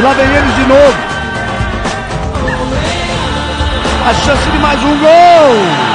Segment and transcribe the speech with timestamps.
[0.00, 0.98] E lá vem eles de novo.
[4.08, 5.90] A chance de mais um gol.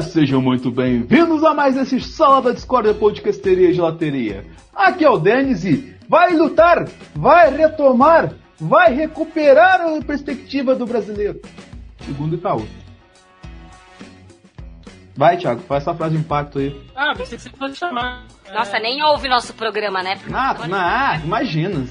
[0.00, 4.46] Sejam muito bem-vindos a mais esse Sala da Discordia Podcasteria e Gelateria.
[4.74, 11.38] Aqui é o Denis e vai lutar, vai retomar, vai recuperar a perspectiva do brasileiro.
[12.06, 12.66] Segundo Itaú.
[15.16, 16.80] Vai, Thiago, faz essa frase de impacto aí.
[16.94, 18.24] Ah, pensei que você fosse chamar.
[18.52, 20.18] Nossa, nem ouve nosso programa, né?
[20.32, 21.84] Ah, ah imagina.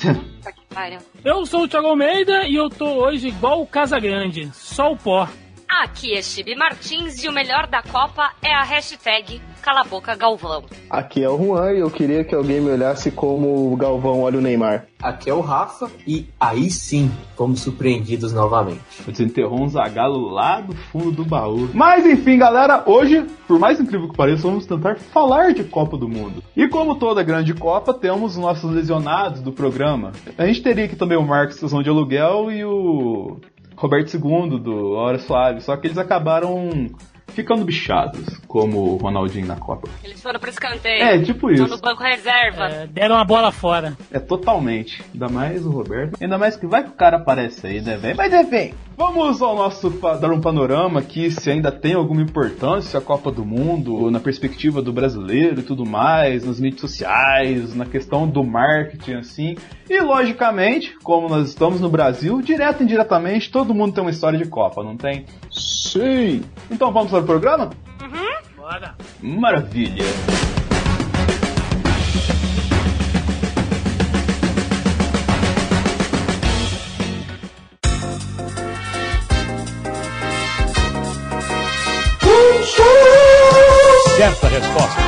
[0.00, 0.98] Puta que pariu.
[1.24, 4.96] Eu sou o Thiago Almeida e eu tô hoje igual o Casa Grande, só o
[4.96, 5.28] pó.
[5.68, 10.14] Aqui é Chibi Martins e o melhor da Copa é a hashtag Cala a Boca
[10.14, 10.64] Galvão.
[10.88, 14.38] Aqui é o Juan e eu queria que alguém me olhasse como o Galvão olha
[14.38, 14.86] o Neymar.
[15.02, 18.80] Aqui é o Rafa e aí sim fomos surpreendidos novamente.
[19.08, 21.68] Desenterrou um zagalo lá do fundo do baú.
[21.74, 26.08] Mas enfim, galera, hoje, por mais incrível que pareça, vamos tentar falar de Copa do
[26.08, 26.44] Mundo.
[26.56, 30.12] E como toda grande Copa, temos os nossos lesionados do programa.
[30.38, 33.36] A gente teria aqui também o Marcos Estação de Aluguel e o
[33.76, 36.90] Roberto II do Hora Suave, só que eles acabaram
[37.36, 39.88] ficando bichados, como o Ronaldinho na Copa.
[40.02, 41.02] Eles foram pro escanteio.
[41.02, 41.76] É, tipo Estão isso.
[41.76, 42.64] no banco reserva.
[42.64, 43.94] É, deram a bola fora.
[44.10, 45.04] É totalmente.
[45.12, 46.16] Ainda mais o Roberto.
[46.20, 48.16] Ainda mais que vai que o cara aparece aí, né, velho?
[48.16, 48.72] Mas enfim.
[48.96, 53.44] Vamos ao nosso dar um panorama aqui se ainda tem alguma importância a Copa do
[53.44, 59.12] Mundo, na perspectiva do brasileiro e tudo mais, nas mídias sociais, na questão do marketing,
[59.16, 59.56] assim.
[59.90, 64.38] E logicamente, como nós estamos no Brasil, direto e indiretamente, todo mundo tem uma história
[64.38, 65.26] de Copa, não tem?
[65.50, 66.42] Sim!
[66.70, 67.70] Então vamos para programa?
[68.56, 68.94] Bora.
[69.20, 70.04] Maravilha!
[84.16, 85.00] Certa resposta.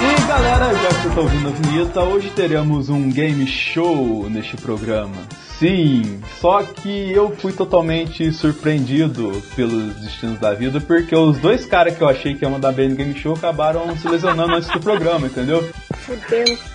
[0.00, 4.56] E galera, já que você tá ouvindo a vinheta, hoje teremos um game show neste
[4.56, 5.16] programa.
[5.58, 11.96] Sim, só que eu fui totalmente surpreendido pelos destinos da vida, porque os dois caras
[11.96, 14.78] que eu achei que iam mandar bem no game show acabaram se lesionando antes do
[14.78, 15.68] programa, entendeu?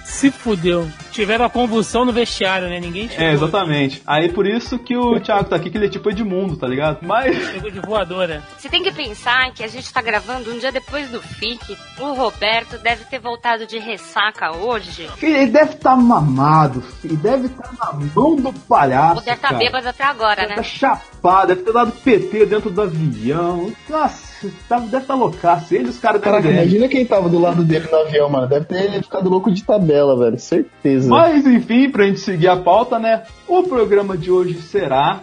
[0.04, 0.90] Se fudeu.
[1.12, 2.80] Tiveram a convulsão no vestiário, né?
[2.80, 3.26] Ninguém chegou.
[3.26, 4.02] É, exatamente.
[4.06, 7.00] Aí por isso que o Thiago tá aqui, que ele é tipo Edmundo, tá ligado?
[7.02, 7.36] Mas.
[7.54, 8.44] Chegou de voadora.
[8.58, 11.78] Você tem que pensar que a gente tá gravando um dia depois do FIC.
[12.00, 15.10] O Roberto deve ter voltado de ressaca hoje.
[15.22, 17.18] Ele deve estar mamado, filho.
[17.18, 19.24] Deve estar na mão do palhaço.
[19.24, 19.60] Deve estar cara.
[19.60, 20.56] bêbado até agora, Deve né?
[20.56, 23.72] tá chapado, deve ter dado PT dentro do avião.
[23.90, 24.33] Nossa,
[24.68, 25.74] tá- deve estar tá loucaço.
[25.74, 28.48] Ele e os caras da Caraca, imagina quem tava do lado dele no avião, mano.
[28.48, 30.40] Deve ter ficado louco de tabela, velho.
[30.40, 31.10] Certeza.
[31.10, 33.24] Mas enfim, pra gente seguir a pauta, né?
[33.48, 35.22] O programa de hoje será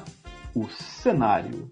[0.54, 1.70] o cenário.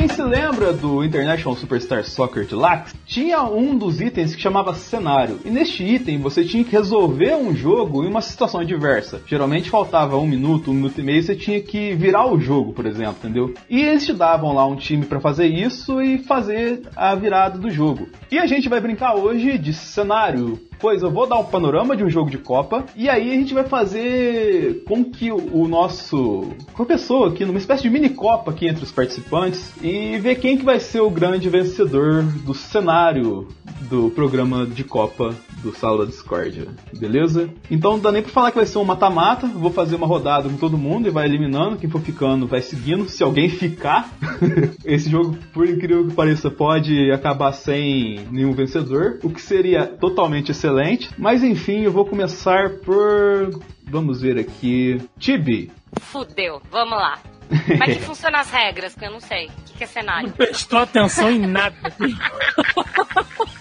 [0.00, 5.38] Quem se lembra do International Superstar Soccer Deluxe, tinha um dos itens que chamava cenário.
[5.44, 9.20] E neste item você tinha que resolver um jogo em uma situação adversa.
[9.26, 12.86] Geralmente faltava um minuto, um minuto e meio, você tinha que virar o jogo, por
[12.86, 13.52] exemplo, entendeu?
[13.68, 17.70] E eles te davam lá um time pra fazer isso e fazer a virada do
[17.70, 18.08] jogo.
[18.30, 20.58] E a gente vai brincar hoje de cenário.
[20.80, 23.52] Pois eu vou dar um panorama de um jogo de Copa e aí a gente
[23.52, 26.48] vai fazer com que o, o nosso
[26.86, 30.64] pessoa aqui numa espécie de mini Copa aqui entre os participantes e ver quem que
[30.64, 33.46] vai ser o grande vencedor do cenário
[33.88, 36.68] do programa de Copa do Sala da Discordia,
[36.98, 37.50] beleza?
[37.70, 40.48] Então não dá nem pra falar que vai ser um mata-mata, vou fazer uma rodada
[40.48, 44.10] com todo mundo e vai eliminando, quem for ficando vai seguindo, se alguém ficar,
[44.84, 50.50] esse jogo, por incrível que pareça, pode acabar sem nenhum vencedor, o que seria totalmente
[50.50, 50.69] excelente,
[51.18, 53.50] mas enfim, eu vou começar por...
[53.84, 55.00] Vamos ver aqui...
[55.18, 57.18] Tibi, Fudeu, vamos lá.
[57.66, 58.94] Como é que funcionam as regras?
[58.94, 59.46] Que eu não sei.
[59.46, 60.28] O que, que é cenário?
[60.28, 61.76] Não prestou atenção em nada.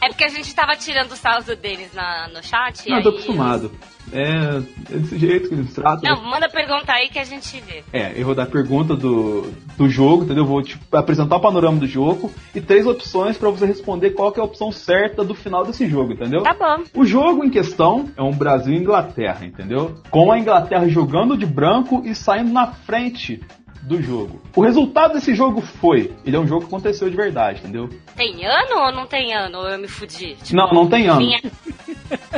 [0.00, 2.88] É porque a gente tava tirando o sarro do Denis na, no chat.
[2.88, 3.70] Não, tô aí- acostumado.
[4.12, 4.60] É,
[4.92, 6.02] é desse jeito que eles tratam.
[6.12, 7.84] Não, manda pergunta aí que a gente vê.
[7.92, 9.42] É, eu vou dar pergunta do,
[9.76, 10.42] do jogo, entendeu?
[10.42, 14.32] Eu vou tipo, apresentar o panorama do jogo e três opções pra você responder qual
[14.32, 16.42] que é a opção certa do final desse jogo, entendeu?
[16.42, 16.82] Tá bom.
[16.94, 19.94] O jogo em questão é um Brasil e Inglaterra, entendeu?
[20.10, 23.40] Com a Inglaterra jogando de branco e saindo na frente
[23.82, 24.40] do jogo.
[24.54, 27.88] O resultado desse jogo foi, ele é um jogo que aconteceu de verdade, entendeu?
[28.16, 29.58] Tem ano ou não tem ano?
[29.58, 30.36] Ou eu me fudi?
[30.42, 31.20] Tipo, Não, não tem ano.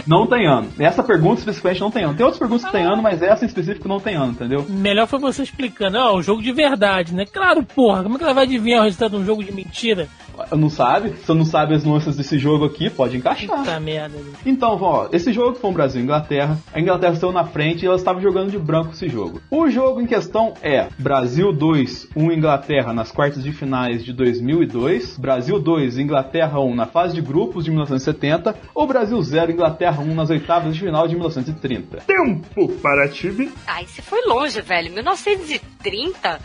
[0.06, 0.68] Não tem ano.
[0.78, 2.14] Essa pergunta especificamente não tem ano.
[2.14, 4.66] Tem outras perguntas que tem ano, mas essa em específico não tem ano, entendeu?
[4.68, 5.96] Melhor foi você explicando.
[5.98, 7.24] Ó, o jogo de verdade, né?
[7.24, 8.02] Claro, porra.
[8.02, 10.08] Como é que ela vai adivinhar o resultado de um jogo de mentira?
[10.50, 11.10] Não sabe?
[11.10, 13.56] Se você não sabe as nuances desse jogo aqui, pode encaixar.
[13.56, 14.18] Puta merda.
[14.44, 16.58] Então, ó, esse jogo foi um Brasil e Inglaterra.
[16.74, 19.40] A Inglaterra saiu na frente e ela estava jogando de branco esse jogo.
[19.50, 25.16] O jogo em questão é Brasil 2, 1 Inglaterra nas quartas de finais de 2002,
[25.16, 30.14] Brasil 2, Inglaterra 1 na fase de grupos de 1970, ou Brasil 0, Inglaterra 1
[30.14, 32.02] nas oitavas de final de 1930.
[32.06, 33.50] Tempo para Tibi.
[33.66, 34.92] Ai, você foi longe, velho.
[34.92, 36.40] 1930?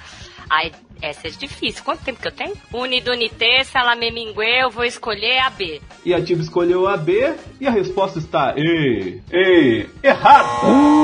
[0.50, 1.84] Ai, essa é difícil.
[1.84, 2.54] Quanto tempo que eu tenho?
[2.74, 5.82] Unidunité, salame mingue, eu vou escolher a B.
[6.06, 10.97] E a Tiba escolheu a B e a resposta está E, E, errado!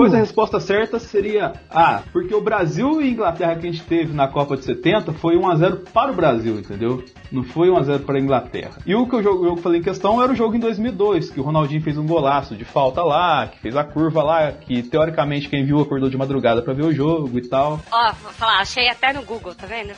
[0.00, 4.14] Pois a resposta certa seria A, porque o Brasil e Inglaterra que a gente teve
[4.14, 7.04] na Copa de 70 foi 1x0 para o Brasil, entendeu?
[7.30, 8.78] Não foi 1x0 para a Inglaterra.
[8.86, 11.38] E o que eu, jogo, eu falei em questão era o jogo em 2002, que
[11.38, 15.50] o Ronaldinho fez um golaço de falta lá, que fez a curva lá, que teoricamente
[15.50, 17.78] quem viu acordou de madrugada para ver o jogo e tal.
[17.92, 19.92] Ó, vou falar, achei até no Google, tá vendo?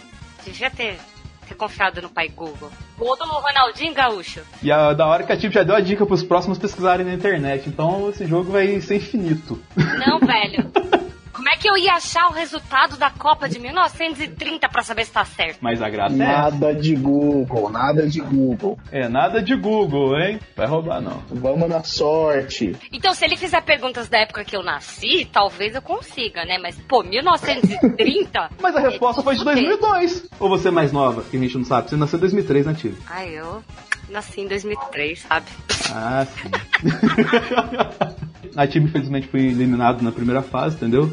[0.45, 0.99] Devia ter,
[1.49, 2.71] ter confiado no pai Google.
[2.99, 4.41] Gol do Ronaldinho Gaúcho.
[4.63, 7.15] E a, da hora que a Tip já deu a dica pros próximos pesquisarem na
[7.15, 9.61] internet, então esse jogo vai ser infinito.
[9.77, 10.71] Não, velho.
[11.33, 15.13] Como é que eu ia achar o resultado da Copa de 1930 pra saber se
[15.13, 15.59] tá certo?
[15.61, 16.33] Mas a graça é essa.
[16.43, 18.79] Nada de Google, nada de Google.
[18.91, 20.39] É, nada de Google, hein?
[20.55, 21.23] Vai roubar, não.
[21.31, 22.77] Vamos na sorte.
[22.93, 26.59] Então, se ele fizer perguntas da época que eu nasci, talvez eu consiga, né?
[26.59, 28.51] Mas, pô, 1930?
[28.61, 29.79] Mas a resposta É, foi de fudeu.
[29.79, 30.29] 2002.
[30.39, 31.89] Ou você é mais nova, que a gente não sabe.
[31.91, 32.97] Você nasceu em 2003, né, Tio?
[33.09, 33.63] Ai, eu
[34.11, 35.47] nasci em 2003, sabe?
[35.95, 36.51] Ah, sim.
[38.57, 41.11] a time, infelizmente, foi eliminado na primeira fase, entendeu?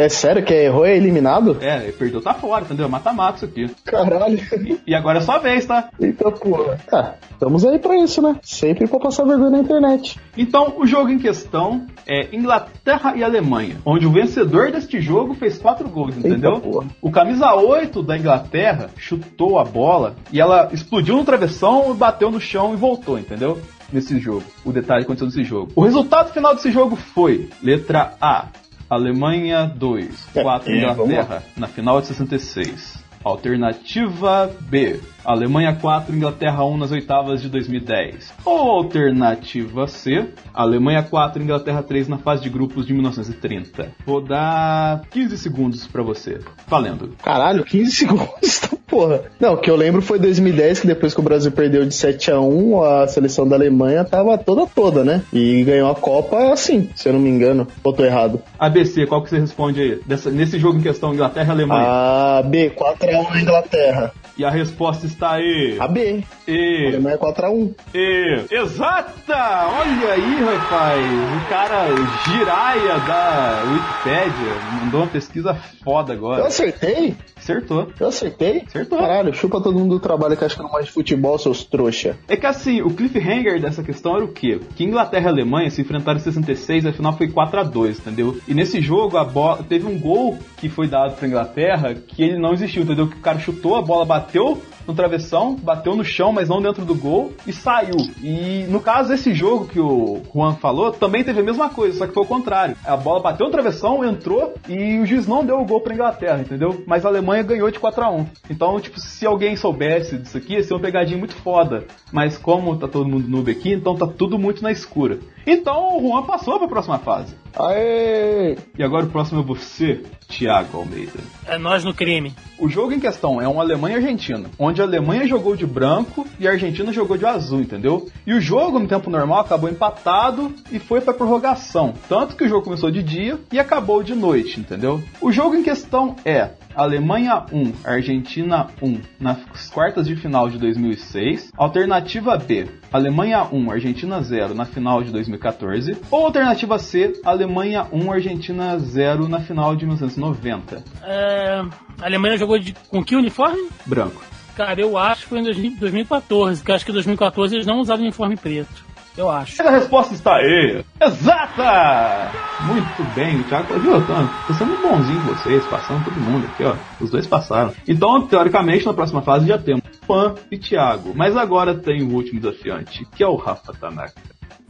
[0.00, 1.58] É sério que errou é eliminado?
[1.60, 2.88] É, perdeu, tá fora, entendeu?
[2.88, 3.70] Mata-mata isso aqui.
[3.84, 4.40] Caralho.
[4.86, 5.90] E agora é sua vez, tá?
[6.00, 6.78] Eita porra.
[6.90, 8.36] Ah, estamos aí pra isso, né?
[8.42, 10.18] Sempre pra passar vergonha na internet.
[10.38, 15.58] Então, o jogo em questão é Inglaterra e Alemanha, onde o vencedor deste jogo fez
[15.58, 16.62] quatro gols, entendeu?
[16.64, 16.94] Eita.
[17.02, 22.40] O camisa 8 da Inglaterra chutou a bola e ela explodiu no travessão, bateu no
[22.40, 23.58] chão e voltou, entendeu?
[23.92, 24.44] Nesse jogo.
[24.64, 25.72] O detalhe que aconteceu nesse jogo.
[25.74, 28.46] O resultado final desse jogo foi: letra A,
[28.88, 32.98] Alemanha 2, 4 É, Inglaterra, na final de 66.
[33.22, 34.98] Alternativa B.
[35.24, 38.32] Alemanha 4, Inglaterra 1 nas oitavas de 2010.
[38.44, 40.26] Ou alternativa C.
[40.54, 43.88] Alemanha 4, Inglaterra 3 na fase de grupos de 1930.
[44.06, 46.38] Vou dar 15 segundos pra você.
[46.66, 47.10] Valendo.
[47.22, 49.22] Caralho, 15 segundos, tá porra.
[49.38, 52.30] Não, o que eu lembro foi 2010, que depois que o Brasil perdeu de 7
[52.32, 55.22] a 1 a seleção da Alemanha tava toda toda, né?
[55.32, 57.66] E ganhou a Copa assim, se eu não me engano.
[57.84, 58.42] Ou tô errado?
[58.58, 60.00] ABC, qual que você responde aí?
[60.06, 61.86] Dessa- nesse jogo em questão, Inglaterra e Alemanha.
[61.88, 64.12] A B, 4x1 na Inglaterra.
[64.40, 65.76] E a resposta está aí.
[65.78, 66.86] A B, E.
[66.86, 67.74] Alemanha 4x1.
[67.94, 68.46] E.
[68.50, 69.68] Exata!
[69.68, 71.04] Olha aí, rapaz.
[71.36, 71.88] O cara
[72.26, 75.52] giraia da Wikipédia mandou uma pesquisa
[75.84, 76.46] foda Eu agora.
[76.46, 77.14] acertei?
[77.40, 77.88] Acertou.
[77.98, 78.62] Eu acertei?
[78.66, 78.98] Acertou.
[78.98, 82.16] Caralho, chupa todo mundo do trabalho que acha que não mais de futebol, seus trouxa.
[82.28, 84.60] É que assim, o cliffhanger dessa questão era o quê?
[84.76, 87.98] Que Inglaterra e Alemanha se enfrentaram em 66 e a final foi 4 a 2
[87.98, 88.38] entendeu?
[88.46, 92.38] E nesse jogo a bola teve um gol que foi dado pra Inglaterra que ele
[92.38, 93.08] não existiu, entendeu?
[93.08, 96.84] Que o cara chutou, a bola bateu no travessão, bateu no chão, mas não dentro
[96.84, 97.96] do gol e saiu.
[98.22, 102.06] E no caso esse jogo que o Juan falou, também teve a mesma coisa, só
[102.06, 102.76] que foi o contrário.
[102.84, 106.40] A bola bateu no travessão, entrou e o juiz não deu o gol pra Inglaterra,
[106.40, 106.82] entendeu?
[106.86, 110.54] Mas a Alemanha ganhou de 4 a 1 Então, tipo, se alguém soubesse disso aqui,
[110.54, 111.84] ia ser uma pegadinha muito foda.
[112.12, 115.18] Mas como tá todo mundo noob aqui, então tá tudo muito na escura.
[115.46, 117.34] Então o Juan passou pra próxima fase.
[117.56, 118.56] Aê!
[118.78, 121.20] E agora o próximo é você, Thiago Almeida.
[121.46, 122.34] É nós no crime.
[122.58, 125.66] O jogo em questão é um Alemanha e Argentina, onde onde a Alemanha jogou de
[125.66, 128.08] branco e a Argentina jogou de azul, entendeu?
[128.26, 131.94] E o jogo no tempo normal acabou empatado e foi pra prorrogação.
[132.08, 135.02] Tanto que o jogo começou de dia e acabou de noite, entendeu?
[135.20, 141.50] O jogo em questão é Alemanha 1, Argentina 1 nas quartas de final de 2006.
[141.56, 145.96] Alternativa B, Alemanha 1, Argentina 0 na final de 2014.
[146.10, 150.84] Ou alternativa C, Alemanha 1, Argentina 0 na final de 1990.
[151.02, 151.62] É,
[152.00, 153.68] a Alemanha jogou de, com que uniforme?
[153.84, 154.22] Branco.
[154.56, 157.80] Cara, eu acho que foi em 2000 2014, porque acho que em 2014 eles não
[157.80, 158.89] usaram uniforme preto.
[159.16, 159.60] Eu acho.
[159.62, 160.84] A resposta está aí.
[161.00, 162.30] Exata!
[162.64, 164.06] Muito bem, o Thiago viu?
[164.06, 164.14] Tô,
[164.46, 166.74] tô sendo bonzinho com vocês, passando todo mundo aqui, ó.
[167.00, 167.72] Os dois passaram.
[167.88, 171.12] Então, teoricamente, na próxima fase já temos Pan e Thiago.
[171.14, 174.14] Mas agora tem o último desafiante, que é o Rafa Tanaka.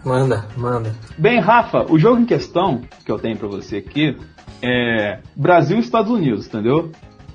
[0.04, 0.94] Manda, manda.
[1.18, 4.16] Bem, Rafa, o jogo em questão que eu tenho pra você aqui
[4.62, 6.90] é Brasil e Estados Unidos, entendeu?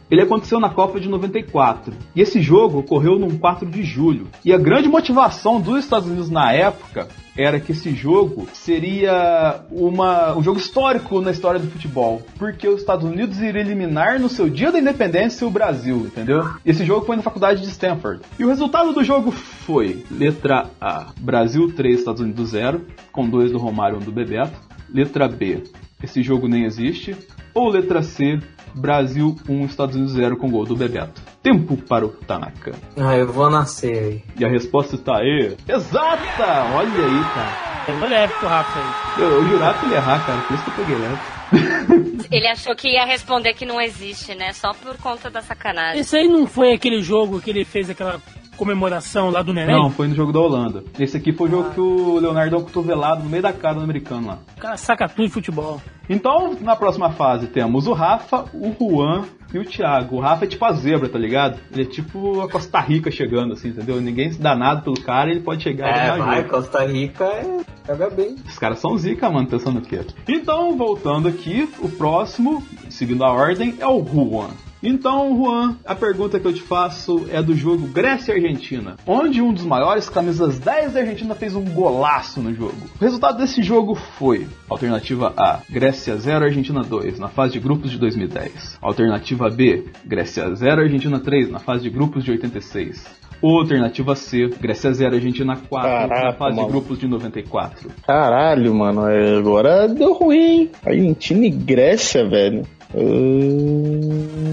[0.10, 1.94] Ele aconteceu na Copa de 94.
[2.16, 4.28] E esse jogo ocorreu no 4 de julho.
[4.44, 7.08] E a grande motivação dos Estados Unidos na época
[7.38, 12.22] era que esse jogo seria uma, um jogo histórico na história do futebol.
[12.38, 16.50] Porque os Estados Unidos iriam eliminar no seu dia da independência o Brasil, entendeu?
[16.66, 18.22] Esse jogo foi na faculdade de Stanford.
[18.40, 22.82] E o resultado do jogo foi: letra A, Brasil 3, Estados Unidos 0,
[23.12, 24.58] com dois do Romário e um do Bebeto.
[24.94, 25.64] Letra B,
[26.02, 27.16] esse jogo nem existe.
[27.54, 28.40] Ou letra C,
[28.76, 31.22] Brasil 1, Estados Unidos 0 com gol do Bebeto.
[31.42, 32.74] Tempo para o Tanaka.
[32.98, 34.24] Ah, eu vou nascer aí.
[34.38, 35.56] E a resposta está aí.
[35.68, 36.74] Exata!
[36.74, 37.86] Olha aí, cara.
[37.86, 39.24] Pegou leve pro Rafa aí.
[39.24, 40.42] Eu, eu jurava que ele ia errar, cara.
[40.42, 42.16] Por isso que eu peguei leve.
[42.32, 44.52] Ele achou que ia responder que não existe, né?
[44.52, 46.02] Só por conta da sacanagem.
[46.02, 48.20] Esse aí não foi aquele jogo que ele fez aquela
[48.56, 49.76] comemoração lá do Neném?
[49.76, 50.84] Não, foi no jogo da Holanda.
[51.00, 53.76] Esse aqui foi o jogo que o Leonardo deu um cotovelado no meio da cara
[53.76, 54.40] do americano lá.
[54.58, 55.82] O cara saca tudo de futebol.
[56.10, 60.18] Então, na próxima fase, temos o Rafa, o Juan e o Thiago.
[60.18, 61.60] O Rafa é tipo a zebra, tá ligado?
[61.72, 64.00] Ele é tipo a Costa Rica chegando, assim, entendeu?
[64.00, 66.50] Ninguém se dá nada pelo cara, ele pode chegar e É, ganhar vai, jogo.
[66.50, 67.60] Costa Rica é.
[67.88, 68.36] Joga bem.
[68.48, 70.02] Os caras são zica, mano, pensando o quê?
[70.28, 74.50] Então, voltando aqui, o próximo, seguindo a ordem, é o Juan.
[74.88, 79.42] Então, Juan, a pergunta que eu te faço é do jogo Grécia e Argentina, onde
[79.42, 82.78] um dos maiores camisas 10 da Argentina fez um golaço no jogo.
[83.00, 87.90] O resultado desse jogo foi: alternativa A, Grécia 0, Argentina 2, na fase de grupos
[87.90, 88.78] de 2010.
[88.80, 93.26] Alternativa B, Grécia 0, Argentina 3, na fase de grupos de 86.
[93.42, 96.72] Ou alternativa C, Grécia 0, Argentina 4, na Caraca, fase de maluco.
[96.72, 97.90] grupos de 94.
[98.06, 100.72] Caralho, mano, é, agora deu ruim, hein?
[100.86, 102.64] Argentina e Grécia, velho.
[102.96, 104.46] Ahn,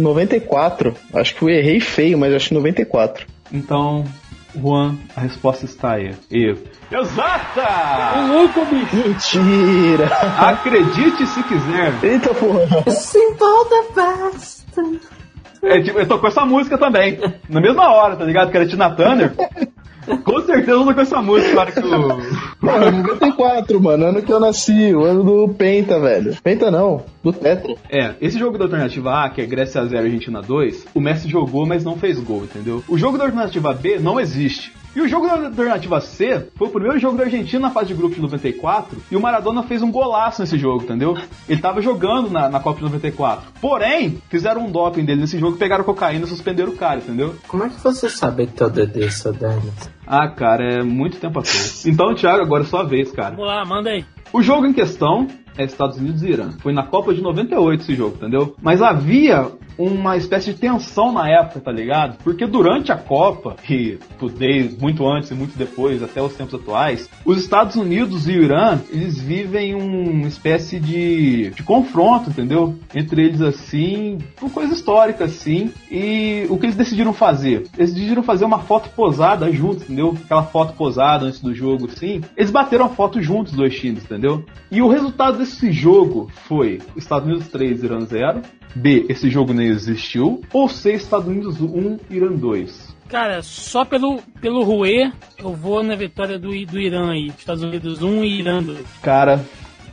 [0.00, 0.94] 94.
[1.14, 3.26] Acho que eu errei feio, mas acho que 94.
[3.52, 4.04] Então,
[4.54, 6.14] Juan, a resposta está aí.
[6.30, 6.54] E...
[6.90, 8.20] Exata!
[8.28, 8.96] louco, bicho!
[8.96, 10.06] Mentira!
[10.38, 11.92] Acredite se quiser.
[12.02, 12.90] Eita porra!
[12.90, 14.68] Simple the best.
[15.62, 17.18] É, tipo, eu tocou essa música também.
[17.48, 18.50] Na mesma hora, tá ligado?
[18.50, 19.32] Que era Tina Turner.
[20.24, 22.18] Com certeza tocou essa música na hora que o.
[22.60, 26.36] Mano, 94, mano, ano que eu nasci, o ano do Penta, velho.
[26.42, 27.74] Penta não, do Tetra.
[27.90, 31.66] É, esse jogo da alternativa A, que é Grécia 0 Argentina 2, o Messi jogou,
[31.66, 32.82] mas não fez gol, entendeu?
[32.88, 34.72] O jogo da alternativa B não existe.
[34.98, 37.94] E o jogo da alternativa C foi o primeiro jogo da Argentina na fase de
[37.94, 41.16] grupo de 94 e o Maradona fez um golaço nesse jogo, entendeu?
[41.48, 43.52] Ele tava jogando na, na Copa de 94.
[43.60, 47.36] Porém, fizeram um doping dele nesse jogo, pegaram cocaína e suspenderam o cara, entendeu?
[47.46, 49.88] Como é que você sabe tudo disso, Dennis?
[50.04, 51.86] Ah, cara, é muito tempo atrás.
[51.86, 53.36] Então, Thiago, agora é sua vez, cara.
[53.36, 54.04] Vamos lá, manda aí.
[54.32, 56.50] O jogo em questão é Estados Unidos e Irã.
[56.60, 58.54] Foi na Copa de 98 esse jogo, entendeu?
[58.62, 62.18] Mas havia uma espécie de tensão na época, tá ligado?
[62.24, 63.98] Porque durante a Copa, e
[64.36, 68.42] desde muito antes e muito depois, até os tempos atuais, os Estados Unidos e o
[68.42, 72.74] Irã, eles vivem uma espécie de, de confronto, entendeu?
[72.94, 75.72] Entre eles assim, por coisa histórica assim.
[75.90, 77.66] E o que eles decidiram fazer?
[77.76, 80.16] Eles decidiram fazer uma foto posada juntos, entendeu?
[80.24, 82.20] Aquela foto posada antes do jogo, assim.
[82.36, 84.17] Eles bateram a foto juntos, os dois times, entendeu?
[84.70, 88.42] E o resultado desse jogo foi Estados Unidos 3, Irã 0.
[88.74, 90.42] B, esse jogo nem existiu.
[90.52, 92.96] Ou C, Estados Unidos 1, Irã 2.
[93.08, 97.28] Cara, só pelo, pelo Rue, eu vou na vitória do, do Irã aí.
[97.28, 98.86] Estados Unidos 1 e Irã 2.
[99.02, 99.42] Cara,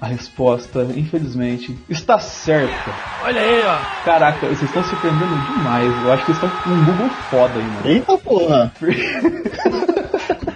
[0.02, 2.94] a resposta, infelizmente, está certa.
[3.24, 4.04] Olha aí, ó.
[4.04, 6.04] Caraca, vocês estão surpreendendo demais.
[6.04, 7.88] Eu acho que vocês estão com um Google foda aí, mano.
[7.88, 8.74] Eita porra!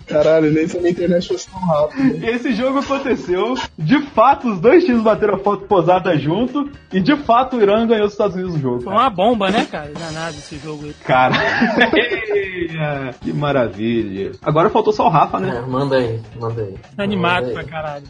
[0.10, 2.26] Caralho, nem se minha internet fosse tão rápido.
[2.28, 7.16] Esse jogo aconteceu, de fato os dois times bateram a foto posada junto, e de
[7.18, 8.82] fato o Irã ganhou os Estados Unidos no jogo.
[8.82, 9.92] Foi uma bomba, né, cara?
[9.98, 10.94] Danado esse jogo aí.
[11.06, 11.36] Cara.
[13.22, 14.32] Que maravilha.
[14.42, 15.58] Agora faltou só o Rafa, né?
[15.58, 16.76] É, manda aí, manda aí.
[16.98, 17.68] Animado Manda pra aí.
[17.68, 18.04] caralho.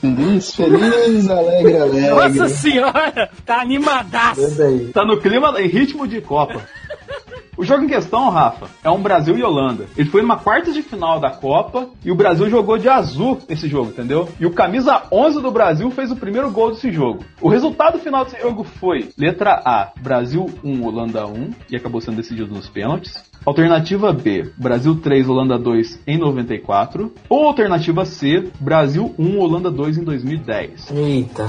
[0.00, 2.10] Feliz, feliz, alegre, alegre.
[2.10, 4.42] Nossa senhora, tá animadaço.
[4.42, 4.88] Manda aí.
[4.92, 6.60] Tá no clima, em ritmo de Copa.
[7.56, 9.86] O jogo em questão, Rafa, é um Brasil e Holanda.
[9.96, 13.68] Ele foi numa quarta de final da Copa e o Brasil jogou de azul esse
[13.68, 14.28] jogo, entendeu?
[14.40, 17.24] E o camisa 11 do Brasil fez o primeiro gol desse jogo.
[17.40, 22.16] O resultado final desse jogo foi: letra A, Brasil 1, Holanda 1, e acabou sendo
[22.16, 23.32] decidido nos pênaltis.
[23.46, 27.12] Alternativa B, Brasil 3, Holanda 2 em 94.
[27.28, 30.90] Ou alternativa C, Brasil 1, Holanda 2 em 2010.
[30.90, 31.46] Eita.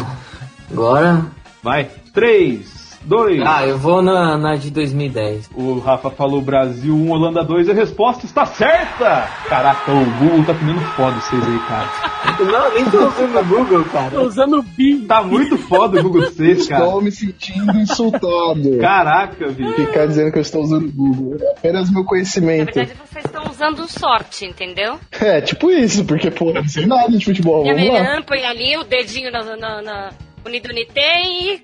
[0.70, 1.26] Agora.
[1.64, 1.90] Vai.
[2.14, 5.50] 3, 2, Ah, eu vou na, na de 2010.
[5.56, 9.30] O Rafa falou Brasil 1, Holanda 2 e a resposta está certa!
[9.48, 11.90] Caraca, o Google tá comendo foda vocês aí, cara.
[12.36, 14.12] Não, nem tô usando o Google, cara.
[14.12, 15.06] Tô usando o BIM.
[15.06, 16.84] Tá muito foda o Google 6, cara.
[16.86, 18.78] Estou me sentindo insultado.
[18.82, 19.74] Caraca, bicho.
[19.74, 21.38] Ficar dizendo que eu estou usando o Google.
[21.40, 22.74] É apenas meu Na conhecimento.
[22.74, 25.00] verdade, vocês estão usando sorte, entendeu?
[25.22, 27.66] É, tipo isso, porque, pô, não sei nada de futebol.
[27.66, 28.00] E a Vamos lá.
[28.02, 30.10] Miriam põe ali o dedinho na, na, na
[30.46, 31.64] Unidunité e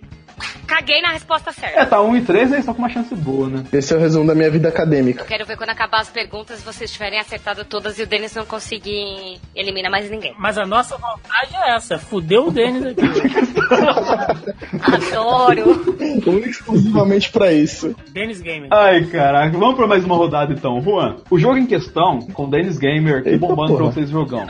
[0.68, 1.86] caguei na resposta É, certa.
[1.86, 3.64] tá 1 e 3 aí estão com uma chance boa, né?
[3.74, 5.24] Esse é o resumo da minha vida acadêmica.
[5.26, 9.40] Quero ver quando acabar as perguntas vocês tiverem acertado todas e o Denis não conseguir
[9.56, 10.34] eliminar mais ninguém.
[10.38, 13.02] Mas a nossa vontade é essa, fudeu o Denis aqui.
[14.82, 15.96] Adoro!
[16.46, 17.96] Exclusivamente pra isso.
[18.12, 18.70] Denis Gamer.
[18.72, 19.58] Ai, caraca.
[19.58, 20.82] Vamos pra mais uma rodada então.
[20.82, 23.92] Juan, o jogo em questão, com Dennis Gamer aqui Eita, bombando pra porra.
[23.92, 24.46] vocês jogão.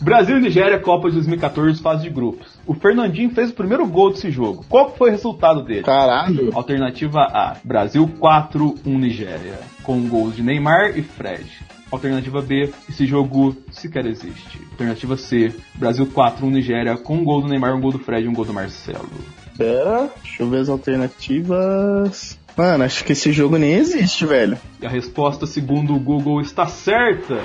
[0.00, 2.57] Brasil e Nigéria, Copa de 2014, fase de grupos.
[2.68, 4.62] O Fernandinho fez o primeiro gol desse jogo.
[4.68, 5.84] Qual foi o resultado dele?
[5.84, 6.50] Caralho.
[6.54, 11.46] Alternativa A: Brasil 4, 1 Nigéria, com gols de Neymar e Fred.
[11.90, 14.60] Alternativa B: esse jogo sequer existe.
[14.72, 18.26] Alternativa C: Brasil 4, 1 Nigéria, com um gol do Neymar, um gol do Fred
[18.26, 19.08] e um gol do Marcelo.
[19.56, 22.38] Pera, deixa eu ver as alternativas.
[22.54, 24.58] Mano, acho que esse jogo nem existe, velho.
[24.82, 27.40] E a resposta, segundo o Google, está certa.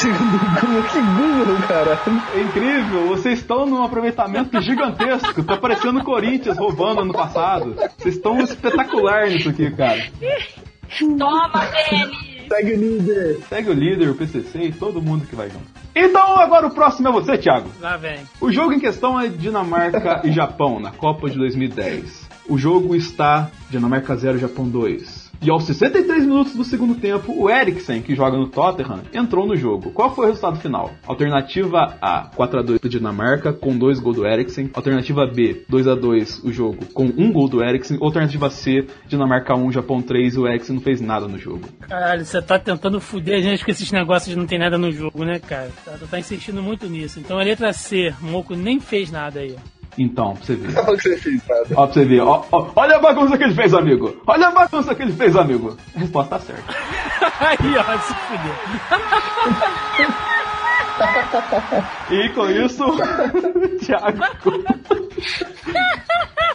[0.00, 2.00] Como que Google, cara?
[2.34, 5.42] É incrível, vocês estão num aproveitamento gigantesco.
[5.42, 7.74] Tá parecendo o Corinthians roubando ano passado.
[7.98, 10.02] Vocês estão espetacular nisso aqui, cara.
[11.18, 12.30] Toma, Denis!
[12.48, 13.38] Segue o líder.
[13.48, 15.66] Segue o líder, o PCC e todo mundo que vai junto.
[15.94, 17.70] Então, agora o próximo é você, Thiago.
[17.80, 18.20] Lá vem.
[18.40, 22.28] O jogo em questão é Dinamarca e Japão, na Copa de 2010.
[22.48, 25.19] O jogo está Dinamarca 0, Japão 2.
[25.42, 29.56] E aos 63 minutos do segundo tempo, o Eriksen, que joga no Tottenham, entrou no
[29.56, 29.90] jogo.
[29.90, 30.90] Qual foi o resultado final?
[31.06, 34.70] Alternativa A, 4x2 para Dinamarca, com dois gols do Eriksen.
[34.74, 37.96] Alternativa B, 2x2 o jogo, com um gol do Eriksen.
[38.02, 41.62] Alternativa C, Dinamarca 1, Japão 3, o Eriksen não fez nada no jogo.
[41.88, 44.92] Caralho, você tá tentando fuder a gente com esses negócios de não tem nada no
[44.92, 45.70] jogo, né, cara?
[45.84, 47.18] Tá- tá insistindo muito nisso.
[47.18, 49.56] Então a letra C, Moco nem fez nada aí.
[49.98, 50.78] Então, pra você ver.
[50.78, 51.64] Olha o que você fez, cara.
[51.74, 52.20] Ó, pra você ver.
[52.20, 54.16] Ó, ó, olha a bagunça que ele fez, amigo.
[54.26, 55.76] Olha a bagunça que ele fez, amigo.
[55.94, 56.62] A resposta tá certa.
[57.40, 58.54] Aí, ó, se fuder.
[62.10, 64.18] E com isso, o Thiago.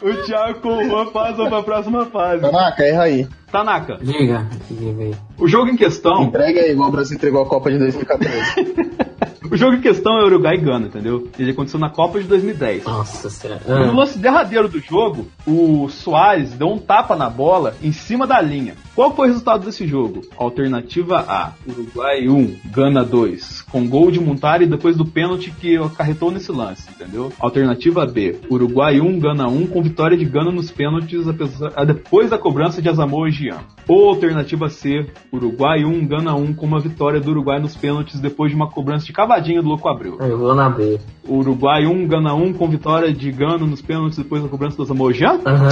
[0.03, 2.41] o Thiago com o Juan passa pra próxima fase.
[2.41, 3.27] Caraca, erra aí.
[3.51, 4.47] Tanaka, Diga.
[4.69, 5.15] Diga aí.
[5.37, 6.23] o jogo em questão.
[6.23, 8.95] Entrega aí, igual o Brasil entregou a Copa de 2014.
[9.51, 11.29] O jogo em questão é Uruguai e Gana, entendeu?
[11.37, 12.83] Ele aconteceu na Copa de 2010.
[12.83, 13.61] Nossa senhora.
[13.67, 18.25] No Ah, lance derradeiro do jogo, o Soares deu um tapa na bola em cima
[18.25, 18.73] da linha.
[18.95, 20.21] Qual foi o resultado desse jogo?
[20.35, 26.31] Alternativa A: Uruguai 1, Gana 2, com gol de Montari depois do pênalti que acarretou
[26.31, 27.31] nesse lance, entendeu?
[27.39, 32.37] Alternativa B: Uruguai 1, Gana 1, com vitória de Gana nos pênaltis apesar- depois da
[32.37, 33.59] cobrança de Asamoah Gyan.
[33.87, 38.49] Ou alternativa C: Uruguai 1, Gana 1, com uma vitória do Uruguai nos pênaltis depois
[38.49, 40.17] de uma cobrança de cavadinha do Louco Abreu.
[40.19, 40.99] eu vou na B.
[41.27, 45.39] Uruguai 1, Gana 1, com vitória de Gana nos pênaltis depois da cobrança do Gyan?
[45.45, 45.69] Aham.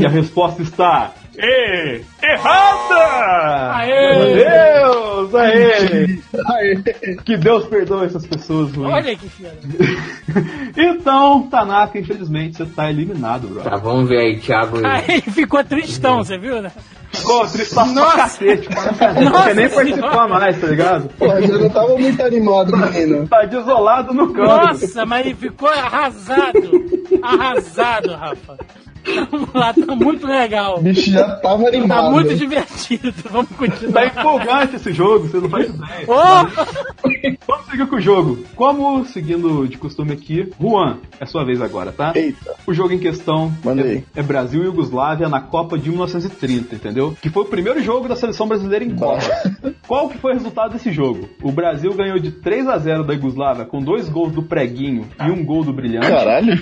[0.00, 1.12] E a resposta está.
[1.36, 3.76] E, errada!
[3.76, 4.34] Aê!
[4.34, 5.34] Meu Deus!
[5.34, 6.18] Aê!
[6.46, 7.16] Aê.
[7.24, 8.92] Que Deus perdoe essas pessoas ruins.
[8.92, 9.52] Olha que filha.
[10.76, 13.62] então, Tanaka, infelizmente, você tá eliminado, bro.
[13.62, 14.78] Tá, vamos ver aí, Thiago.
[14.86, 16.70] Aí ficou tristão, você viu, né?
[17.12, 18.16] Ficou triste pra Nossa!
[18.16, 19.24] cacete, pra cacete.
[19.24, 21.08] Não quer nem participar mais, tá ligado?
[21.10, 23.28] Porra, já não tava muito animado, menino.
[23.28, 24.46] Tá desolado no canto.
[24.48, 26.84] Nossa, mas ele ficou arrasado.
[27.22, 28.56] Arrasado, Rafa.
[29.30, 30.80] Vamos lá, tá muito legal.
[30.80, 32.10] Bicho já tava Tá animado.
[32.10, 33.12] muito divertido.
[33.30, 34.06] Vamos Tá continuar.
[34.06, 36.06] empolgante esse jogo, você não faz ideia.
[36.08, 37.34] Ô!
[37.46, 38.38] Vamos seguir com o jogo.
[38.56, 42.12] Como, seguindo de costume aqui, Juan, é sua vez agora, tá?
[42.14, 42.54] Eita.
[42.66, 47.16] O jogo em questão Manda é, é Brasil e Iugoslávia na Copa de 1930, entendeu?
[47.20, 49.22] Que foi o primeiro jogo da seleção brasileira em Copa.
[49.86, 51.28] Qual que foi o resultado desse jogo?
[51.42, 55.30] O Brasil ganhou de 3 a 0 da Iugoslávia com dois gols do Preguinho e
[55.30, 56.06] um gol do Brilhante.
[56.08, 56.54] Caralho.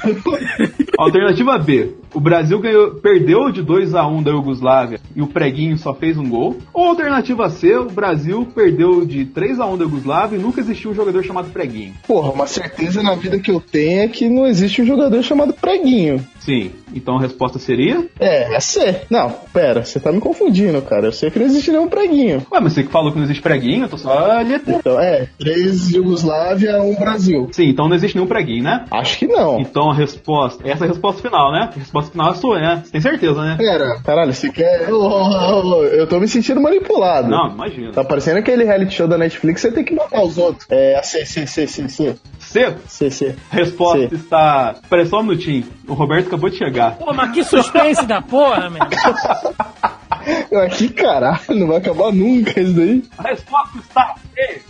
[0.98, 1.94] Alternativa B.
[2.14, 6.16] O Brasil ganhou, perdeu de 2 a 1 da Iugoslávia e o Preguinho só fez
[6.16, 6.56] um gol.
[6.72, 10.90] Ou alternativa C, o Brasil perdeu de 3 a 1 da Iugoslávia e nunca existiu
[10.90, 11.94] um jogador chamado Preguinho.
[12.06, 15.52] Porra, uma certeza na vida que eu tenho é que não existe um jogador chamado
[15.52, 16.24] Preguinho.
[16.40, 18.08] Sim, então a resposta seria?
[18.18, 19.02] É, é C.
[19.08, 21.06] Não, pera, você tá me confundindo, cara.
[21.06, 22.44] Eu sei que não existe nenhum preguinho.
[22.50, 24.54] Ué, mas você que falou que não existe Preguinho, eu tô só ali.
[24.54, 27.48] Então, é, três Yugoslávia, um Brasil.
[27.52, 28.84] Sim, então não existe nenhum Preguinho, né?
[28.90, 29.60] Acho que não.
[29.60, 30.68] Então a resposta.
[30.68, 31.70] Essa é a resposta final, né?
[31.72, 32.82] A resposta final é sua, né?
[32.84, 33.56] Você tem certeza, né?
[33.56, 34.88] Pera, caralho, você quer.
[34.88, 37.28] Eu tô me sentindo manipulado.
[37.28, 37.92] Não, imagina.
[37.92, 40.66] Tá parecendo aquele reality show da Netflix, você tem que matar os outros.
[40.70, 42.16] É, a C, C, C, C, C.
[42.38, 43.36] C, C, C.
[43.50, 44.14] a resposta C.
[44.14, 44.74] está.
[44.88, 45.66] Peraí só um minutinho.
[45.88, 46.96] O Roberto acabou de chegar.
[46.96, 48.82] Pô, mas que suspense da porra, meu.
[50.62, 53.02] Aqui, caralho, não vai acabar nunca isso daí.
[53.18, 54.60] A resposta está E,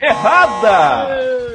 [0.00, 1.08] errada!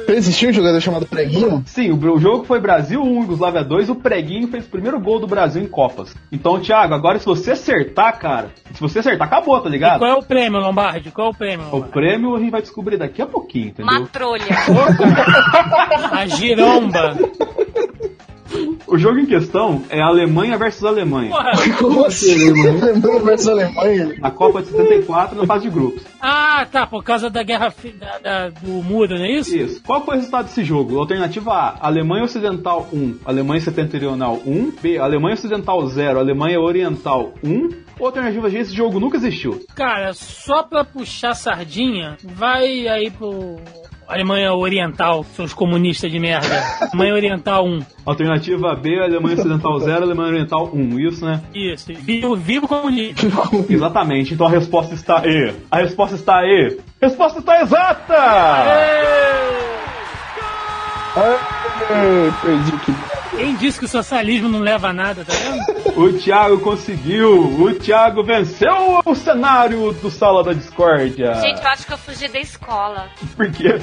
[0.08, 1.62] Existia um jogador chamado Preguinho?
[1.66, 3.90] Sim, o, o jogo foi Brasil 1, Yugoslávia 2.
[3.90, 6.14] O Preguinho fez o primeiro gol do Brasil em Copas.
[6.30, 10.00] Então, Thiago, agora se você acertar, cara, se você acertar, acabou, tá ligado?
[10.00, 11.10] Qual é o prêmio, Lombardi?
[11.10, 11.66] Qual é o prêmio?
[11.72, 13.96] O prêmio a gente vai descobrir daqui a pouquinho, entendeu?
[13.96, 14.44] Uma trolha.
[16.12, 17.16] A giromba.
[18.86, 21.30] O jogo em questão é Alemanha versus Alemanha.
[21.30, 21.52] Porra.
[21.78, 22.50] Como assim?
[22.52, 24.14] Lembrou versus Alemanha?
[24.18, 26.02] Na Copa de 74, na fase de grupos.
[26.20, 29.56] Ah, tá, por causa da guerra da- da- do muro, não é isso?
[29.56, 29.82] Isso.
[29.82, 30.98] Qual foi o resultado desse jogo?
[30.98, 34.72] Alternativa A, Alemanha Ocidental 1, Alemanha Setentrional 1.
[34.82, 37.68] B, Alemanha Ocidental 0, Alemanha Oriental 1.
[37.98, 39.60] Ou alternativa G, esse jogo nunca existiu.
[39.74, 43.56] Cara, só pra puxar sardinha, vai aí pro
[44.12, 46.62] Alemanha Oriental, seus comunistas de merda.
[46.80, 47.80] Alemanha Oriental 1.
[48.04, 51.00] Alternativa B, Alemanha Ocidental 0, Alemanha Oriental 1.
[51.00, 51.40] Isso, né?
[51.54, 53.26] Isso, vivo, vivo comunista.
[53.68, 54.34] Exatamente.
[54.34, 55.54] Então a resposta está E.
[55.70, 56.78] A resposta está E.
[57.00, 58.16] Resposta está exata!
[62.42, 62.94] Perdi que.
[63.36, 65.98] Quem disse que o socialismo não leva a nada, tá vendo?
[65.98, 67.62] O Thiago conseguiu!
[67.62, 71.34] O Thiago venceu o cenário do Sala da Discórdia!
[71.34, 73.08] Gente, eu acho que eu fugi da escola.
[73.34, 73.80] Por quê?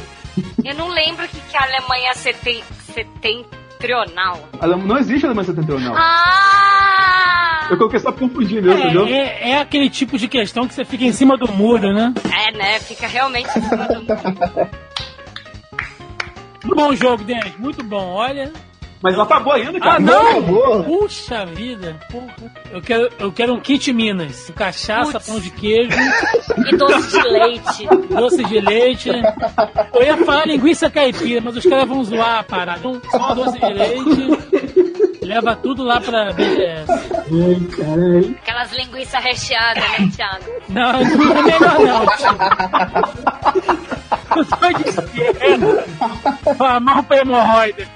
[0.63, 4.49] Eu não lembro o que, que a Alemanha seten- setentrional.
[4.85, 5.95] Não existe Alemanha Setentrional.
[5.97, 7.67] Ah!
[7.71, 9.05] Eu coloquei só pra confundir mesmo, entendeu?
[9.05, 12.13] É, é, é aquele tipo de questão que você fica em cima do muro, né?
[12.47, 12.79] É, né?
[12.79, 14.17] Fica realmente em cima do mundo.
[16.63, 18.05] Muito bom jogo, Denis, muito bom.
[18.13, 18.51] Olha.
[19.01, 19.95] Mas não acabou ainda, cara.
[19.95, 20.29] Ah, não!
[20.31, 20.83] acabou.
[20.83, 21.97] Puxa vida.
[22.71, 24.51] Eu quero, eu quero um kit Minas.
[24.55, 25.25] Cachaça, Putz.
[25.25, 25.97] pão de queijo,
[26.67, 27.87] E doce de leite.
[28.09, 29.09] doce de leite.
[29.93, 32.79] Eu ia falar linguiça caipira, mas os caras vão zoar a parada.
[32.79, 35.25] Então, só doce de leite.
[35.25, 36.91] Leva tudo lá pra BGS.
[38.41, 40.45] Aquelas linguiças recheadas, né, Thiago?
[40.69, 42.03] Não, não é melhor não.
[42.03, 43.88] Eu
[44.29, 45.85] tô de esquerda.
[46.59, 47.87] Amarra pra hemorroida.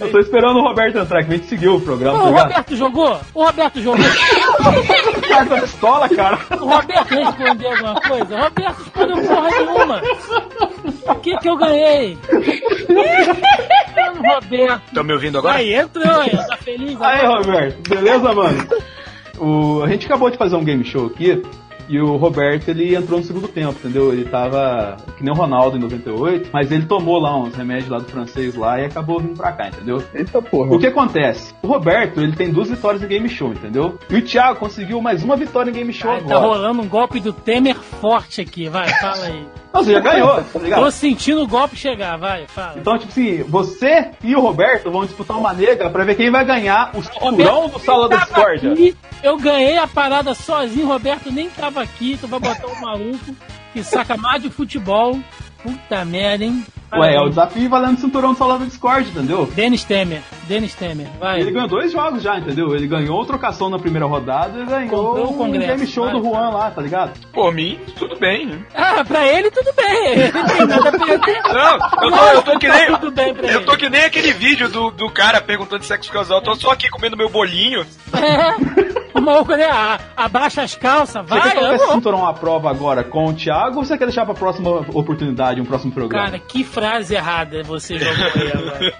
[0.00, 2.32] Eu tô esperando o Roberto entrar, que a gente seguiu o programa, tá o?
[2.32, 3.20] Roberto jogou?
[3.34, 4.04] O Roberto jogou?
[5.28, 6.38] Cara, tá pistola, cara.
[6.50, 8.34] O Roberto respondeu alguma coisa?
[8.34, 10.02] O Roberto respondeu porra nenhuma.
[11.06, 12.18] O que que eu ganhei?
[14.16, 14.82] Roberto.
[14.86, 15.58] Estão me ouvindo agora?
[15.58, 17.42] Aí, entrou, aí, tá feliz Aí, agora?
[17.42, 18.68] Roberto, beleza, mano?
[19.38, 21.42] O, a gente acabou de fazer um game show aqui
[21.88, 24.12] e o Roberto ele entrou no segundo tempo, entendeu?
[24.12, 27.98] Ele tava que nem o Ronaldo em 98, mas ele tomou lá uns remédios lá
[27.98, 30.02] do francês lá e acabou vindo pra cá, entendeu?
[30.14, 30.74] Eita porra.
[30.74, 31.54] O que acontece?
[31.62, 33.98] O Roberto ele tem duas vitórias em game show, entendeu?
[34.10, 36.46] E o Thiago conseguiu mais uma vitória em game show Ai, tá agora.
[36.46, 39.46] rolando um golpe do Temer forte aqui, vai, fala aí.
[39.72, 40.82] Não, você já ganhou, tá ligado?
[40.82, 42.74] Tô sentindo o golpe chegar, vai, fala.
[42.76, 46.44] Então, tipo assim, você e o Roberto vão disputar uma nega pra ver quem vai
[46.44, 48.72] ganhar o cinturão do Sala da Discórdia.
[48.72, 53.34] aqui, eu ganhei a parada sozinho, Roberto nem tava aqui, tu vai botar um maluco
[53.72, 55.18] que saca mais de futebol.
[55.62, 56.64] Puta merda, hein?
[56.94, 59.46] Ué, é o desafio valendo o cinturão do Sala da Discord, entendeu?
[59.54, 61.40] Denis Temer, Denis Temer, vai.
[61.40, 62.74] Ele ganhou dois jogos já, entendeu?
[62.74, 66.14] Ele ganhou trocação na primeira rodada e ganhou o Congresso, game show vai.
[66.14, 67.12] do Juan lá, tá ligado?
[67.32, 68.46] Por mim, tudo bem.
[68.46, 68.58] né?
[68.74, 70.12] Ah, pra ele tudo bem.
[70.12, 71.42] Ele não tem nada a perder.
[71.42, 72.86] Não, eu tô, eu tô que nem.
[72.96, 73.64] Tudo bem pra Eu ele.
[73.64, 76.40] tô que nem aquele vídeo do, do cara perguntando de sexo casual.
[76.40, 77.86] Eu tô só aqui comendo meu bolinho.
[78.14, 79.01] É.
[79.14, 79.64] O maluco, né?
[79.64, 83.32] a- Abaixa as calças, Você quer vai, colocar esse cinturão à prova agora com o
[83.34, 86.24] Thiago ou você quer deixar pra próxima oportunidade, um próximo programa?
[86.26, 88.92] Cara, que frase errada você jogou aí agora.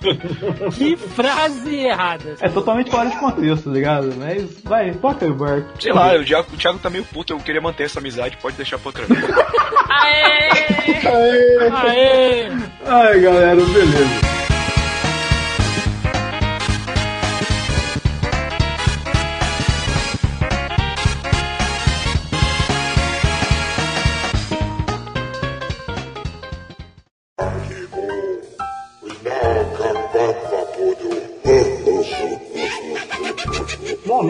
[0.72, 2.34] que frase errada.
[2.40, 4.14] É totalmente fora de contexto, tá ligado?
[4.18, 5.64] Mas vai, toca aí, Bart.
[5.80, 7.32] Sei lá, o Thiago, o Thiago tá meio puto.
[7.32, 8.36] Eu queria manter essa amizade.
[8.40, 9.20] Pode deixar pra outra vez.
[9.88, 10.50] Aê!
[11.70, 12.48] Aê!
[12.86, 14.41] Ai, galera, beleza.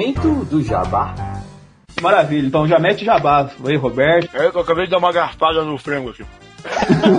[0.03, 1.15] Momento do Jabá.
[2.01, 3.49] Maravilha, então já mete jabá.
[3.63, 4.37] Oi, Roberto.
[4.37, 6.25] É que eu acabei de dar uma garfada no frango aqui.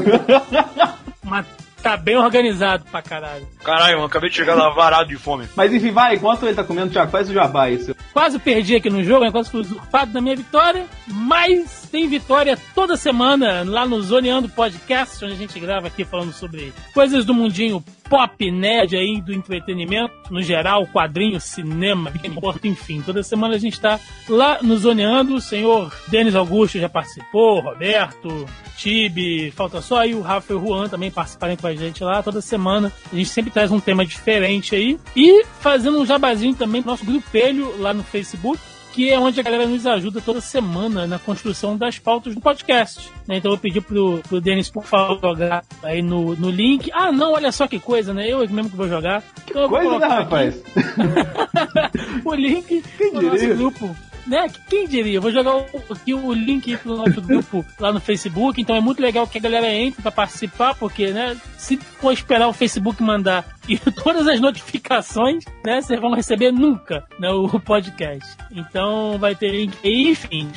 [1.24, 1.46] Mas
[1.82, 3.48] tá bem organizado pra caralho.
[3.64, 5.48] Caralho, eu acabei de chegar lá varado de fome.
[5.56, 7.96] Mas enfim, vai, enquanto ele tá comendo, Thiago, faz o jabá seu.
[8.12, 9.32] Quase perdi aqui no jogo, né?
[9.32, 15.24] quase fui usurpado da minha vitória, mas tem vitória toda semana lá no Zoneando Podcast,
[15.24, 20.12] onde a gente grava aqui falando sobre coisas do mundinho pop, nerd aí, do entretenimento,
[20.32, 23.04] no geral, quadrinho, cinema, importa, enfim.
[23.06, 28.48] Toda semana a gente tá lá no Zoneando, o senhor Denis Augusto já participou, Roberto,
[28.76, 32.24] Tibe, falta só aí o Rafa e o Juan também participarem com a gente lá
[32.24, 32.92] toda semana.
[33.12, 35.00] A gente sempre traz um tema diferente aí.
[35.16, 38.60] E fazendo um jabazinho também nosso grupelho lá no Facebook.
[38.94, 43.10] Que é onde a galera nos ajuda toda semana na construção das pautas do podcast.
[43.28, 43.38] né?
[43.38, 46.92] Então eu pedi pro, pro Denis, por favor, jogar aí no, no link.
[46.94, 48.28] Ah, não, olha só que coisa, né?
[48.32, 49.24] Eu mesmo que vou jogar.
[49.50, 50.64] Então eu vou Coisa, né, rapaz?
[52.24, 53.56] o link Quem do nosso diria?
[53.56, 53.96] grupo.
[54.26, 54.50] Né?
[54.70, 55.20] Quem diria?
[55.20, 58.62] Vou jogar o- aqui o link pro nosso grupo lá no Facebook.
[58.62, 61.36] Então é muito legal que a galera entre pra participar, porque, né?
[61.58, 65.82] Se for esperar o Facebook mandar e todas as notificações, né?
[65.82, 68.36] Vocês vão receber nunca né, o podcast.
[68.52, 70.50] Então vai ter link aí, enfim.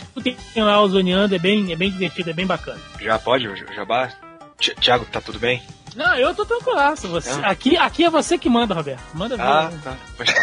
[0.55, 2.81] Tem lá o Zoneando, é bem, é bem divertido, é bem bacana.
[3.01, 4.11] Já pode, Jabá?
[4.59, 5.63] Ti- Tiago, tá tudo bem?
[5.97, 7.09] Não, eu tô tranquilaço.
[7.09, 7.51] Você, Ah.
[7.51, 9.01] aqui, aqui é você que manda, Roberto.
[9.15, 9.43] Manda ver.
[9.43, 9.95] Ah, tá.
[10.19, 10.43] Mas tá,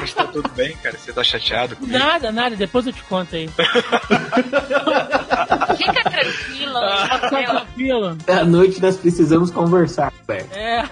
[0.00, 0.98] mas tá tudo bem, cara.
[0.98, 1.96] Você tá chateado comigo?
[1.96, 3.48] Nada, nada, depois eu te conto aí.
[5.76, 6.72] Fica tranquilo.
[6.72, 7.50] Tá entendeu?
[7.50, 8.18] tranquilo.
[8.28, 10.52] À noite nós precisamos conversar, Roberto.
[10.54, 10.84] É.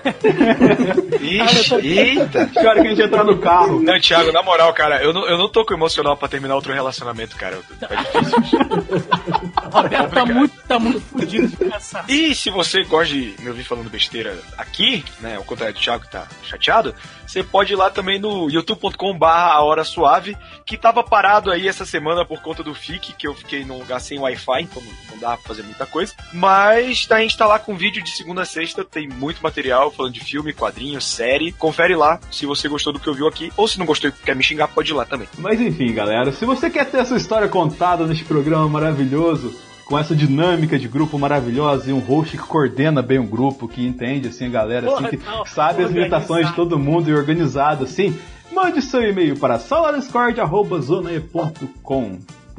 [1.21, 2.47] Ixi, eita.
[2.47, 3.81] Que hora que a gente entrar no carro.
[3.83, 6.73] Não, Thiago, na moral, cara, eu não, eu não tô com emocional pra terminar outro
[6.73, 7.59] relacionamento, cara.
[7.79, 8.59] Tá difícil.
[9.73, 12.05] Roberto tá muito, tá muito fudido de cansar.
[12.09, 16.05] E se você gosta de me ouvir falando besteira aqui, né, ao contrário do Thiago
[16.05, 16.95] que tá chateado,
[17.27, 21.69] você pode ir lá também no youtube.com barra a hora suave, que tava parado aí
[21.69, 25.19] essa semana por conta do FIC, que eu fiquei num lugar sem Wi-Fi, então não
[25.19, 26.15] dá pra fazer muita coisa.
[26.33, 30.13] Mas a gente tá lá com vídeo de segunda a sexta, tem muito material falando
[30.13, 31.53] de filme, quadrinho, série.
[31.53, 34.35] Confere lá se você gostou do que ouviu aqui, ou se não gostou e quer
[34.35, 35.29] me xingar, pode ir lá também.
[35.39, 39.55] Mas enfim, galera, se você quer ter a sua história contada neste programa maravilhoso,
[39.91, 43.85] com essa dinâmica de grupo maravilhosa e um host que coordena bem o grupo, que
[43.85, 47.83] entende assim a galera, assim, que não, sabe as limitações de todo mundo e organizado
[47.83, 48.17] assim,
[48.53, 49.59] mande seu e-mail para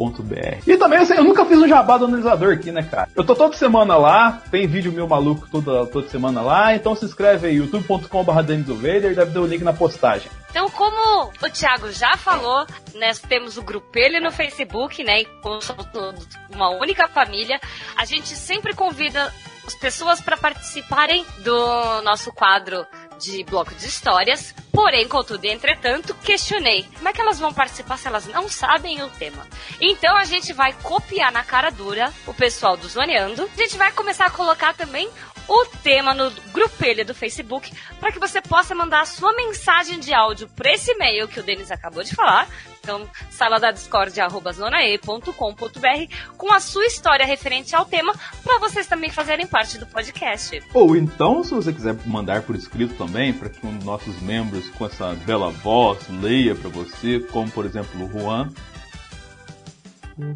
[0.01, 3.07] saladiscord.zonae.com.br E também, assim, eu nunca fiz um jabá do analisador aqui, né, cara?
[3.15, 7.05] Eu tô toda semana lá, tem vídeo meu maluco toda, toda semana lá, então se
[7.05, 10.31] inscreve aí, youtube.com.br deve ter o link na postagem.
[10.49, 15.21] Então, como o Thiago já falou, nós temos o grupelho no Facebook, né?
[15.21, 17.59] E como somos todos uma única família,
[17.95, 19.31] a gente sempre convida
[19.65, 22.85] as pessoas para participarem do nosso quadro
[23.21, 24.53] de bloco de histórias.
[24.71, 29.09] Porém, contudo entretanto, questionei como é que elas vão participar se elas não sabem o
[29.09, 29.45] tema.
[29.79, 33.49] Então a gente vai copiar na cara dura o pessoal do Zoneando.
[33.53, 35.09] A gente vai começar a colocar também
[35.47, 40.13] o tema no grupelho do Facebook para que você possa mandar a sua mensagem de
[40.13, 42.47] áudio para esse e-mail que o Denis acabou de falar.
[42.81, 49.85] Então, saladadiscord.com.br com a sua história referente ao tema para vocês também fazerem parte do
[49.85, 50.63] podcast.
[50.73, 54.87] Ou então, se você quiser mandar por escrito também, para que um nossos membros com
[54.87, 58.51] essa bela voz leia para você, como por exemplo o Juan.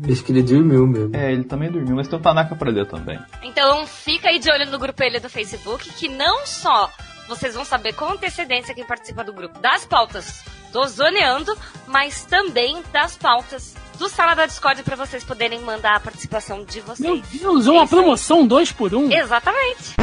[0.09, 1.15] Acho que ele dormiu mesmo.
[1.15, 3.19] É, ele também dormiu, mas tem o Tanaka para ler também.
[3.43, 6.89] Então fica aí de olho no grupelho do Facebook, que não só
[7.27, 11.57] vocês vão saber com antecedência quem participa do grupo das pautas do Zoneando,
[11.87, 16.81] mas também das pautas do Sala da Discord para vocês poderem mandar a participação de
[16.81, 16.99] vocês.
[16.99, 17.87] Meu Deus, uma É aí.
[17.87, 19.11] promoção 2 por 1 um.
[19.11, 19.95] Exatamente.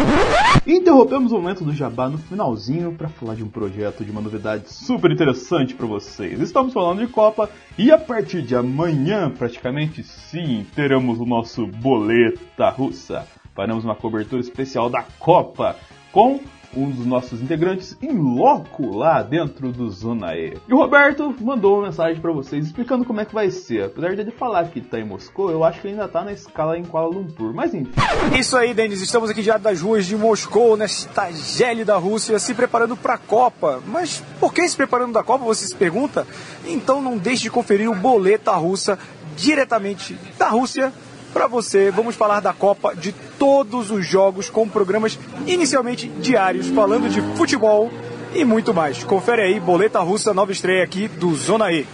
[0.67, 4.73] Interrompemos o momento do Jabá no finalzinho para falar de um projeto, de uma novidade
[4.73, 6.41] super interessante para vocês.
[6.41, 12.69] Estamos falando de Copa e a partir de amanhã, praticamente sim, teremos o nosso Boleta
[12.71, 13.27] Russa.
[13.55, 15.77] Faremos uma cobertura especial da Copa
[16.11, 16.41] com
[16.77, 20.57] um dos nossos integrantes em loco lá dentro do Zona E.
[20.67, 23.85] E o Roberto mandou uma mensagem para vocês explicando como é que vai ser.
[23.85, 26.33] Apesar de ele falar que tá em Moscou, eu acho que ele ainda tá na
[26.33, 27.53] escala em Kuala Lumpur.
[27.55, 27.93] Mas enfim.
[28.39, 29.01] Isso aí, Denis.
[29.01, 33.83] Estamos aqui diante das ruas de Moscou, nesta gélida Rússia, se preparando para a Copa.
[33.87, 36.27] Mas por que se preparando da Copa, você se pergunta?
[36.67, 38.99] Então não deixe de conferir o Boleta Russa
[39.37, 40.93] diretamente da Rússia
[41.33, 41.91] para você.
[41.91, 47.91] Vamos falar da Copa, de todos os jogos, com programas inicialmente diários, falando de futebol
[48.35, 49.03] e muito mais.
[49.05, 51.87] Confere aí, Boleta Russa, nova estreia aqui do Zona E.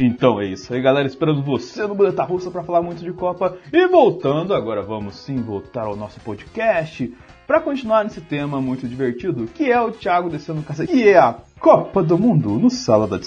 [0.00, 1.06] Então é isso aí, galera.
[1.06, 3.56] Esperando você no Boleta Russa para falar muito de Copa.
[3.72, 7.12] E voltando, agora vamos sim voltar ao nosso podcast
[7.46, 11.36] para continuar nesse tema muito divertido, que é o Thiago descendo casa, que é a
[11.60, 13.18] Copa do Mundo no Sala da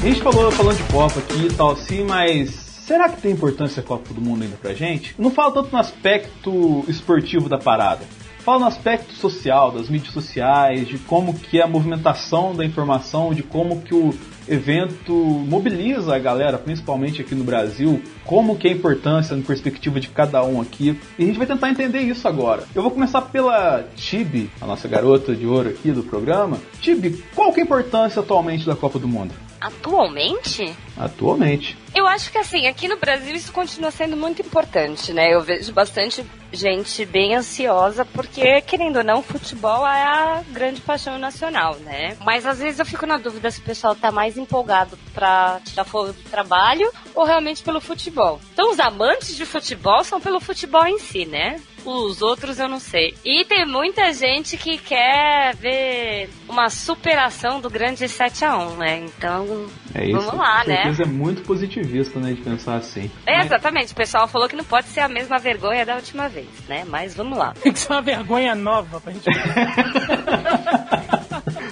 [0.00, 0.08] Discord.
[0.08, 3.84] gente falou falando de Copa aqui e tal assim, mas será que tem importância a
[3.84, 5.14] Copa do Mundo ainda pra gente?
[5.18, 8.04] Não falo tanto no aspecto esportivo da parada.
[8.38, 13.34] Fala no aspecto social, das mídias sociais, de como que é a movimentação da informação,
[13.34, 14.14] de como que o
[14.48, 20.00] evento mobiliza a galera, principalmente aqui no Brasil, como que é a importância na perspectiva
[20.00, 20.98] de cada um aqui.
[21.18, 22.64] E a gente vai tentar entender isso agora.
[22.74, 26.56] Eu vou começar pela Tibi, a nossa garota de ouro aqui do programa.
[26.80, 29.34] Tibi, qual que é a importância atualmente da Copa do Mundo?
[29.60, 30.74] Atualmente?
[30.96, 31.76] Atualmente.
[31.94, 35.34] Eu acho que assim, aqui no Brasil isso continua sendo muito importante, né?
[35.34, 41.18] Eu vejo bastante gente bem ansiosa, porque, querendo ou não, futebol é a grande paixão
[41.18, 42.16] nacional, né?
[42.24, 45.84] Mas às vezes eu fico na dúvida se o pessoal tá mais empolgado pra tirar
[45.84, 48.40] fogo do trabalho ou realmente pelo futebol.
[48.52, 51.60] Então os amantes de futebol são pelo futebol em si, né?
[51.84, 53.14] Os outros eu não sei.
[53.24, 58.98] E tem muita gente que quer ver uma superação do grande 7 a 1 né?
[58.98, 60.20] Então, É isso.
[60.20, 60.92] vamos lá, né?
[61.00, 63.10] é muito positivista, né, de pensar assim.
[63.26, 63.92] É, exatamente.
[63.92, 66.84] O pessoal falou que não pode ser a mesma vergonha da última vez, né?
[66.86, 67.54] Mas vamos lá.
[67.60, 69.24] Tem que ser uma vergonha nova pra gente.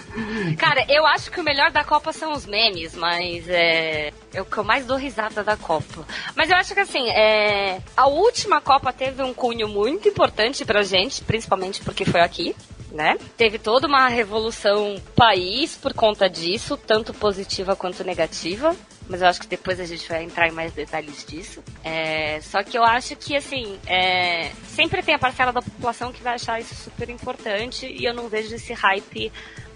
[0.59, 4.45] Cara, eu acho que o melhor da Copa são os memes, mas é, é o
[4.45, 6.07] que eu mais dou risada da Copa.
[6.35, 10.83] Mas eu acho que assim, é, a última Copa teve um cunho muito importante pra
[10.83, 12.55] gente, principalmente porque foi aqui.
[12.91, 13.19] Né?
[13.37, 18.75] Teve toda uma revolução país por conta disso, tanto positiva quanto negativa.
[19.09, 21.63] Mas eu acho que depois a gente vai entrar em mais detalhes disso.
[21.83, 26.23] É, só que eu acho que, assim, é, sempre tem a parcela da população que
[26.23, 29.33] vai achar isso super importante e eu não vejo esse hype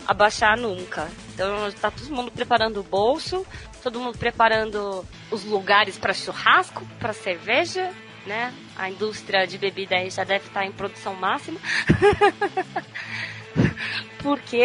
[0.06, 1.08] abaixar nunca.
[1.34, 3.46] Então tá todo mundo preparando o bolso,
[3.82, 7.92] todo mundo preparando os lugares para churrasco, para cerveja,
[8.26, 8.52] né?
[8.76, 11.60] A indústria de bebida aí já deve estar em produção máxima.
[14.22, 14.64] Porque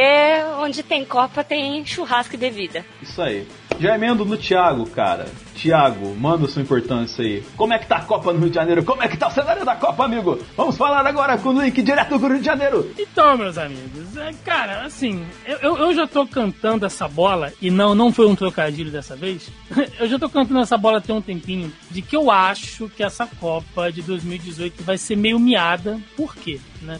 [0.59, 2.85] onde tem copa tem churrasco e bebida.
[3.01, 3.47] Isso aí.
[3.79, 5.27] Já emendo no Thiago, cara.
[5.53, 7.43] Thiago, manda sua importância aí.
[7.55, 8.83] Como é que tá a Copa no Rio de Janeiro?
[8.83, 10.39] Como é que tá o cenário da Copa, amigo?
[10.55, 12.91] Vamos falar agora com o link direto do Rio de Janeiro.
[12.97, 17.69] Então, meus amigos, é, cara, assim, eu- eu, eu já tô cantando essa bola, e
[17.69, 19.47] não, não foi um trocadilho dessa vez.
[19.99, 23.27] Eu já tô cantando essa bola tem um tempinho, de que eu acho que essa
[23.39, 25.99] Copa de 2018 vai ser meio miada.
[26.15, 26.59] Por quê?
[26.81, 26.99] Né?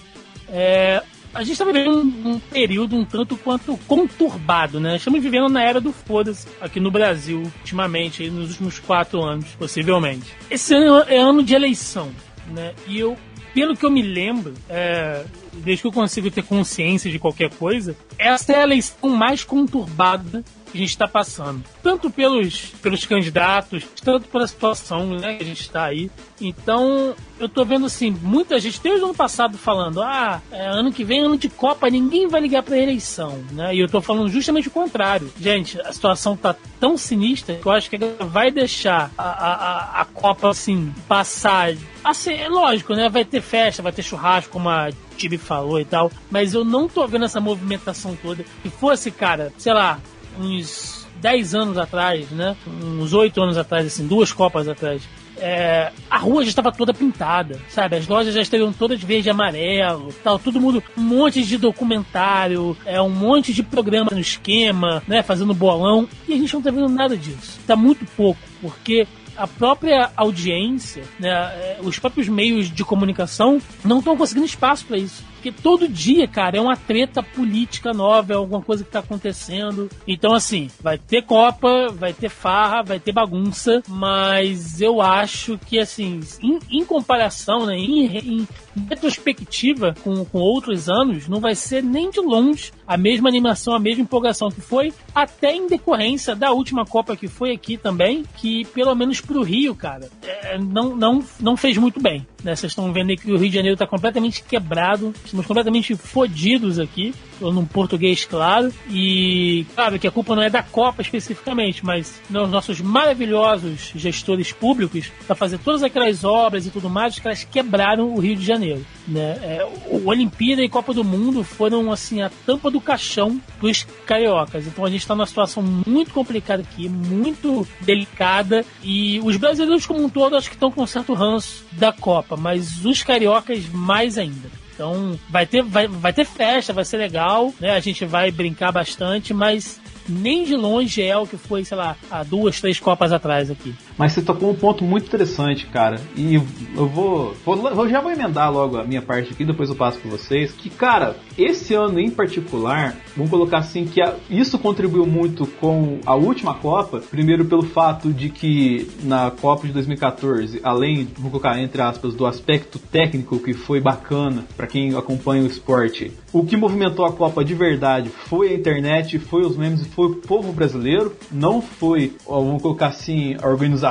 [0.50, 1.02] É,
[1.34, 4.96] a gente tá vivendo um, um período um tanto quanto conturbado, né?
[4.96, 10.34] Estamos vivendo na era do foda-se aqui no Brasil, ultimamente, nos últimos quatro anos, possivelmente.
[10.50, 12.12] Esse ano é ano de eleição,
[12.48, 12.74] né?
[12.88, 13.18] E eu,
[13.54, 17.96] pelo que eu me lembro, é, desde que eu consigo ter consciência de qualquer coisa,
[18.18, 21.64] essa é a eleição mais conturbada que a gente está passando.
[21.82, 26.10] Tanto pelos, pelos candidatos, tanto pela situação né, que a gente está aí.
[26.40, 30.92] Então, eu tô vendo assim, muita gente, desde o ano passado, falando: ah, é, ano
[30.92, 33.44] que vem, ano de Copa, ninguém vai ligar pra eleição.
[33.52, 33.76] Né?
[33.76, 35.32] E eu tô falando justamente o contrário.
[35.40, 40.06] Gente, a situação tá tão sinistra que eu acho que vai deixar a, a- a
[40.06, 41.74] Copa assim passar.
[42.04, 43.10] Assim, é lógico, né?
[43.10, 46.12] Vai ter festa, vai ter churrasco, como a Tibi falou e tal.
[46.30, 48.46] Mas eu não tô vendo essa movimentação toda.
[48.64, 50.00] Se fosse, cara, sei lá,
[50.40, 52.56] uns 10 anos atrás, né?
[52.68, 55.02] Uns 8 anos atrás, assim, duas Copas atrás.
[55.40, 57.96] é, a rua já estava toda pintada, sabe?
[57.96, 61.58] As lojas já estariam todas de verde e amarelo, tal, todo mundo, um monte de
[61.58, 65.22] documentário, é, um monte de programa no esquema, né?
[65.22, 67.60] Fazendo bolão, e a gente não tá vendo nada disso.
[67.68, 74.00] Tá muito pouco, porque a própria audiência, né, é, os próprios meios de comunicação não
[74.00, 75.24] estão conseguindo espaço para isso.
[75.48, 79.90] Porque todo dia, cara, é uma treta política nova, é alguma coisa que tá acontecendo.
[80.06, 85.80] Então, assim, vai ter Copa, vai ter farra, vai ter bagunça, mas eu acho que,
[85.80, 88.48] assim, em, em comparação, né, em, em
[88.90, 93.80] retrospectiva com, com outros anos, não vai ser nem de longe a mesma animação, a
[93.80, 98.66] mesma empolgação que foi, até em decorrência da última Copa que foi aqui também, que
[98.66, 102.26] pelo menos pro Rio, cara, é, não, não, não fez muito bem.
[102.44, 102.56] Né?
[102.56, 107.14] Vocês estão vendo que o Rio de Janeiro está completamente quebrado, estamos completamente fodidos aqui,
[107.40, 112.42] num português claro, e claro que a culpa não é da Copa especificamente, mas né,
[112.42, 117.44] os nossos maravilhosos gestores públicos para fazer todas aquelas obras e tudo mais, os caras
[117.44, 118.86] quebraram o Rio de Janeiro.
[119.08, 119.38] Né?
[119.42, 124.68] É, o Olimpíada e Copa do Mundo foram assim a tampa do caixão dos cariocas.
[124.68, 130.04] Então a gente está numa situação muito complicada aqui, muito delicada, e os brasileiros como
[130.04, 134.18] um todo acho que estão com um certo ranço da Copa, mas os cariocas mais
[134.18, 134.50] ainda.
[134.78, 137.72] Então vai ter, vai, vai ter festa, vai ser legal, né?
[137.72, 141.96] A gente vai brincar bastante, mas nem de longe é o que foi, sei lá,
[142.12, 143.74] há duas, três Copas atrás aqui.
[143.98, 146.00] Mas você tocou um ponto muito interessante, cara.
[146.16, 149.76] E eu vou, vou, eu já vou emendar logo a minha parte aqui, depois eu
[149.76, 150.52] passo para vocês.
[150.52, 156.00] Que, cara, esse ano em particular, vamos colocar assim que a, isso contribuiu muito com
[156.06, 157.00] a última Copa.
[157.00, 162.26] Primeiro pelo fato de que na Copa de 2014, além, vou colocar entre aspas, do
[162.26, 167.44] aspecto técnico que foi bacana para quem acompanha o esporte, o que movimentou a Copa
[167.44, 171.16] de verdade foi a internet, foi os memes, foi o povo brasileiro.
[171.32, 173.87] Não foi, vamos colocar assim, a organização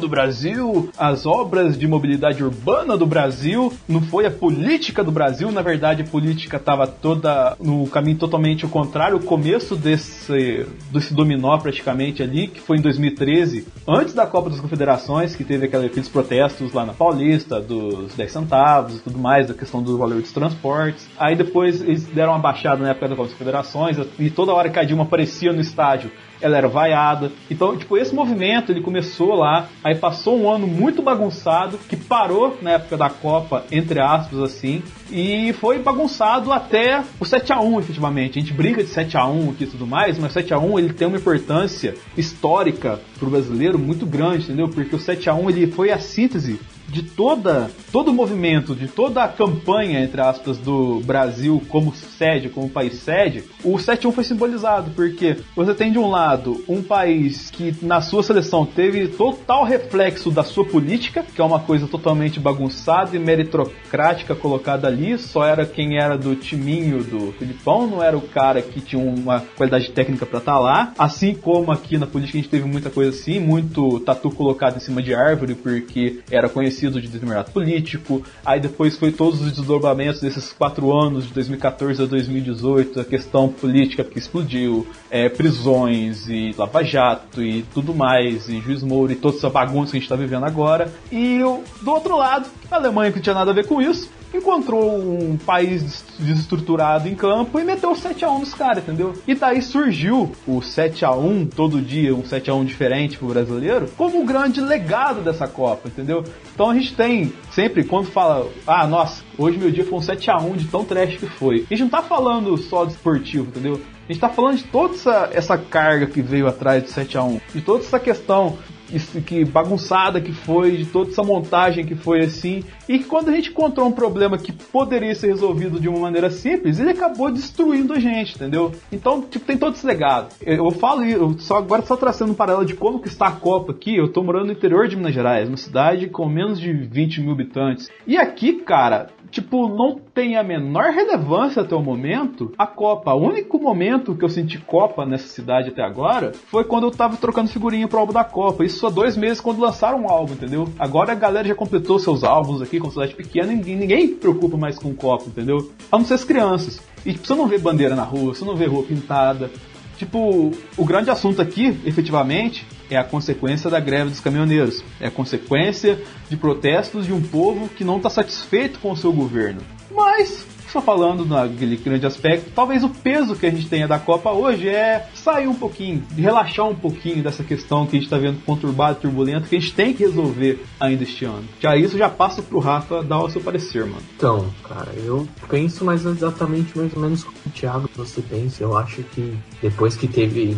[0.00, 5.50] do Brasil, as obras de mobilidade urbana do Brasil, não foi a política do Brasil.
[5.52, 9.16] Na verdade, a política estava toda no caminho totalmente ao contrário.
[9.16, 14.60] O começo desse, desse dominó praticamente ali, que foi em 2013, antes da Copa das
[14.60, 19.54] Confederações, que teve aqueles protestos lá na Paulista, dos 10 centavos e tudo mais, da
[19.54, 21.08] questão do valor dos transportes.
[21.18, 24.68] Aí depois eles deram uma baixada na época da Copa das Confederações, e toda hora
[24.70, 26.10] que a Dilma aparecia no estádio,
[26.40, 27.32] ela era vaiada.
[27.50, 32.58] Então, tipo, esse movimento ele começou lá, aí passou um ano muito bagunçado, que parou
[32.62, 37.80] na época da Copa, entre aspas, assim, e foi bagunçado até o 7 a 1
[37.80, 38.38] efetivamente.
[38.38, 40.58] A gente briga de 7 a 1 aqui e tudo mais, mas o 7 a
[40.58, 44.68] 1 ele tem uma importância histórica pro brasileiro muito grande, entendeu?
[44.68, 48.88] Porque o 7 a 1 ele foi a síntese de toda todo o movimento, de
[48.88, 54.24] toda a campanha, entre aspas, do Brasil como sede, como país sede, o 7-1 foi
[54.24, 59.64] simbolizado, porque você tem de um lado um país que na sua seleção teve total
[59.64, 65.44] reflexo da sua política, que é uma coisa totalmente bagunçada e meritocrática colocada ali, só
[65.44, 69.90] era quem era do timinho do Filipão, não era o cara que tinha uma qualidade
[69.90, 73.10] técnica para estar tá lá, assim como aqui na política a gente teve muita coisa
[73.10, 78.22] assim, muito tatu colocado em cima de árvore, porque era conhecido de determinado político.
[78.44, 83.48] Aí depois foi todos os desdobramentos desses quatro anos, de 2014 a 2018, a questão
[83.48, 89.16] política que explodiu, é, prisões e Lava Jato e tudo mais, e Juiz Moura e
[89.16, 90.92] toda essa bagunça que a gente está vivendo agora.
[91.10, 91.38] E
[91.82, 95.36] do outro lado, a Alemanha que não tinha nada a ver com isso, encontrou um
[95.36, 99.14] país desestruturado em campo e meteu 7x1 nos caras, entendeu?
[99.26, 104.60] E daí surgiu o 7x1, todo dia um 7x1 diferente pro brasileiro, como um grande
[104.60, 106.24] legado dessa Copa, entendeu?
[106.54, 110.56] Então a gente tem sempre, quando fala, ah, nossa, hoje meu dia foi um 7x1
[110.56, 111.66] de tão trash que foi.
[111.70, 113.80] A gente não tá falando só de esportivo, entendeu?
[114.08, 117.60] A gente tá falando de toda essa, essa carga que veio atrás do 7x1, de
[117.60, 118.56] toda essa questão
[118.90, 123.28] isso que bagunçada que foi, de toda essa montagem que foi assim, e que quando
[123.28, 127.30] a gente encontrou um problema que poderia ser resolvido de uma maneira simples, ele acabou
[127.30, 128.72] destruindo a gente, entendeu?
[128.90, 130.28] Então, tipo, tem todo esse legado.
[130.40, 133.72] Eu, falo, eu só agora só traçando um paralelo de como que está a Copa
[133.72, 137.20] aqui, eu tô morando no interior de Minas Gerais, uma cidade com menos de 20
[137.20, 137.90] mil habitantes.
[138.06, 143.12] E aqui, cara, tipo, não tem a menor relevância até o momento a Copa.
[143.12, 147.16] O único momento que eu senti Copa nessa cidade até agora foi quando eu tava
[147.16, 148.64] trocando figurinha pro álbum da Copa.
[148.64, 150.68] Isso há dois meses quando lançaram um álbum, entendeu?
[150.78, 154.56] Agora a galera já completou seus álbuns aqui com cidade pequena e ninguém, ninguém preocupa
[154.56, 155.70] mais com Copa, entendeu?
[155.92, 156.80] A não ser as crianças.
[157.04, 159.50] E você não vê bandeira na rua, você não vê rua pintada.
[159.96, 164.84] Tipo, o grande assunto aqui, efetivamente, é a consequência da greve dos caminhoneiros.
[165.00, 169.12] É a consequência de protestos de um povo que não está satisfeito com o seu
[169.12, 169.60] governo.
[169.90, 174.30] Mas só falando naquele grande aspecto, talvez o peso que a gente tenha da Copa
[174.30, 178.44] hoje é sair um pouquinho, relaxar um pouquinho dessa questão que a gente está vendo
[178.44, 181.44] conturbada, turbulenta, que a gente tem que resolver ainda este ano.
[181.60, 184.02] Já isso já passa pro Rafa dar o seu parecer, mano.
[184.16, 188.62] Então, cara, eu penso mais exatamente mais ou menos como o Thiago você pensa.
[188.62, 190.54] Eu acho que depois que teve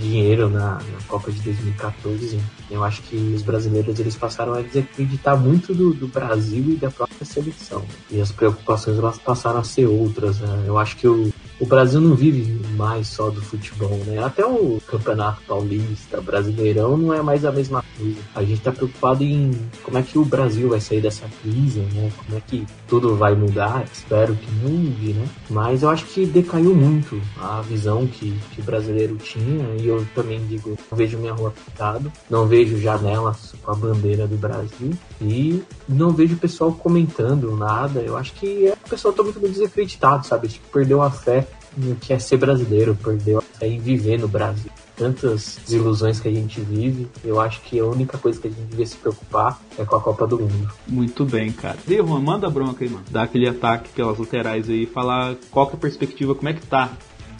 [0.00, 2.38] dinheiro na, na Copa de 2014,
[2.70, 6.90] eu acho que os brasileiros eles passaram a desacreditar muito do, do Brasil e da
[6.90, 7.84] própria seleção.
[8.10, 10.40] E as preocupações elas passaram a ser outras.
[10.40, 10.64] Né?
[10.66, 14.22] Eu acho que o, o Brasil não vive mais só do futebol, né?
[14.22, 18.18] Até o Campeonato Paulista, Brasileirão, não é mais a mesma coisa.
[18.34, 19.50] A gente tá preocupado em
[19.82, 22.10] como é que o Brasil vai sair dessa crise, né?
[22.16, 23.84] Como é que tudo vai mudar.
[23.92, 25.26] Espero que mude, né?
[25.50, 29.66] Mas eu acho que decaiu muito a visão que, que o brasileiro tinha.
[29.80, 34.26] E eu também digo, não vejo minha rua pintado, não vejo janelas com a bandeira
[34.26, 34.92] do Brasil.
[35.20, 38.00] E não vejo o pessoal comentando nada.
[38.00, 40.48] Eu acho que é, o pessoal tá muito desacreditado, sabe?
[40.48, 44.28] Que perdeu a fé no que é ser brasileiro, perdeu a fé em viver no
[44.28, 44.70] Brasil.
[44.96, 48.66] Tantas desilusões que a gente vive, eu acho que a única coisa que a gente
[48.66, 50.72] devia se preocupar é com a Copa do Mundo.
[50.88, 51.78] Muito bem, cara.
[51.86, 53.04] Devan, manda bronca aí, mano.
[53.08, 56.66] Dá aquele ataque pelas laterais aí falar qual que é a perspectiva, como é que
[56.66, 56.90] tá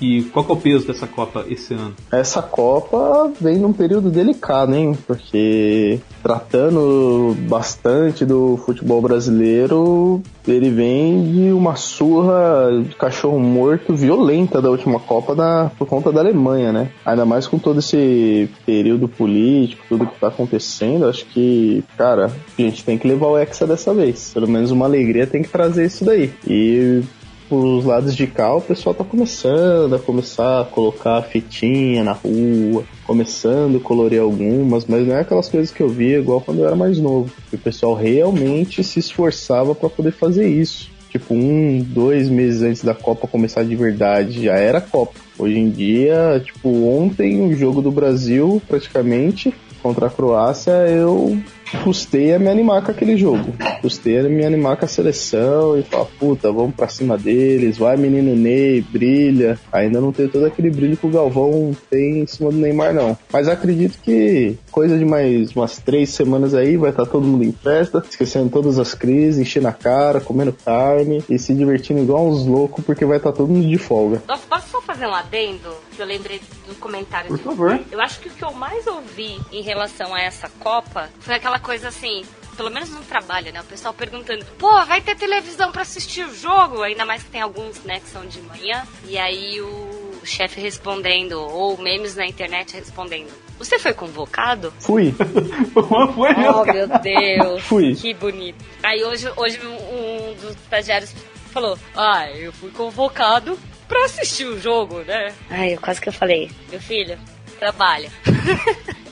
[0.00, 1.94] E qual é o peso dessa Copa esse ano?
[2.10, 4.96] Essa Copa vem num período delicado, hein?
[5.06, 14.62] Porque tratando bastante do futebol brasileiro, ele vem de uma surra de cachorro morto violenta
[14.62, 16.90] da última Copa da, por conta da Alemanha, né?
[17.04, 22.26] Ainda mais com todo esse período político, tudo que tá acontecendo, acho que, cara,
[22.58, 24.32] a gente tem que levar o Hexa dessa vez.
[24.32, 26.30] Pelo menos uma alegria tem que trazer isso daí.
[26.46, 27.02] E
[27.50, 32.84] os lados de cá, o pessoal tá começando a começar a colocar fitinha na rua,
[33.04, 36.66] começando a colorir algumas, mas não é aquelas coisas que eu via igual quando eu
[36.66, 37.30] era mais novo.
[37.52, 40.90] O pessoal realmente se esforçava para poder fazer isso.
[41.10, 45.14] Tipo, um, dois meses antes da Copa começar de verdade, já era Copa.
[45.38, 51.40] Hoje em dia, tipo, ontem o jogo do Brasil, praticamente, contra a Croácia, eu
[51.82, 53.52] custei a me animar com aquele jogo.
[53.80, 57.96] Custei a me animar com a seleção e falar, puta, vamos pra cima deles, vai
[57.96, 59.58] menino Ney, brilha.
[59.72, 63.16] Ainda não tem todo aquele brilho que o Galvão tem em cima do Neymar, não.
[63.32, 67.52] Mas acredito que coisa de mais umas três semanas aí, vai estar todo mundo em
[67.52, 72.46] festa, esquecendo todas as crises, enchendo a cara, comendo carne e se divertindo igual uns
[72.46, 74.22] loucos, porque vai estar todo mundo de folga.
[74.48, 75.87] Posso só fazer um adendo?
[75.98, 77.26] Que eu lembrei do comentário.
[77.26, 77.84] Por favor.
[77.90, 81.58] Eu acho que o que eu mais ouvi em relação a essa Copa foi aquela
[81.58, 82.22] coisa assim,
[82.56, 83.60] pelo menos no trabalho, né?
[83.60, 86.82] O pessoal perguntando, pô, vai ter televisão pra assistir o jogo?
[86.82, 88.86] Ainda mais que tem alguns, né, que são de manhã.
[89.08, 93.32] E aí o chefe respondendo, ou memes na internet respondendo.
[93.58, 94.72] Você foi convocado?
[94.78, 95.12] Fui.
[96.14, 97.62] foi Oh, meu Deus.
[97.64, 97.92] Fui.
[97.96, 98.64] Que bonito.
[98.84, 101.12] Aí hoje, hoje um dos estagiários
[101.50, 103.58] falou, ah, eu fui convocado
[103.88, 105.34] pra assistir o jogo, né?
[105.50, 107.18] Ai, quase que eu falei, meu filho,
[107.58, 108.10] trabalha.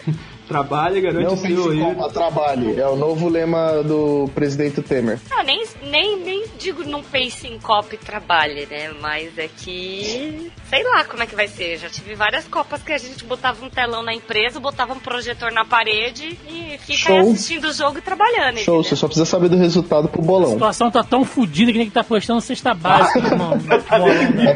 [0.46, 1.94] Trabalha, garante Não o seu aí.
[1.94, 2.80] pense trabalhe.
[2.80, 5.18] É o novo lema do presidente Temer.
[5.30, 8.92] Não, nem, nem, nem digo não pense em copa e trabalhe, né?
[9.00, 10.50] Mas é que.
[10.70, 11.78] Sei lá como é que vai ser.
[11.78, 15.50] Já tive várias copas que a gente botava um telão na empresa, botava um projetor
[15.50, 17.32] na parede e fica aí Show.
[17.32, 18.58] assistindo o jogo e trabalhando.
[18.58, 20.52] Show, você só precisa saber do resultado pro A bolão.
[20.52, 23.58] situação tá tão fodida que nem que tá postando cesta básica, irmão.
[23.58, 24.54] Bolão, né?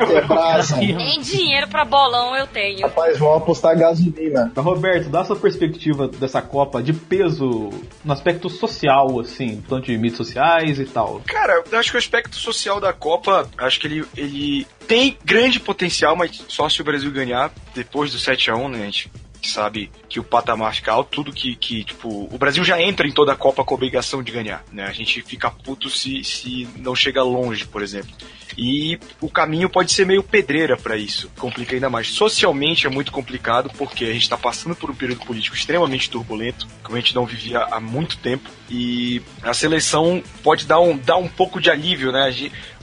[0.81, 0.93] É.
[0.95, 2.83] Nem dinheiro pra bolão eu tenho.
[2.83, 4.53] Rapaz, vão apostar gasolina.
[4.57, 5.80] Roberto, dá sua perspectiva
[6.19, 7.71] dessa Copa de peso
[8.05, 11.23] no aspecto social, assim, tanto de mídias sociais e tal.
[11.27, 15.59] Cara, eu acho que o aspecto social da Copa, acho que ele, ele tem grande
[15.59, 18.83] potencial, mas só se o Brasil ganhar depois do 7x1, né?
[18.83, 19.11] A gente
[19.49, 23.13] sabe que o patamar fica alto, tudo que, que, tipo, o Brasil já entra em
[23.13, 24.85] toda a Copa com a obrigação de ganhar, né?
[24.87, 28.11] A gente fica puto se, se não chega longe, por exemplo.
[28.59, 32.09] E o caminho pode ser meio pedreira para isso, complica ainda mais.
[32.09, 36.67] Socialmente é muito complicado porque a gente está passando por um período político extremamente turbulento,
[36.83, 41.17] como a gente não vivia há muito tempo, e a seleção pode dar um, dar
[41.17, 42.35] um pouco de alívio, né?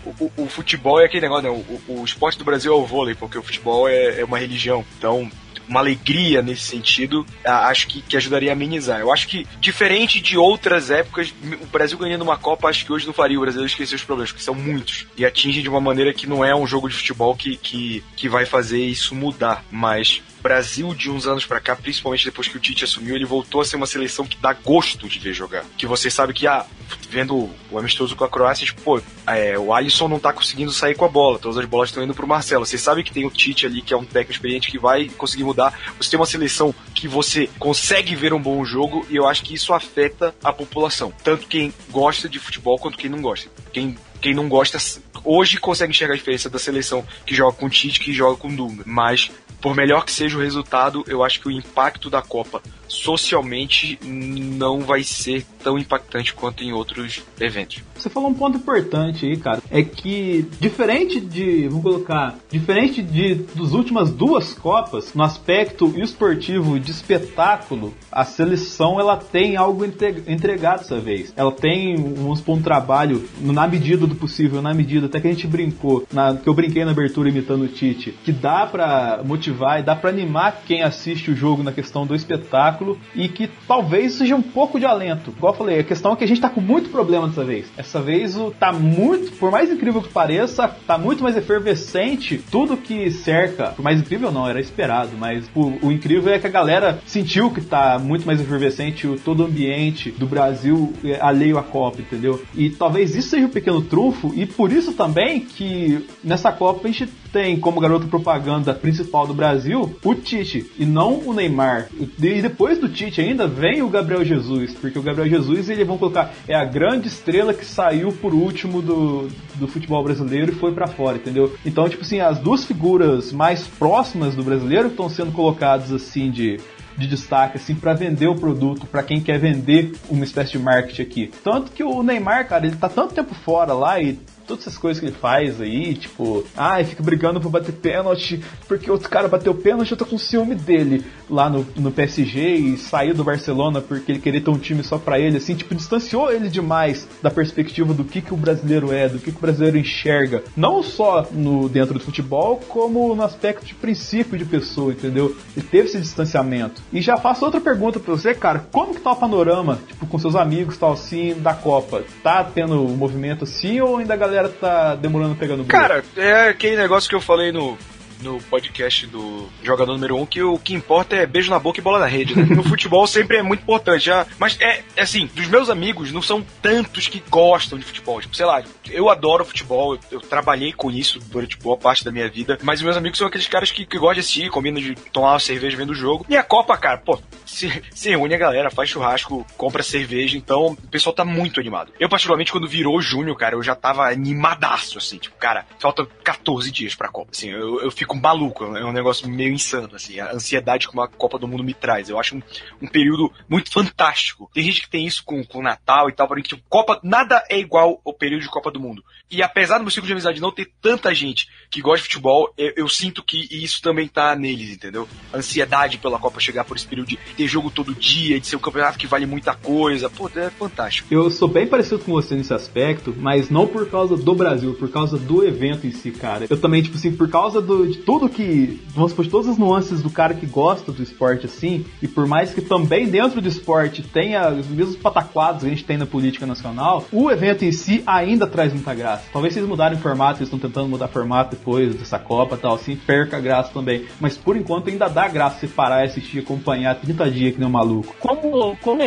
[0.05, 1.49] O, o- o futebol é aquele negócio, né?
[1.49, 4.39] O, o- o esporte do Brasil é o vôlei, porque o futebol é, é uma
[4.39, 4.85] religião.
[4.97, 5.29] Então,
[5.67, 8.99] uma alegria nesse sentido, acho que, que ajudaria a amenizar.
[8.99, 13.05] Eu acho que, diferente de outras épocas, o Brasil ganhando uma Copa, acho que hoje
[13.05, 15.07] não faria o Brasil esquecer os problemas, porque são muitos.
[15.17, 18.29] E atinge de uma maneira que não é um jogo de futebol que, que, que
[18.29, 19.63] vai fazer isso mudar.
[19.71, 23.59] Mas Brasil de uns anos pra cá, principalmente depois que o Tite assumiu, ele voltou
[23.59, 25.65] a ser uma seleção que dá gosto de ver jogar.
[25.77, 26.65] Que você sabe que, ah,
[27.09, 30.95] vendo o amistoso com a Croácia, tipo, pô, é, o Alisson não tá conseguindo sair
[30.95, 32.65] com a bola, todas as bolas estão indo pro Marcelo.
[32.65, 35.43] Você sabe que tem o Tite ali, que é um técnico experiente que vai conseguir
[35.43, 35.77] mudar.
[35.97, 39.53] Você tem uma seleção que você consegue ver um bom jogo e eu acho que
[39.53, 41.11] isso afeta a população.
[41.25, 43.49] Tanto quem gosta de futebol quanto quem não gosta.
[43.73, 44.79] Quem quem não gosta
[45.23, 48.83] hoje consegue enxergar a diferença da seleção que joga com Tite que joga com Dunga.
[48.85, 49.29] Mas
[49.61, 54.81] por melhor que seja o resultado, eu acho que o impacto da Copa socialmente não
[54.81, 57.83] vai ser tão impactante quanto em outros eventos.
[57.95, 59.61] Você falou um ponto importante aí, cara.
[59.69, 66.79] É que, diferente de, vamos colocar, diferente de das últimas duas Copas, no aspecto esportivo
[66.79, 71.33] de espetáculo, a seleção ela tem algo entre- entregado dessa vez.
[71.35, 75.31] Ela tem, vamos supor, um trabalho na medida do possível, na medida, até que a
[75.31, 79.79] gente brincou, na, que eu brinquei na abertura imitando o Tite, que dá pra motivar
[79.79, 82.76] e dá pra animar quem assiste o jogo na questão do espetáculo
[83.15, 85.33] e que talvez seja um pouco de alento.
[85.35, 87.67] Igual eu falei, a questão é que a gente tá com muito problema dessa vez.
[87.77, 92.77] Essa vez o tá muito, por mais incrível que pareça, tá muito mais efervescente tudo
[92.77, 93.67] que cerca.
[93.67, 97.51] Por mais incrível não, era esperado, mas o, o incrível é que a galera sentiu
[97.51, 102.01] que tá muito mais efervescente o todo o ambiente do Brasil é, alheio à Copa,
[102.01, 102.41] entendeu?
[102.55, 106.91] E talvez isso seja um pequeno trunfo e por isso também que nessa Copa a
[106.91, 111.87] gente tem como garoto propaganda principal do Brasil o Tite e não o Neymar.
[111.99, 115.87] E depois depois do Tite ainda vem o Gabriel Jesus, porque o Gabriel Jesus eles
[115.87, 120.55] vão colocar é a grande estrela que saiu por último do, do futebol brasileiro e
[120.55, 121.55] foi para fora, entendeu?
[121.65, 126.59] Então, tipo assim, as duas figuras mais próximas do brasileiro estão sendo colocadas assim de
[126.97, 131.01] de destaque assim para vender o produto para quem quer vender uma espécie de marketing
[131.03, 131.31] aqui.
[131.43, 134.17] Tanto que o Neymar, cara, ele tá tanto tempo fora lá e
[134.47, 138.89] todas essas coisas que ele faz aí, tipo, ah, fica brigando por bater pênalti, porque
[138.89, 143.13] outro cara bateu pênalti, eu tô com ciúme dele lá no, no PSG e saiu
[143.13, 146.47] do Barcelona porque ele queria ter um time só pra ele, assim, tipo, distanciou ele
[146.47, 150.43] demais da perspectiva do que, que o brasileiro é, do que, que o brasileiro enxerga,
[150.55, 155.35] não só no dentro do futebol, como no aspecto de princípio de pessoa, entendeu?
[155.55, 156.81] Ele teve esse distanciamento.
[156.93, 160.17] E já faço outra pergunta pra você, cara, como que tá o panorama, tipo, com
[160.17, 162.03] seus amigos, tal, assim, da Copa?
[162.23, 165.65] Tá tendo um movimento assim ou ainda a galera galera tá demorando pegando?
[165.65, 167.77] Cara, é aquele negócio que eu falei no,
[168.21, 171.79] no podcast do jogador número 1 um, que o que importa é beijo na boca
[171.79, 172.35] e bola na rede.
[172.35, 172.43] Né?
[172.43, 174.05] No futebol sempre é muito importante.
[174.05, 178.21] Já, mas é, é assim, dos meus amigos não são tantos que gostam de futebol.
[178.21, 182.11] Tipo, sei lá, eu adoro futebol, eu, eu trabalhei com isso durante boa parte da
[182.11, 184.95] minha vida, mas meus amigos são aqueles caras que, que gostam de assistir, combinam de
[185.11, 186.25] tomar uma cerveja vendo o jogo.
[186.29, 190.67] E a Copa, cara, pô, se, se reúne a galera, faz churrasco, compra cerveja, então
[190.67, 191.91] o pessoal tá muito animado.
[191.99, 196.71] Eu, particularmente, quando virou junho, cara, eu já tava animadaço, assim, tipo, cara, falta 14
[196.71, 197.31] dias pra Copa.
[197.31, 200.93] Assim, eu, eu fico fico maluco, é um negócio meio insano, assim, a ansiedade que
[200.93, 202.07] uma Copa do Mundo me traz.
[202.07, 202.41] Eu acho um,
[202.81, 204.49] um período muito fantástico.
[204.53, 207.59] Tem gente que tem isso com, com Natal e tal, porque tipo, Copa, nada é
[207.59, 209.03] igual ao período de Copa do Mundo.
[209.29, 212.53] E apesar do meu ciclo de amizade não ter tanta gente que gosta de futebol,
[212.57, 215.07] eu, eu sinto que isso também tá neles, entendeu?
[215.33, 218.55] A ansiedade pela Copa chegar por esse período de ter jogo todo dia, de ser
[218.55, 221.13] um campeonato que vale muita coisa, pô, é fantástico.
[221.13, 224.89] Eu sou bem parecido com você nesse aspecto, mas não por causa do Brasil, por
[224.89, 226.45] causa do evento em si, cara.
[226.49, 228.79] Eu também, tipo assim, por causa do, tudo que.
[228.89, 232.53] Vamos supor, todas as nuances do cara que gosta do esporte assim, e por mais
[232.53, 236.45] que também dentro do esporte tenha os mesmos pataquados que a gente tem na política
[236.45, 239.25] nacional, o evento em si ainda traz muita graça.
[239.31, 242.75] Talvez vocês mudarem o formato, eles estão tentando mudar formato depois dessa Copa e tal,
[242.75, 244.05] assim, perca a graça também.
[244.19, 247.67] Mas por enquanto ainda dá graça você parar e assistir, acompanhar 30 dias que nem
[247.67, 248.15] um maluco.
[248.19, 249.01] Como, como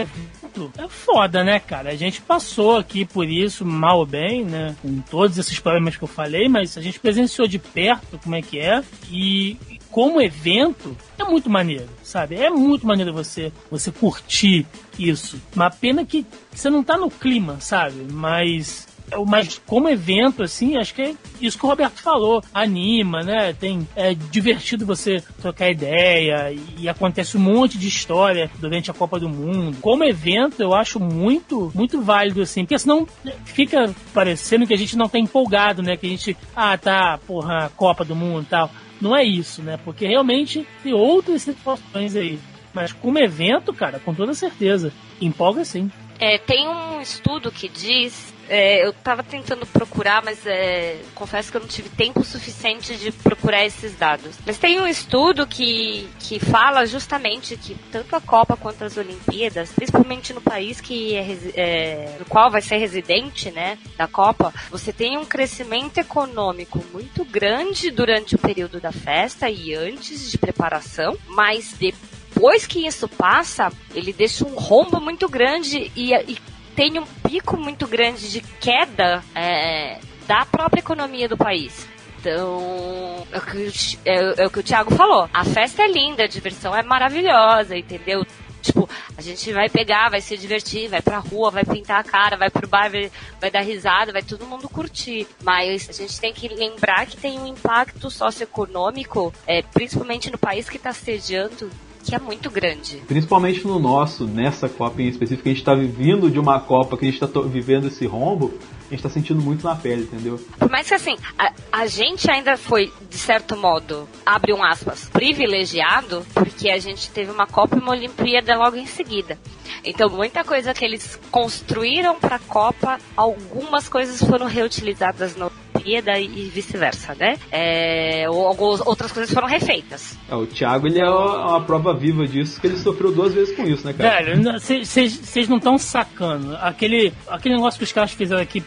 [0.51, 1.91] evento, é foda, né, cara?
[1.91, 4.75] A gente passou aqui por isso, mal ou bem, né?
[4.83, 8.43] Com todos esses problemas que eu falei, mas a gente presenciou de perto como é
[8.43, 8.83] que é.
[9.11, 9.57] E
[9.91, 12.37] como evento, é muito maneiro, sabe?
[12.37, 14.67] É muito maneiro você, você curtir
[14.99, 15.41] isso.
[15.55, 18.07] Uma pena que você não tá no clima, sabe?
[18.11, 18.87] Mas
[19.27, 22.43] mas como evento, assim, acho que é isso que o Roberto falou.
[22.53, 23.53] Anima, né?
[23.53, 29.19] Tem, é divertido você trocar ideia e, acontece um monte de história durante a Copa
[29.19, 29.79] do Mundo.
[29.81, 33.07] Como evento, eu acho muito, muito válido, assim, porque senão
[33.45, 35.97] fica parecendo que a gente não tá empolgado, né?
[35.97, 38.71] Que a gente, ah, tá, porra, Copa do Mundo e tal.
[39.01, 39.79] Não é isso, né?
[39.83, 42.39] Porque realmente tem outras situações aí.
[42.73, 45.91] Mas como evento, cara, com toda certeza, empolga sim.
[46.19, 51.57] É, tem um estudo que diz é, eu estava tentando procurar, mas é, confesso que
[51.57, 54.35] eu não tive tempo suficiente de procurar esses dados.
[54.45, 59.71] Mas tem um estudo que, que fala justamente que tanto a Copa quanto as Olimpíadas,
[59.71, 64.93] principalmente no país que é, é, no qual vai ser residente, né, da Copa, você
[64.93, 71.17] tem um crescimento econômico muito grande durante o período da festa e antes de preparação,
[71.29, 76.37] mas depois que isso passa, ele deixa um rombo muito grande e, e
[76.81, 81.87] tem um pico muito grande de queda é, da própria economia do país.
[82.19, 85.29] Então, é o, que, é, é o que o Thiago falou.
[85.31, 88.25] A festa é linda, a diversão é maravilhosa, entendeu?
[88.63, 92.39] Tipo, a gente vai pegar, vai se divertir, vai pra rua, vai pintar a cara,
[92.39, 95.27] vai pro bar, vai, vai, dar risada, vai todo mundo curtir.
[95.43, 100.67] Mas a gente tem que lembrar que tem um impacto socioeconômico, é, principalmente no país
[100.67, 101.71] que está sediando
[102.11, 102.97] que é muito grande.
[103.07, 107.07] Principalmente no nosso, nessa Copa em específico, a gente está vivendo de uma Copa que
[107.07, 108.53] a gente está vivendo esse rombo,
[108.91, 110.39] a gente tá sentindo muito na pele, entendeu?
[110.59, 115.09] Por mais que assim, a, a gente ainda foi, de certo modo, abre um aspas,
[115.11, 119.39] privilegiado, porque a gente teve uma Copa e uma Olimpíada logo em seguida.
[119.85, 126.19] Então, muita coisa que eles construíram para a Copa, algumas coisas foram reutilizadas na Olimpíada
[126.19, 127.39] e vice-versa, né?
[127.51, 130.19] É, ou, algumas outras coisas foram refeitas.
[130.29, 133.63] É, o Thiago, ele é uma prova viva disso, que ele sofreu duas vezes com
[133.65, 134.25] isso, né, cara?
[134.25, 136.57] Velho, vocês não estão sacando.
[136.57, 138.61] Aquele, aquele negócio que os caras fizeram aqui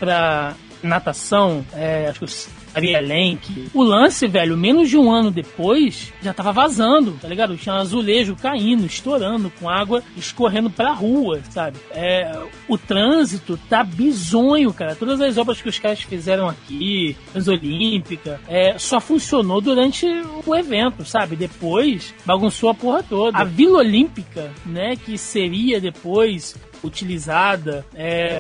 [0.82, 2.26] natação, é, acho que
[2.74, 2.98] Maria.
[3.74, 7.56] O lance, velho, menos de um ano depois, já tava vazando, tá ligado?
[7.56, 11.78] Tinha um azulejo caindo, estourando, com água escorrendo pra rua, sabe?
[11.92, 12.32] É,
[12.68, 14.96] o trânsito tá bizonho, cara.
[14.96, 17.46] Todas as obras que os caras fizeram aqui, as
[18.48, 20.06] é, só funcionou durante
[20.46, 21.36] o evento, sabe?
[21.36, 23.38] Depois bagunçou a porra toda.
[23.38, 28.40] A Vila Olímpica, né, que seria depois utilizada é,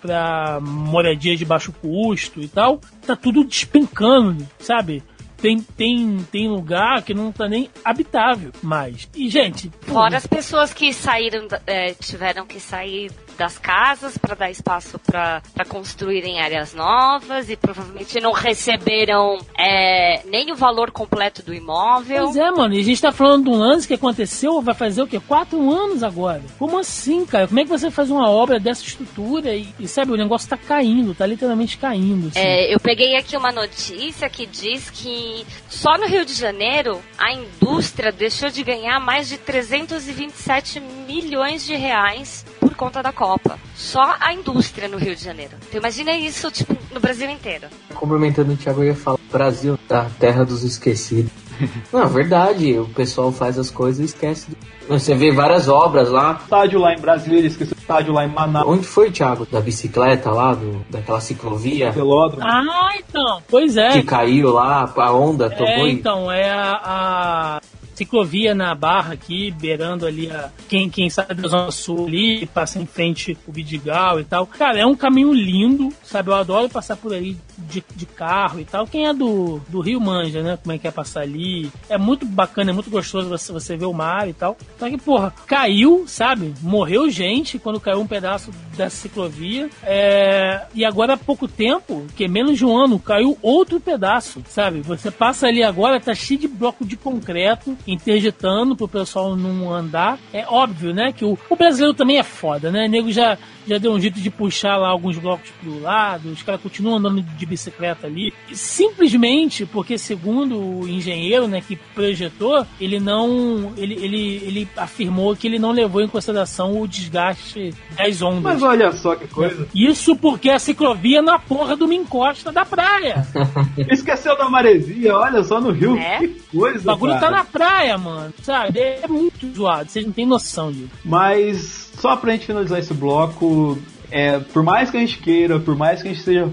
[0.00, 5.02] para moradia de baixo custo e tal, tá tudo despencando, sabe?
[5.36, 9.08] Tem, tem, tem lugar que não tá nem habitável mais.
[9.14, 9.70] E, gente.
[9.80, 15.42] Fora as pessoas que saíram, é, tiveram que sair das casas para dar espaço para
[15.68, 22.24] construírem áreas novas e provavelmente não receberam é, nem o valor completo do imóvel.
[22.24, 25.02] Pois é, mano, e a gente tá falando de um lance que aconteceu, vai fazer
[25.02, 25.20] o quê?
[25.20, 26.42] Quatro anos agora.
[26.58, 27.46] Como assim, cara?
[27.46, 30.56] Como é que você faz uma obra dessa estrutura e, e sabe, o negócio tá
[30.56, 32.28] caindo, tá literalmente caindo.
[32.28, 32.38] Assim.
[32.38, 37.32] É, eu peguei aqui uma notícia que diz que só no Rio de Janeiro a
[37.32, 43.29] indústria deixou de ganhar mais de 327 milhões de reais por conta da Copa.
[43.74, 45.52] Só a indústria no Rio de Janeiro.
[45.68, 47.68] Então imagina isso, tipo, no Brasil inteiro.
[47.94, 51.30] Complementando o Thiago, eu ia falar, Brasil, a terra dos esquecidos.
[51.92, 54.48] Não, verdade, o pessoal faz as coisas e esquece.
[54.88, 56.38] Você vê várias obras lá.
[56.42, 58.66] Estádio lá em Brasília, esqueci o estádio lá em Manaus.
[58.66, 59.46] Onde foi, Thiago?
[59.46, 61.90] Da bicicleta lá, do, daquela ciclovia?
[61.90, 62.42] Velódromo.
[62.44, 63.90] Ah, então, pois é.
[63.90, 65.86] Que caiu lá, a onda tomou.
[65.86, 67.60] É, então, é a, a
[68.00, 70.50] ciclovia na Barra aqui, beirando ali a.
[70.68, 74.46] Quem, quem sai da Zona Sul ali, passa em frente o Vidigal e tal.
[74.46, 76.30] Cara, é um caminho lindo, sabe?
[76.30, 78.86] Eu adoro passar por ali de, de carro e tal.
[78.86, 80.56] Quem é do, do Rio manja, né?
[80.56, 81.70] Como é que é passar ali.
[81.90, 84.56] É muito bacana, é muito gostoso você, você ver o mar e tal.
[84.78, 86.54] Só que, porra, caiu, sabe?
[86.62, 89.68] Morreu gente quando caiu um pedaço dessa ciclovia.
[89.82, 90.62] É...
[90.74, 94.80] E agora há pouco tempo, que é menos de um ano, caiu outro pedaço, sabe?
[94.80, 100.18] Você passa ali agora, tá cheio de bloco de concreto interditando pro pessoal não andar.
[100.32, 102.86] É óbvio, né, que o, o brasileiro também é foda, né?
[102.86, 103.36] O nego já
[103.70, 107.22] já deu um jeito de puxar lá alguns blocos pro lado, os caras continuam andando
[107.22, 114.42] de bicicleta ali, simplesmente porque, segundo o engenheiro, né, que projetou, ele não, ele, ele,
[114.44, 118.42] ele afirmou que ele não levou em consideração o desgaste das ondas.
[118.42, 119.68] Mas olha só que coisa.
[119.74, 123.24] Isso porque a ciclovia na porra de uma encosta da praia.
[123.88, 126.18] Esqueceu da maresia, olha só no Rio, É?
[126.18, 127.26] que coisa, O bagulho cara.
[127.26, 128.78] tá na praia, mano, sabe?
[128.80, 130.90] É muito zoado, vocês não têm noção disso.
[131.04, 133.78] Mas só pra gente finalizar esse bloco,
[134.10, 136.50] é, por mais que a gente queira, por mais que a gente seja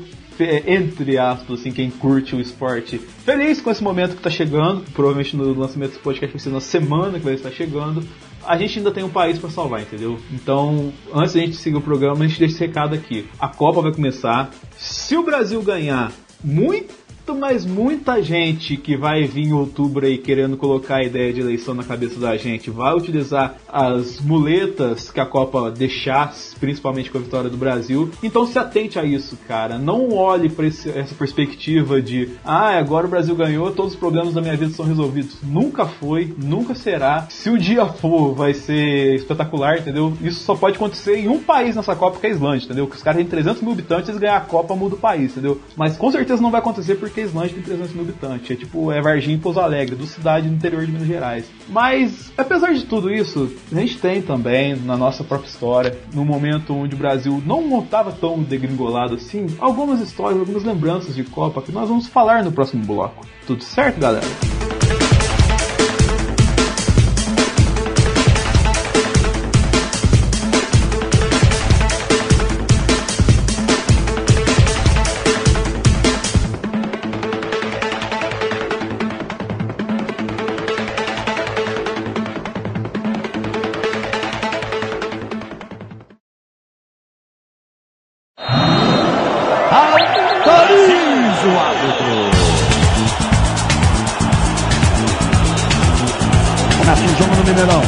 [0.68, 5.36] entre aspas, assim, quem curte o esporte, feliz com esse momento que tá chegando, provavelmente
[5.36, 8.08] no lançamento desse podcast vai ser na semana que vai estar chegando.
[8.46, 10.20] A gente ainda tem um país pra salvar, entendeu?
[10.32, 13.28] Então, antes da gente seguir o programa, a gente deixa esse recado aqui.
[13.40, 14.52] A Copa vai começar.
[14.78, 16.12] Se o Brasil ganhar,
[16.44, 16.94] muito
[17.36, 21.74] mas muita gente que vai vir em outubro aí querendo colocar a ideia de eleição
[21.74, 27.22] na cabeça da gente vai utilizar as muletas que a Copa deixar, principalmente com a
[27.22, 28.10] vitória do Brasil.
[28.24, 29.78] Então se atente a isso, cara.
[29.78, 34.42] Não olhe para essa perspectiva de ah, agora o Brasil ganhou, todos os problemas da
[34.42, 35.38] minha vida são resolvidos.
[35.44, 37.28] Nunca foi, nunca será.
[37.30, 40.14] Se o dia for, vai ser espetacular, entendeu?
[40.22, 42.88] Isso só pode acontecer em um país nessa Copa, que é a Islândia, entendeu?
[42.88, 45.60] Que os caras têm 300 mil habitantes, eles ganham a Copa, muda o país, entendeu?
[45.76, 48.52] Mas com certeza não vai acontecer porque a Islândia tem 300 mil habitantes.
[48.52, 51.46] É tipo, é Varginha e Pouso Alegre, do cidade do interior de Minas Gerais.
[51.70, 56.74] Mas, apesar de tudo isso, a gente tem também, na nossa própria história, no momento
[56.74, 61.72] onde o Brasil não estava tão degringolado assim, algumas histórias, algumas lembranças de Copa que
[61.72, 63.26] nós vamos falar no próximo bloco.
[63.46, 64.26] Tudo certo, galera?
[91.38, 92.06] Autoriza o árbitro.
[96.80, 97.82] Começa o jogo no Mineirão.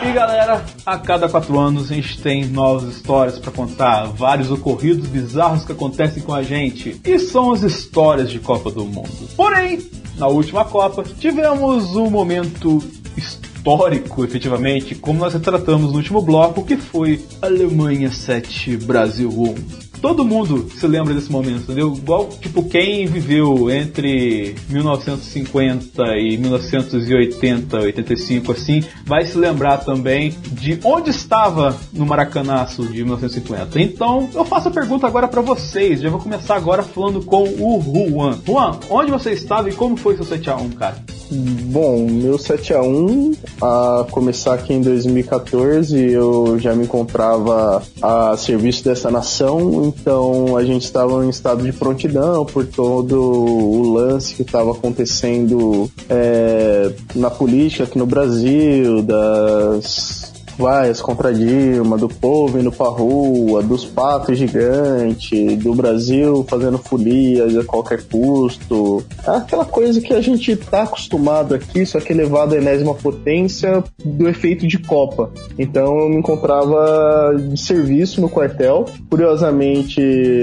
[0.00, 5.06] E galera, a cada quatro anos a gente tem novas histórias pra contar, vários ocorridos
[5.08, 9.28] bizarros que acontecem com a gente, e são as histórias de Copa do Mundo.
[9.36, 9.80] Porém,
[10.16, 12.82] na última Copa, tivemos um momento
[13.16, 19.87] histórico, efetivamente, como nós retratamos no último bloco, que foi Alemanha 7, Brasil 1.
[20.00, 21.94] Todo mundo se lembra desse momento, entendeu?
[21.94, 30.78] Igual, tipo, quem viveu entre 1950 e 1980, 85, assim, vai se lembrar também de
[30.84, 33.80] onde estava no Maracanaço de 1950.
[33.80, 36.00] Então, eu faço a pergunta agora para vocês.
[36.00, 38.38] Já vou começar agora falando com o Juan.
[38.46, 41.17] Juan, onde você estava e como foi seu 7x1, cara?
[41.30, 49.10] Bom, meu 7x1, a começar aqui em 2014, eu já me encontrava a serviço dessa
[49.10, 54.72] nação, então a gente estava em estado de prontidão por todo o lance que estava
[54.72, 62.88] acontecendo é, na política aqui no Brasil, das vaias contra Dilma, do povo indo pra
[62.88, 69.04] rua, dos patos gigantes, do Brasil fazendo folias a qualquer custo.
[69.26, 73.84] É aquela coisa que a gente tá acostumado aqui, só que elevado à enésima potência
[74.04, 75.30] do efeito de Copa.
[75.58, 78.86] Então eu me encontrava de serviço no quartel.
[79.08, 80.00] Curiosamente,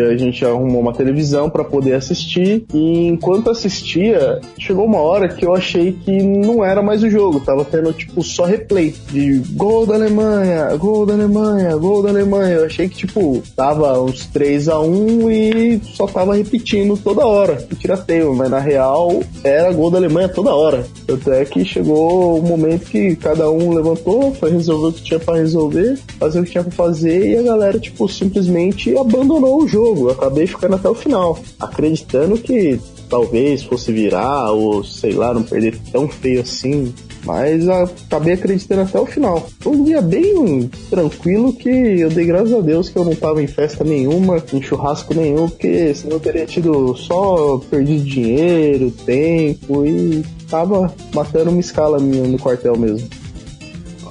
[0.10, 5.46] a gente arrumou uma televisão para poder assistir e enquanto assistia, chegou uma hora que
[5.46, 9.86] eu achei que não era mais o jogo, tava tendo tipo só replay de gol
[9.86, 12.56] da Alemanha, gol da Alemanha, gol da Alemanha.
[12.56, 17.66] Eu achei que, tipo, tava uns 3 a 1 e só tava repetindo toda hora
[17.72, 20.86] o tirateio, mas na real era gol da Alemanha toda hora.
[21.12, 25.38] Até que chegou o momento que cada um levantou, foi resolver o que tinha para
[25.38, 30.08] resolver, fazer o que tinha pra fazer e a galera, tipo, simplesmente abandonou o jogo.
[30.08, 32.80] Eu acabei ficando até o final, acreditando que
[33.10, 36.94] talvez fosse virar ou sei lá, não perder tão feio assim.
[37.26, 39.50] Mas acabei acreditando até o final.
[39.66, 43.48] Um dia bem tranquilo que eu dei graças a Deus que eu não tava em
[43.48, 50.24] festa nenhuma, em churrasco nenhum, porque senão eu teria tido só perdido dinheiro, tempo e
[50.50, 53.08] tava matando uma escala minha no quartel mesmo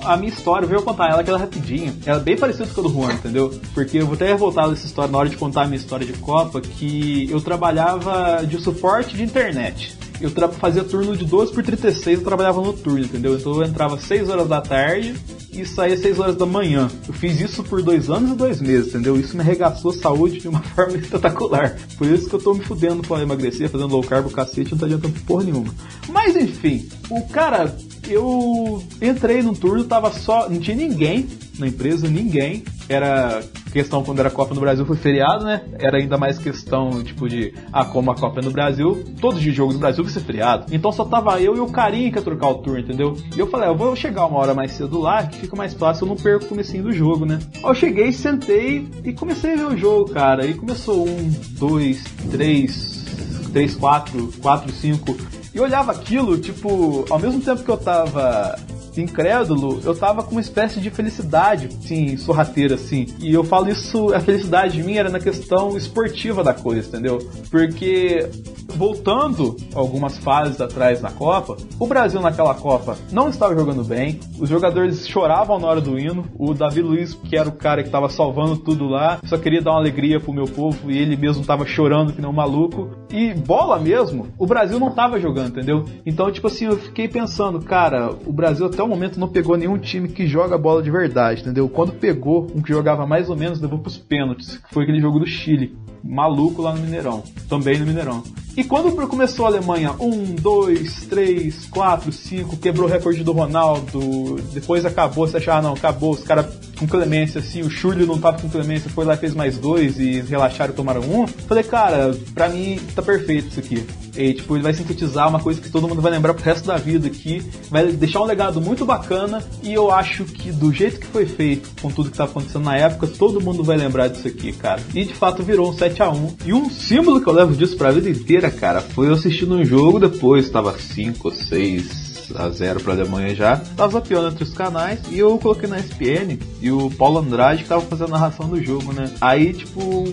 [0.05, 1.95] a minha história, eu vou contar ela aquela rapidinho.
[2.05, 3.53] Ela é bem parecida com a do Juan, entendeu?
[3.73, 6.13] Porque eu vou até voltar dessa história na hora de contar a minha história de
[6.15, 12.19] Copa, que eu trabalhava de suporte de internet eu fazia turno de 12 por 36,
[12.19, 13.37] eu trabalhava no turno, entendeu?
[13.37, 15.15] Então eu entrava 6 horas da tarde
[15.53, 16.91] e saía 6 horas da manhã.
[17.07, 19.17] Eu fiz isso por dois anos e dois meses, entendeu?
[19.19, 21.77] Isso me arregaçou a saúde de uma forma espetacular.
[21.97, 24.79] Por isso que eu tô me fudendo pra emagrecer, fazendo low carb, o cacete, não
[24.79, 25.75] tá adiantando porra nenhuma.
[26.09, 27.75] Mas enfim, o cara,
[28.13, 30.49] eu entrei no turno, tava só.
[30.49, 31.27] Não tinha ninguém
[31.59, 32.65] na empresa, ninguém.
[32.89, 33.43] Era
[33.73, 35.63] questão quando era Copa no Brasil foi feriado, né?
[35.79, 39.55] Era ainda mais questão, tipo, de ah, como a Copa é no Brasil, todos os
[39.55, 40.67] jogos do Brasil vai ser feriado.
[40.71, 43.17] Então só tava eu e o carinha que ia trocar o turno, entendeu?
[43.35, 45.75] E eu falei, ah, eu vou chegar uma hora mais cedo lá, que fica mais
[45.75, 47.39] fácil, eu não perco o comecinho do jogo, né?
[47.57, 50.47] Aí eu cheguei, sentei e comecei a ver o jogo, cara.
[50.47, 53.05] E começou um, dois, três,
[53.53, 55.17] três, quatro, quatro, cinco.
[55.55, 58.59] E olhava aquilo, tipo, ao mesmo tempo que eu tava
[59.01, 63.07] incrédulo, eu tava com uma espécie de felicidade, sim, sorrateira, assim.
[63.21, 67.19] E eu falo isso, a felicidade de mim era na questão esportiva da coisa, entendeu?
[67.51, 68.29] Porque
[68.75, 74.49] voltando algumas fases atrás na Copa, o Brasil naquela Copa não estava jogando bem, os
[74.49, 78.09] jogadores choravam na hora do hino, o Davi Luiz, que era o cara que estava
[78.09, 81.65] salvando tudo lá, só queria dar uma alegria pro meu povo e ele mesmo estava
[81.65, 82.91] chorando que nem um maluco.
[83.11, 85.85] E bola mesmo, o Brasil não estava jogando, entendeu?
[86.05, 89.79] Então, tipo assim, eu fiquei pensando, cara, o Brasil até o momento não pegou nenhum
[89.79, 91.69] time que joga bola de verdade, entendeu?
[91.69, 95.19] Quando pegou um que jogava mais ou menos, levou pros pênaltis, que foi aquele jogo
[95.19, 97.23] do Chile maluco lá no Mineirão.
[97.49, 98.23] Também no Mineirão.
[98.57, 104.37] E quando começou a Alemanha, 1, 2, 3, 4, 5, quebrou o recorde do Ronaldo,
[104.53, 106.47] depois acabou, você achava, ah, não, acabou, os caras
[106.79, 109.99] com clemência, assim, o Chulio não tava com clemência, foi lá e fez mais dois
[109.99, 111.27] e relaxaram e tomaram um.
[111.27, 113.87] Falei, cara, pra mim tá perfeito isso aqui.
[114.17, 116.77] E, tipo, ele vai sintetizar uma coisa que todo mundo vai lembrar pro resto da
[116.77, 121.07] vida aqui, vai deixar um legado muito bacana e eu acho que do jeito que
[121.07, 124.53] foi feito, com tudo que tá acontecendo na época, todo mundo vai lembrar disso aqui,
[124.53, 124.81] cara.
[124.95, 127.77] E de fato virou um 7 a 1 E um símbolo que eu levo disso
[127.77, 132.49] pra vida inteira, cara, foi eu assistindo um jogo depois, tava 5 ou 6 a
[132.49, 133.57] 0 pra Alemanha já.
[133.57, 137.69] Tava zapeando entre os canais e eu coloquei na SPN e o Paulo Andrade que
[137.69, 139.11] tava fazendo a narração do jogo, né?
[139.21, 140.05] Aí, tipo,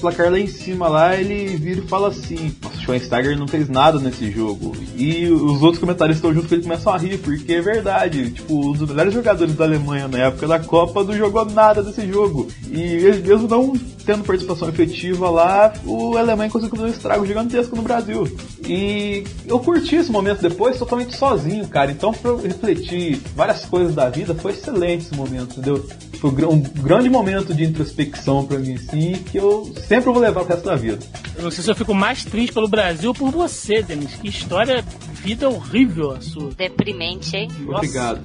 [0.00, 3.98] placar lá em cima lá, ele vira e fala assim: o Schweinsteiger não fez nada
[3.98, 4.76] nesse jogo.
[4.96, 8.30] E os outros comentários estão junto com ele começam a rir, porque é verdade.
[8.30, 12.48] Tipo, os melhores jogadores da Alemanha na época da Copa não jogou nada desse jogo.
[12.70, 13.74] E eles mesmo não
[14.06, 18.24] tendo participação efetiva lá, o Alemanha conseguiu fazer um estrago gigantesco no Brasil.
[18.64, 21.90] E eu curti esse momento depois totalmente sozinho, cara.
[21.90, 25.84] Então, pra eu refletir várias coisas da vida, foi excelente esse momento, entendeu?
[26.20, 30.54] Foi um grande momento de introspecção para mim, sim, que eu sempre vou levar pro
[30.54, 30.98] resto da vida.
[31.36, 34.14] Eu não sei se eu fico mais triste pelo Brasil ou por você, Denis.
[34.14, 36.50] Que história, vida horrível a sua.
[36.56, 37.50] Deprimente, hein?
[37.68, 38.22] Obrigado.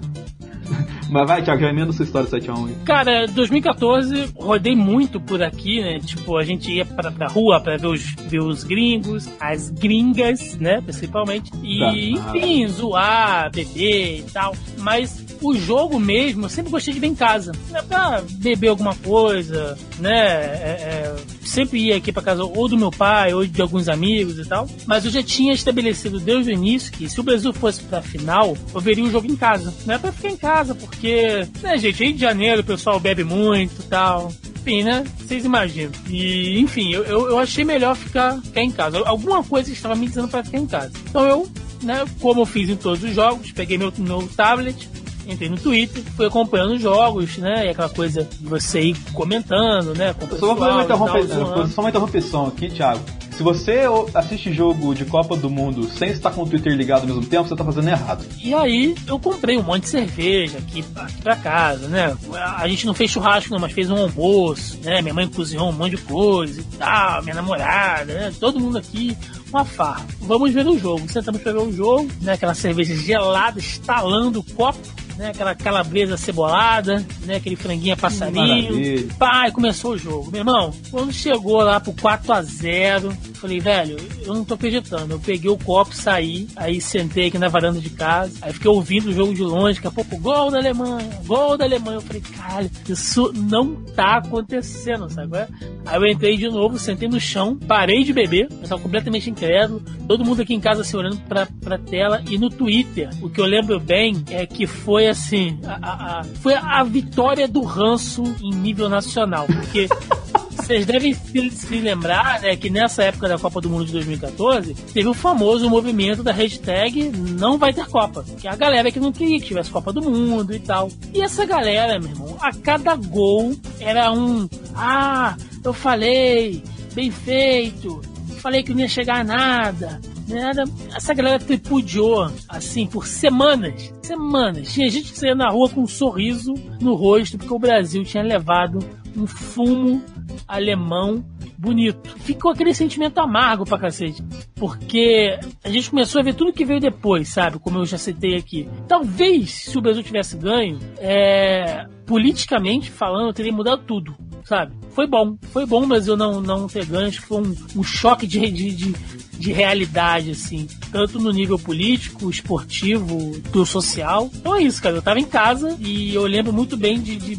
[1.09, 2.76] Mas vai, Thiago, já emenda sua história 7x1 aí.
[2.86, 5.99] Cara, 2014, rodei muito por aqui, né?
[5.99, 10.57] Tipo, a gente ia pra, pra rua pra ver os, ver os gringos, as gringas,
[10.57, 10.80] né?
[10.82, 11.51] Principalmente.
[11.63, 11.93] E, Tá.
[12.38, 14.55] enfim, zoar, beber e tal.
[14.78, 17.51] Mas o jogo mesmo, eu sempre gostei de ver em casa.
[17.69, 17.81] Né?
[17.81, 20.11] Pra beber alguma coisa, né?
[20.11, 24.39] É, é, sempre ia aqui pra casa ou do meu pai ou de alguns amigos
[24.39, 24.69] e tal.
[24.85, 28.57] Mas eu já tinha estabelecido desde o início que se o Brasil fosse pra final,
[28.73, 29.73] eu veria o jogo em casa.
[29.85, 33.23] Não é pra ficar em casa, porque, né, gente, Rio de Janeiro o pessoal bebe
[33.23, 34.31] muito e tal.
[34.61, 35.03] Enfim, né?
[35.17, 35.91] Vocês imaginam.
[36.07, 38.99] E, enfim, eu, eu, eu achei melhor ficar, ficar em casa.
[38.99, 40.91] Alguma coisa estava me dizendo pra ficar em casa.
[41.09, 44.87] Então eu, né, como eu fiz em todos os jogos, peguei meu, meu tablet,
[45.28, 47.67] entrei no Twitter, fui acompanhando os jogos, né?
[47.67, 50.13] E aquela coisa de você ir comentando, né?
[50.13, 53.01] Com só vou fazer uma, só uma interrupção aqui, Thiago.
[53.41, 57.07] Se você assiste jogo de Copa do Mundo sem estar com o Twitter ligado ao
[57.07, 58.24] mesmo tempo, você tá fazendo errado.
[58.39, 62.15] E aí eu comprei um monte de cerveja aqui, aqui pra casa, né?
[62.57, 65.01] A gente não fez churrasco não, mas fez um almoço, né?
[65.01, 68.34] Minha mãe cozinhou um monte de coisa e tal, minha namorada, né?
[68.39, 69.17] Todo mundo aqui,
[69.49, 70.05] uma farra.
[70.19, 71.09] Vamos ver o jogo.
[71.09, 72.34] Sentamos pra ver o jogo, né?
[72.34, 74.80] Aquela cerveja gelada, estalando o copo.
[75.22, 78.72] Né, aquela calabresa cebolada, né, aquele franguinho a passarinho.
[78.74, 79.07] Maravilha.
[79.19, 80.32] Pai, começou o jogo.
[80.32, 85.13] Meu irmão, quando chegou lá pro 4 a 0 falei, velho, eu não tô acreditando.
[85.13, 89.09] Eu peguei o copo, saí, aí sentei aqui na varanda de casa, aí fiquei ouvindo
[89.09, 91.97] o jogo de longe, daqui a pouco, gol da Alemanha, gol da Alemanha.
[91.97, 95.38] Eu falei, caralho, isso não tá acontecendo, sabe?
[95.38, 95.47] é?
[95.86, 99.82] Aí eu entrei de novo, sentei no chão, parei de beber, eu tava completamente incrédulo,
[100.07, 103.41] todo mundo aqui em casa se olhando pra, pra tela, e no Twitter, o que
[103.41, 108.53] eu lembro bem é que foi assim, a, a- foi a vitória do ranço em
[108.53, 109.88] nível nacional, porque
[110.55, 114.74] vocês devem se, se lembrar né, que nessa época da Copa do Mundo de 2014
[114.93, 118.24] teve o famoso movimento da hashtag não vai ter Copa.
[118.39, 120.89] Que é a galera que não queria que tivesse Copa do Mundo e tal.
[121.14, 124.47] E essa galera, meu irmão, a cada gol era um.
[124.76, 128.01] Ah, eu falei, bem feito,
[128.38, 129.99] falei que não ia chegar a nada.
[130.32, 130.63] Nada.
[130.95, 133.93] Essa galera tripudiou, assim, por semanas.
[134.01, 134.73] Semanas.
[134.73, 138.23] Tinha gente que saía na rua com um sorriso no rosto, porque o Brasil tinha
[138.23, 138.79] levado
[139.15, 140.01] um fumo
[140.47, 141.23] alemão
[141.62, 142.16] bonito.
[142.20, 144.24] Ficou aquele sentimento amargo pra cacete.
[144.55, 147.59] Porque a gente começou a ver tudo que veio depois, sabe?
[147.59, 148.68] Como eu já citei aqui.
[148.88, 154.74] Talvez, se o Brasil tivesse ganho, é, politicamente falando, teria mudado tudo, sabe?
[154.91, 155.38] Foi bom.
[155.53, 157.07] Foi bom o Brasil não, não ter ganho.
[157.07, 158.91] Acho que foi um, um choque de, de, de,
[159.38, 160.68] de realidade, assim.
[160.91, 164.30] Tanto no nível político, esportivo, do social.
[164.34, 164.95] Então é isso, cara.
[164.95, 167.36] Eu tava em casa e eu lembro muito bem de- de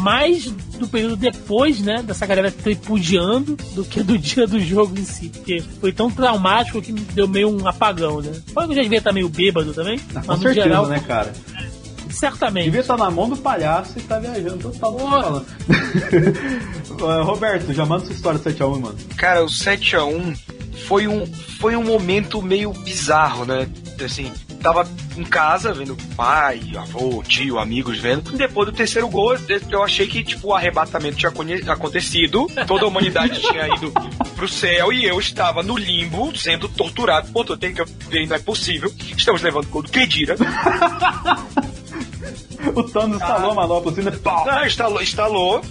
[0.00, 0.46] mais
[0.78, 5.28] do período depois, né, dessa galera tripudiando do que do dia do jogo em si.
[5.28, 8.32] Porque foi tão traumático que me deu meio um apagão, né?
[8.52, 10.00] Pode que eu já devia estar meio bêbado também.
[10.14, 11.32] Ah, com mas no certeza, geral, né, cara?
[12.14, 12.64] certamente.
[12.64, 14.98] Devia estar na mão do palhaço e tá viajando total.
[14.98, 15.46] falando.
[17.24, 18.96] Roberto, já manda sua história 7x1, mano.
[19.16, 20.38] Cara, o 7x1
[20.86, 21.26] foi um,
[21.58, 23.68] foi um momento meio bizarro, né?
[24.02, 24.32] Assim,
[24.64, 28.32] tava em casa vendo pai, avô, tio, amigos vendo.
[28.32, 29.36] Depois do terceiro gol,
[29.70, 31.30] eu achei que, tipo, o arrebatamento tinha
[31.70, 33.92] acontecido, toda a humanidade tinha ido
[34.34, 37.30] pro céu e eu estava no limbo, sendo torturado.
[37.30, 38.90] Pô, eu tenho que ver, não é possível.
[39.14, 40.34] Estamos levando gol do Kedira.
[42.74, 44.12] O Thanos instalou a manopla assim, né?
[44.24, 45.62] Não, instalou, instalou.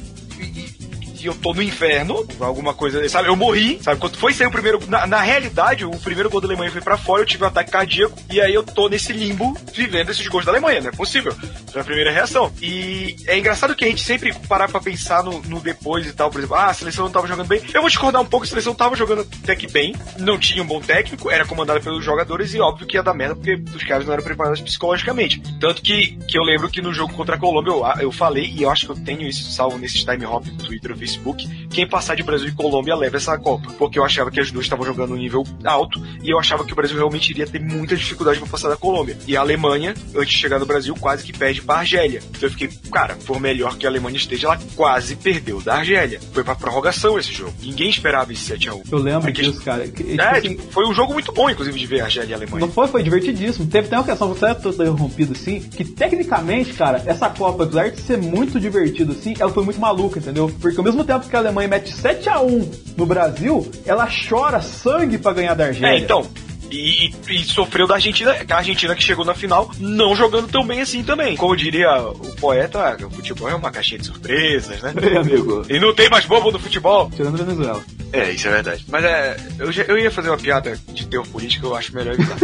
[1.24, 3.30] E, e- e eu tô no inferno, alguma coisa, sabe?
[3.30, 4.00] Eu morri, sabe?
[4.00, 4.80] Quando foi sair o primeiro.
[4.88, 7.72] Na, na realidade, o primeiro gol da Alemanha foi pra fora, eu tive um ataque
[7.72, 11.34] cardíaco, e aí eu tô nesse limbo vivendo esses gols da Alemanha, não é possível.
[11.72, 12.52] Foi a primeira reação.
[12.62, 16.30] E é engraçado que a gente sempre parar pra pensar no, no depois e tal,
[16.30, 17.62] por exemplo, ah, a seleção não tava jogando bem.
[17.74, 20.68] Eu vou discordar um pouco, a seleção tava jogando até que bem, não tinha um
[20.68, 24.06] bom técnico, era comandada pelos jogadores, e óbvio que ia dar merda, porque os caras
[24.06, 25.42] não eram preparados psicologicamente.
[25.60, 28.64] Tanto que, que eu lembro que no jogo contra a Colômbia eu, eu falei, e
[28.64, 31.88] eu acho que eu tenho isso salvo nesses time hop do Twitter ou Facebook, quem
[31.88, 33.72] passar de Brasil e Colômbia leva essa Copa.
[33.78, 36.74] Porque eu achava que as duas estavam jogando um nível alto, e eu achava que
[36.74, 39.18] o Brasil realmente iria ter muita dificuldade pra passar da Colômbia.
[39.28, 42.22] E a Alemanha, antes de chegar no Brasil, quase que perde pra Argélia.
[42.30, 46.20] Então eu fiquei, cara, por melhor que a Alemanha esteja, ela quase perdeu da Argélia.
[46.34, 47.54] Foi pra prorrogação esse jogo.
[47.62, 48.82] Ninguém esperava esse 7x1.
[48.92, 49.88] Eu lembro Porque- disso, cara.
[49.88, 52.60] Que, É, assim, tipo, foi um jogo muito bom, inclusive, de ver Argélia e Alemanha.
[52.66, 53.68] Não foi, foi divertidíssimo.
[53.68, 57.90] Teve até uma questão, você é todo interrompido assim, que tecnicamente, cara, essa Copa, apesar
[57.90, 60.52] de ser muito divertido assim, ela foi muito maluca, entendeu?
[60.62, 65.34] Porque ao mesmo tempo que a Alemanha mete 7x1 no Brasil, ela chora sangue pra
[65.34, 65.96] ganhar da Argélia.
[65.96, 66.26] É, então.
[66.74, 70.66] E, e- e sofreu da Argentina, a Argentina que chegou na final não jogando tão
[70.66, 71.38] bem assim também.
[71.38, 74.94] Como diria o poeta, o futebol é uma caixinha de surpresas, né?
[75.02, 75.64] Ei, amigo.
[75.70, 77.10] E não tem mais bobo no futebol.
[77.16, 77.84] Tirando Venezuela.
[78.12, 78.86] É, isso é verdade.
[78.90, 82.14] Mas é, eu, já- eu ia fazer uma piada de teor político, eu acho melhor
[82.16, 82.38] evitar.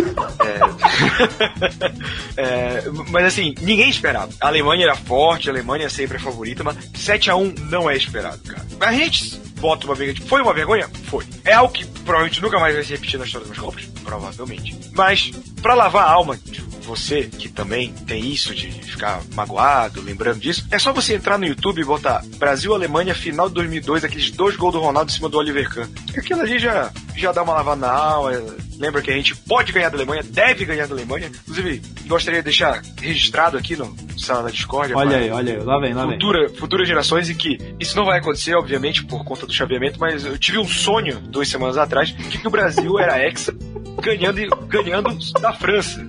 [2.38, 4.30] é, é, mas assim, ninguém esperava.
[4.42, 8.66] A Alemanha era forte, a Alemanha sempre é favorita, mas 7x1 não é esperado, cara.
[8.80, 10.28] A gente bota uma vergonha.
[10.28, 10.90] Foi uma vergonha?
[11.06, 11.26] Foi.
[11.44, 13.86] É algo que provavelmente nunca mais vai se repetir na história das Copas?
[14.04, 14.78] Provavelmente.
[14.94, 20.40] Mas, pra lavar a alma de você, que também tem isso de ficar magoado, lembrando
[20.40, 24.56] disso, é só você entrar no YouTube e botar Brasil-Alemanha final de 2002, aqueles dois
[24.56, 25.88] gols do Ronaldo em cima do Oliver Kahn.
[26.18, 28.32] Aquilo ali já, já dá uma lavada na alma.
[28.80, 31.28] Lembra que a gente pode ganhar da Alemanha, deve ganhar da Alemanha.
[31.28, 34.94] Inclusive, gostaria de deixar registrado aqui no Sala da Discord.
[34.96, 35.64] Olha aí, olha aí.
[35.64, 36.14] Lá vem, lá vem.
[36.14, 40.26] Futura, futuras gerações e que isso não vai acontecer, obviamente, por conta do chaveamento, mas
[40.26, 43.54] eu tive um sonho duas semanas atrás de que o Brasil era hexa
[44.02, 45.10] ganhando, e- ganhando
[45.42, 46.06] da França.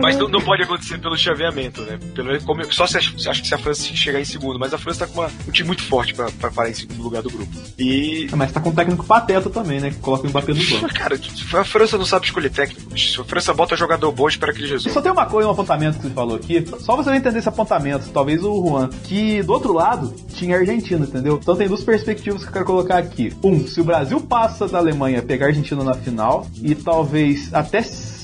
[0.00, 1.98] Mas não, não pode acontecer pelo chaveamento, né?
[2.14, 4.78] Pelo, como, só se a- acho que se a França chegar em segundo, mas a
[4.78, 7.30] França tá com uma- um time muito forte pra, pra parar em segundo lugar do
[7.30, 7.50] grupo.
[7.78, 8.28] E.
[8.36, 9.90] Mas tá com um técnico pateta também, né?
[9.90, 10.94] Que coloca o Mbappé no banco.
[10.94, 11.18] Cara,
[11.60, 12.96] a França não sabe escolher técnico.
[12.98, 14.94] Se a França bota jogador bom, espera que ele resolva.
[14.94, 16.64] Só tem uma coisa, um apontamento que você falou aqui.
[16.80, 18.88] Só você não entender esse apontamento, talvez o Juan.
[19.04, 21.38] Que do outro lado tinha a Argentina, entendeu?
[21.40, 23.32] Então tem duas perspectivas que eu quero colocar aqui.
[23.42, 27.78] Um, se o Brasil passa da Alemanha pegar a Argentina na final, e talvez até.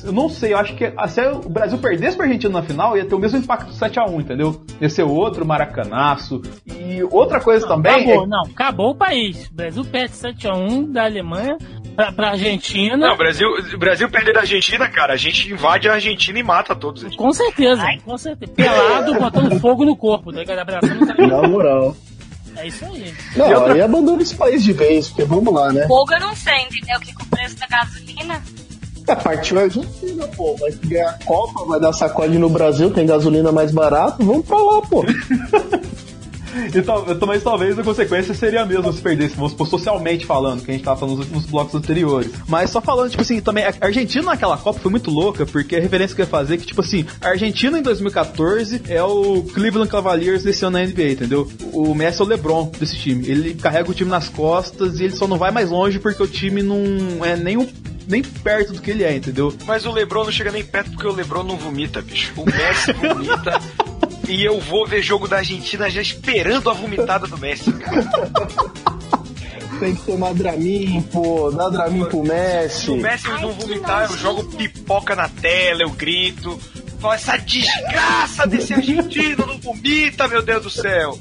[0.04, 3.04] Eu não sei, eu acho que se o Brasil perdesse pra Argentina na final, ia
[3.06, 4.62] ter o mesmo impacto do 7x1, entendeu?
[4.80, 6.42] Ia ser outro maracanaço.
[6.66, 7.92] E outra coisa também.
[7.92, 9.46] Acabou, é- não, acabou o país.
[9.48, 11.56] O Brasil perde 7x1 da Alemanha
[11.96, 12.96] pra, pra Argentina.
[12.96, 16.42] Não, o Brasil, o Brasil perder da Argentina, cara, a gente invade a Argentina e
[16.42, 17.16] mata todos eles.
[17.16, 18.52] Com certeza, com certeza.
[18.52, 20.64] Pelado, botando fogo no corpo, o cara.
[21.26, 21.96] Na moral.
[22.56, 23.12] É isso aí.
[23.36, 25.88] Não, E outra- aí abandona esse país de vez, porque vamos lá, né?
[25.88, 27.00] Fogo eu não sei, entendeu?
[27.00, 28.40] Que com o preço da gasolina.
[29.06, 30.56] É, partiu a Argentina, pô.
[30.56, 34.56] Vai ganhar a Copa, vai dar sacode no Brasil, tem gasolina mais barato, vamos pra
[34.56, 35.04] lá, pô.
[36.72, 40.62] E tal, mas talvez a consequência seria a mesma se perdesse, vamos supor, socialmente falando,
[40.62, 42.30] que a gente tava falando nos últimos blocos anteriores.
[42.46, 45.80] Mas só falando, tipo assim, também, a Argentina naquela Copa foi muito louca, porque a
[45.80, 49.42] referência que eu ia fazer é que, tipo assim, a Argentina em 2014 é o
[49.42, 51.48] Cleveland Cavaliers desse ano na NBA, entendeu?
[51.72, 53.26] O Messi é o LeBron desse time.
[53.28, 56.26] Ele carrega o time nas costas e ele só não vai mais longe porque o
[56.26, 57.66] time não é nem um
[58.06, 59.54] nem perto do que ele é, entendeu?
[59.66, 62.32] Mas o Lebron não chega nem perto porque o Lebron não vomita, bicho.
[62.36, 63.60] O Messi vomita.
[64.28, 68.04] e eu vou ver jogo da Argentina já esperando a vomitada do Messi, cara.
[69.84, 72.90] Tem que tomar Dramin, pô, dá Dramin pro Se Messi.
[72.90, 76.58] o Messi não vomitar, eu jogo pipoca na tela, eu grito.
[77.12, 81.18] Essa desgraça desse argentino não vomita, meu Deus do céu.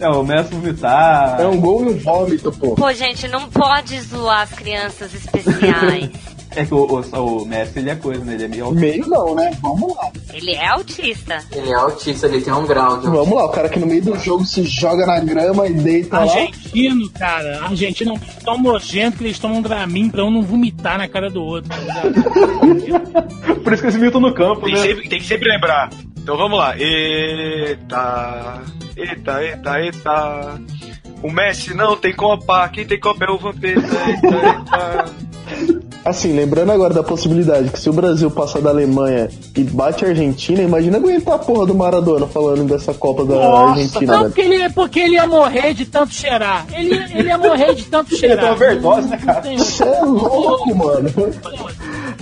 [0.00, 1.40] É, o Messi vomitar.
[1.40, 2.74] É um gol e um vômito, pô.
[2.74, 6.10] Pô, gente, não pode zoar as crianças especiais.
[6.56, 8.34] É que o, o, o Messi ele é coisa, né?
[8.34, 9.50] Ele é meio Meio não, né?
[9.60, 10.10] Vamos lá.
[10.32, 11.44] Ele é autista.
[11.52, 14.02] Ele é autista, ele tem um grau de Vamos lá, o cara que no meio
[14.02, 16.22] do jogo se joga na grama e deita lá.
[16.22, 20.98] Argentino, cara, argentino é um tão nojento que eles tomam Dramin pra um não vomitar
[20.98, 23.60] na cara do outro, tá ligado?
[23.62, 24.80] Por isso que eles mitam no campo, Tem, né?
[24.80, 25.90] sempre, tem que sempre lembrar.
[26.18, 26.76] Então vamos lá.
[26.78, 28.62] Eita,
[28.96, 30.60] eita, eita, eita.
[31.22, 32.68] O Messi não tem Copa.
[32.68, 33.80] Quem tem Copa é o Vampeta.
[33.80, 35.80] Eita, eita.
[36.04, 40.08] Assim, lembrando agora da possibilidade que se o Brasil passar da Alemanha e bate a
[40.08, 44.30] Argentina, imagina aguentar a porra do Maradona falando dessa Copa da Argentina, não, velho.
[44.30, 46.66] porque ele, porque ele ia morrer de tanto cheirar.
[46.72, 48.38] Ele, ele ia morrer de tanto cheirar.
[48.38, 49.42] tem uma overdose, né, cara?
[49.58, 51.10] Você é louco, mano.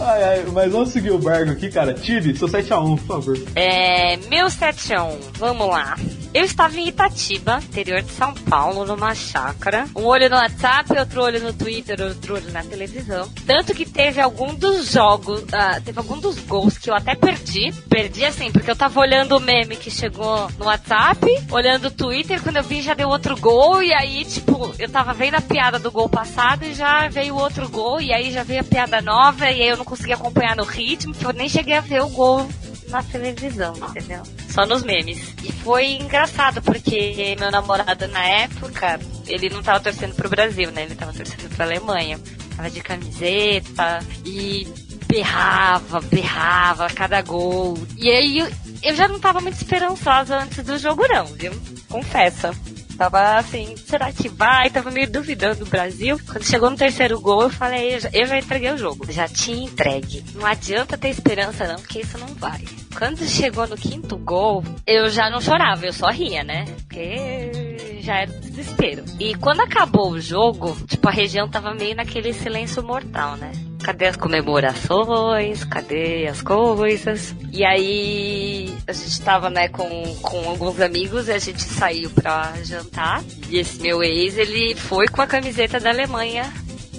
[0.01, 1.95] Ai, ai, mas vamos seguir o barco aqui, cara.
[1.95, 3.39] Tive, seu 7x1, por favor.
[3.55, 5.97] É, meu 71, vamos lá.
[6.35, 9.87] Eu estava em Itatiba, interior de São Paulo, numa chácara.
[9.97, 13.29] Um olho no WhatsApp, outro olho no Twitter, outro olho na televisão.
[13.47, 17.73] Tanto que teve algum dos jogos, ah, teve algum dos gols que eu até perdi.
[17.89, 22.43] Perdi assim, porque eu tava olhando o meme que chegou no WhatsApp, olhando o Twitter,
[22.43, 25.79] quando eu vi já deu outro gol, e aí, tipo, eu tava vendo a piada
[25.79, 29.47] do gol passado e já veio outro gol, e aí já veio a piada nova,
[29.47, 32.09] e aí eu não consegui acompanhar no ritmo, que eu nem cheguei a ver o
[32.09, 32.47] gol
[32.89, 34.23] na televisão, entendeu?
[34.49, 35.35] Só nos memes.
[35.43, 40.85] E foi engraçado, porque meu namorado na época, ele não tava torcendo pro Brasil, né?
[40.85, 42.19] Ele tava torcendo pra Alemanha.
[42.57, 44.67] Tava de camiseta e
[45.07, 47.79] berrava, berrava a cada gol.
[47.97, 48.39] E aí
[48.83, 51.53] eu, já não tava muito esperançosa antes do jogo, não, viu?
[51.89, 52.53] Confessa.
[52.99, 54.69] Tava assim, será que vai?
[54.71, 56.19] Tava meio duvidando do Brasil.
[56.27, 59.11] Quando chegou no terceiro gol, eu falei, eu já, eu já entreguei o jogo.
[59.13, 60.25] Já tinha entregue.
[60.35, 62.61] Não adianta ter esperança, não, porque isso não vai.
[62.99, 66.65] Quando chegou no quinto gol, eu já não chorava, eu só ria, né?
[66.65, 69.05] Porque já era desespero.
[69.21, 73.53] E quando acabou o jogo, tipo, a região tava meio naquele silêncio mortal, né?
[73.83, 75.65] Cadê as comemorações?
[75.65, 77.35] Cadê as coisas?
[77.53, 79.89] E aí a gente tava, né, com,
[80.23, 83.23] com alguns amigos e a gente saiu pra jantar.
[83.49, 86.51] E esse meu ex, ele foi com a camiseta da Alemanha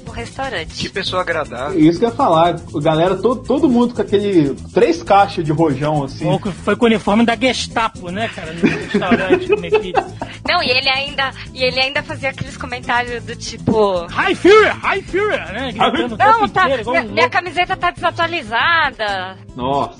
[0.09, 0.73] no restaurante.
[0.75, 1.79] Que pessoa agradável.
[1.79, 6.03] Isso que eu ia falar, galera, todo, todo mundo com aquele três caixas de rojão
[6.03, 6.25] assim.
[6.25, 8.53] Ou foi com o uniforme da Gestapo, né, cara?
[8.53, 10.29] No restaurante comer pizza.
[10.47, 14.05] Não, e ele ainda, e ele ainda fazia aqueles comentários do tipo.
[14.07, 15.71] High Fury, High Fury, né?
[15.71, 19.37] Gritando Não, tá, inteiro, minha, minha camiseta tá desatualizada.
[19.55, 19.99] Nossa.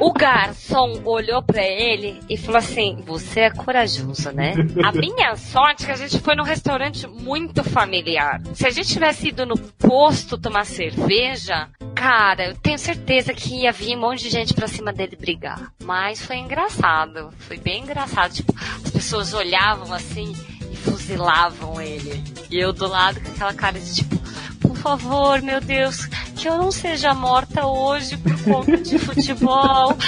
[0.00, 4.54] O garçom olhou pra ele e falou assim: Você é corajoso, né?
[4.82, 8.40] A minha sorte é que a gente foi num restaurante muito familiar.
[8.54, 13.72] Se a gente tivesse ido no posto tomar cerveja, cara, eu tenho certeza que ia
[13.72, 15.72] vir um monte de gente pra cima dele brigar.
[15.82, 17.30] Mas foi engraçado.
[17.38, 18.32] Foi bem engraçado.
[18.34, 18.54] Tipo,
[18.84, 20.34] as pessoas olhavam assim
[20.70, 22.22] e fuzilavam ele.
[22.50, 24.20] E eu do lado com aquela cara de tipo.
[24.60, 29.96] Por favor, meu Deus, que eu não seja morta hoje por conta de futebol.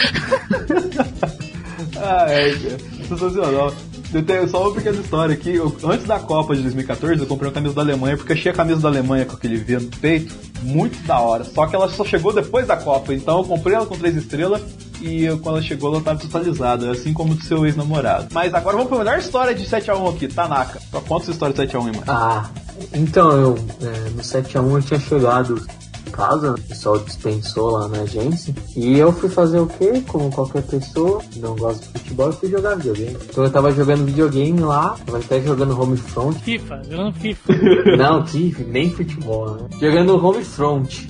[1.94, 2.78] Ah, é, cara.
[3.06, 3.74] sensacional.
[4.12, 5.54] Eu tenho só uma pequena história aqui.
[5.54, 8.54] Eu- antes da Copa de 2014, eu comprei uma camisa da Alemanha, porque achei a
[8.54, 11.44] camisa da Alemanha com aquele V no peito muito da hora.
[11.44, 14.60] Só que ela só chegou depois da Copa, então eu comprei ela com três estrelas
[15.00, 18.28] e eu- quando ela chegou ela estava totalizada, assim como do seu ex-namorado.
[18.32, 20.78] Mas agora vamos pra melhor história de 7x1 aqui, Tanaka.
[20.90, 22.04] Só conta essa história de 7x1 aí, mano.
[22.06, 22.50] Ah,
[22.92, 25.64] então eu é, no 7x1 eu tinha chegado
[26.10, 28.54] casa, o pessoal dispensou lá na agência.
[28.76, 30.02] E eu fui fazer o quê?
[30.08, 33.16] Como qualquer pessoa, não gosta de futebol, eu fui jogar videogame.
[33.28, 36.38] Então eu tava jogando videogame lá, tava até jogando Homefront.
[36.40, 37.52] FIFA, jogando FIFA.
[37.96, 39.68] Não, que nem futebol, né?
[39.80, 41.08] Jogando Homefront.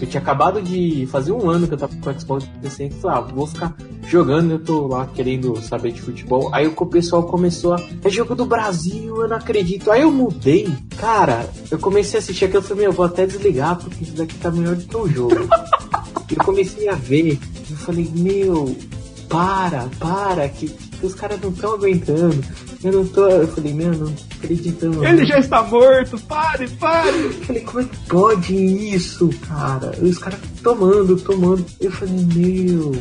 [0.00, 3.00] Eu tinha acabado de fazer um ano que eu tava com o Xbox 360 e
[3.00, 3.76] falei, ah, vou ficar
[4.06, 6.50] jogando, eu tô lá querendo saber de futebol.
[6.52, 7.82] Aí o pessoal começou a.
[8.02, 9.90] É jogo do Brasil, eu não acredito.
[9.90, 10.72] Aí eu mudei.
[10.98, 14.14] Cara, eu comecei a assistir aquilo e falei, meu, eu vou até desligar, porque isso
[14.14, 15.34] daqui tá melhor do que o jogo.
[16.30, 17.38] eu comecei a ver,
[17.70, 18.76] eu falei, meu,
[19.28, 22.44] para, para, que, que os caras não estão aguentando.
[22.82, 23.26] Eu não tô.
[23.26, 24.12] Eu falei, meu, não
[24.44, 25.04] acreditando.
[25.04, 27.18] Ele já está morto, pare, pare!
[27.18, 29.96] Eu falei, como é que pode isso, cara?
[30.00, 31.64] E os caras tomando, tomando.
[31.80, 32.92] Eu falei, meu.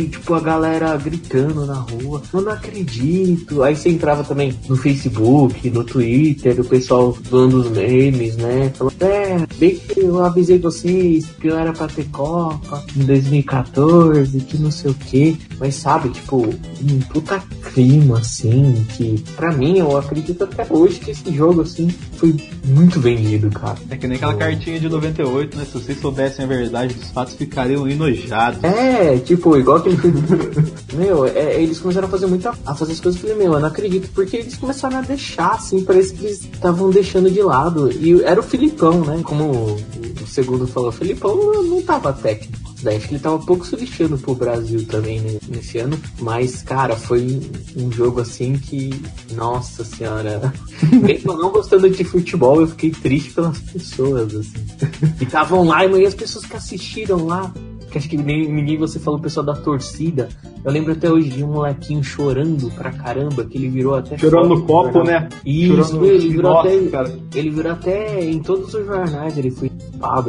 [0.00, 3.62] E tipo, a galera gritando na rua, eu não acredito.
[3.62, 8.72] Aí você entrava também no Facebook, no Twitter, o pessoal dando os memes, né?
[8.74, 14.40] Falando, é, bem que eu avisei vocês que eu era pra ter Copa em 2014,
[14.40, 15.38] que não sei o que.
[15.58, 17.42] Mas sabe, tipo, um puta
[17.74, 22.98] clima, assim, que pra mim, eu acredito até hoje que esse jogo, assim, foi muito
[22.98, 23.76] vendido, cara.
[23.90, 25.66] É que nem aquela cartinha de 98, né?
[25.66, 28.64] Se vocês soubessem a verdade dos fatos, ficariam enojados.
[28.64, 29.89] É, tipo, igual filme.
[30.94, 32.50] meu, é, eles começaram a fazer muita.
[32.64, 33.20] a fazer as coisas.
[33.20, 36.44] Eu falei, meu, eu não acredito, porque eles começaram a deixar, assim, parece que eles
[36.44, 37.90] estavam deixando de lado.
[37.92, 39.20] E era o Filipão, né?
[39.22, 39.74] Como o,
[40.22, 42.70] o segundo falou, o Filipão não, não tava técnico.
[42.82, 46.00] Daí acho que ele tava um pouco se lixando pro Brasil também né, nesse ano.
[46.18, 47.40] Mas, cara, foi
[47.76, 48.90] um jogo assim que.
[49.32, 50.52] Nossa senhora.
[51.02, 54.60] Mesmo não gostando de futebol, eu fiquei triste pelas pessoas, assim.
[55.20, 57.52] E estavam lá, e as pessoas que assistiram lá
[57.90, 60.28] que acho que ninguém você falou, o pessoal da torcida.
[60.64, 64.16] Eu lembro até hoje de um molequinho chorando pra caramba, que ele virou até.
[64.16, 65.04] Chorando no copo, jornal.
[65.22, 65.28] né?
[65.44, 66.86] Isso, ele virou Nossa, até.
[66.88, 67.18] cara.
[67.34, 69.70] Ele virou até em todos os jornais, ele foi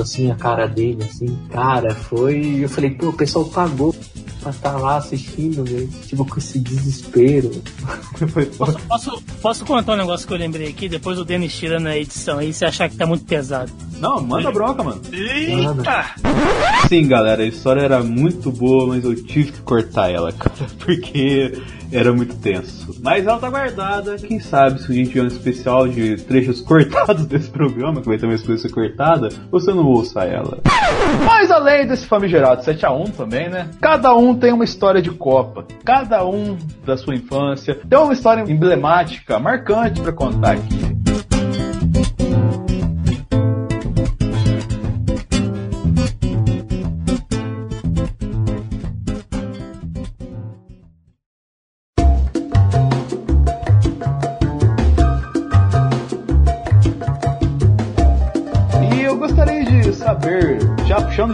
[0.02, 1.38] assim, a cara dele, assim.
[1.50, 2.64] Cara, foi.
[2.64, 3.94] Eu falei, pô, o pessoal pagou
[4.42, 5.88] pra estar lá assistindo, velho.
[6.06, 7.52] Tipo, com esse desespero.
[8.58, 11.98] Posso, posso, posso contar um negócio que eu lembrei aqui, depois o Denis tirando a
[11.98, 13.72] edição aí, se achar que tá muito pesado.
[14.00, 15.02] Não, manda bronca, mano.
[15.12, 16.16] Eita!
[16.88, 21.54] Sim, galera, a história era muito boa, mas eu tive que cortar ela, cara, porque
[21.92, 22.96] era muito tenso.
[23.02, 27.26] Mas ela tá guardada, quem sabe se a gente tiver um especial de trechos cortados
[27.26, 30.60] desse programa, que vai ter uma experiência cortada, você não ouça ela.
[31.26, 33.70] Mas além desse famigerado 7x1 também, né?
[33.80, 35.66] Cada um tem uma história de Copa.
[35.84, 37.76] Cada um da sua infância.
[37.88, 40.91] Tem uma história emblemática, marcante pra contar aqui.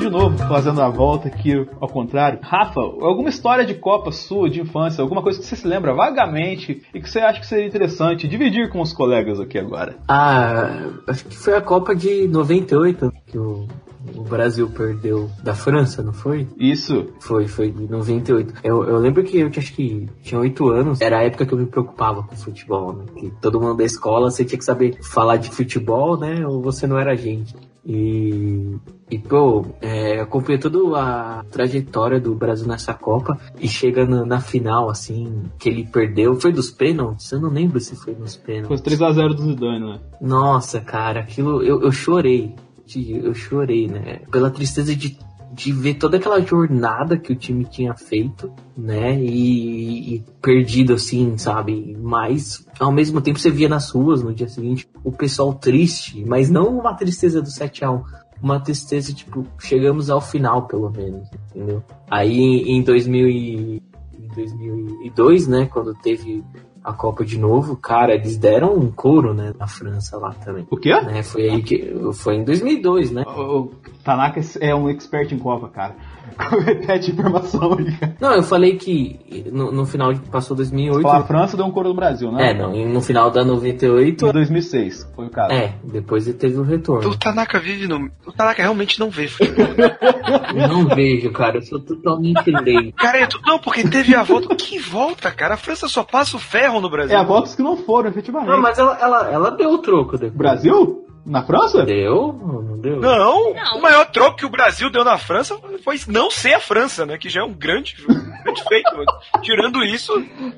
[0.08, 4.62] De novo, fazendo a volta aqui ao contrário, Rafa, alguma história de Copa sua, de
[4.62, 8.28] infância, alguma coisa que você se lembra vagamente e que você acha que seria interessante
[8.28, 9.96] dividir com os colegas aqui agora?
[10.08, 13.68] Ah, acho que foi a Copa de 98 que o,
[14.16, 16.48] o Brasil perdeu da França, não foi?
[16.58, 17.08] Isso.
[17.20, 18.54] Foi, foi de 98.
[18.64, 21.54] Eu, eu lembro que eu tinha- acho que tinha 8 anos, era a época que
[21.54, 23.04] eu me preocupava com futebol, né?
[23.18, 26.46] Que todo mundo da escola você tinha que saber falar de futebol, né?
[26.48, 27.54] Ou você não era gente.
[27.86, 28.76] E,
[29.10, 34.42] e pô, é, acompanhei toda a trajetória do Brasil nessa Copa e chega na, na
[34.42, 36.36] final, assim, que ele perdeu.
[36.36, 37.32] Foi dos pênaltis?
[37.32, 38.82] Eu não lembro se foi nos pênaltis.
[38.82, 40.00] Foi 3x0 do Zidane, né?
[40.20, 42.54] Nossa, cara, aquilo eu, eu chorei.
[42.96, 44.22] Eu chorei, né?
[44.32, 45.18] Pela tristeza de,
[45.54, 49.18] de ver toda aquela jornada que o time tinha feito, né?
[49.22, 51.98] E, e perdido assim, sabe?
[52.02, 56.50] Mas ao mesmo tempo você via nas ruas no dia seguinte o pessoal triste, mas
[56.50, 61.30] não uma tristeza do 7 a 1 uma tristeza, tipo, chegamos ao final, pelo menos,
[61.50, 61.84] entendeu?
[62.10, 63.84] Aí em 2000 e,
[64.14, 66.44] em 2002, né, quando teve
[66.84, 70.66] a Copa de novo, cara, eles deram um couro, né, na França lá também.
[70.70, 70.94] O quê?
[71.02, 73.24] Né, foi aí que foi em 2002, né?
[73.28, 73.72] O, o
[74.04, 75.96] Tanaka é um expert em Copa, cara.
[76.38, 78.16] Repete a informação aí, cara.
[78.20, 79.20] Não, eu falei que
[79.52, 81.02] no, no final passou 2008.
[81.02, 82.52] Fala, a França deu um couro no Brasil, né?
[82.52, 84.28] É, não, e no final da 98.
[84.28, 85.52] Em 2006, foi o caso.
[85.54, 87.10] É, depois ele teve o retorno.
[87.10, 88.10] O Tanaka vive no.
[88.26, 89.66] O Tanaka realmente não vê futebol.
[90.70, 92.94] não vejo, cara, eu sou totalmente leigo.
[92.94, 94.56] Cara, eu, não, porque teve a volta.
[94.56, 95.56] Que volta, cara?
[95.56, 97.16] A França só passa o ferro no Brasil.
[97.16, 98.50] É, a volta que não foram, efetivamente.
[98.50, 100.34] Não, mas ela, ela, ela deu o troco depois.
[100.34, 101.07] Brasil?
[101.28, 101.84] Na França?
[101.84, 102.32] Deu?
[102.32, 103.02] Não deu?
[103.02, 106.60] Não, não, o maior troco que o Brasil deu na França foi não ser a
[106.60, 107.18] França, né?
[107.18, 108.90] Que já é um grande, um grande feito.
[109.44, 110.14] Tirando isso.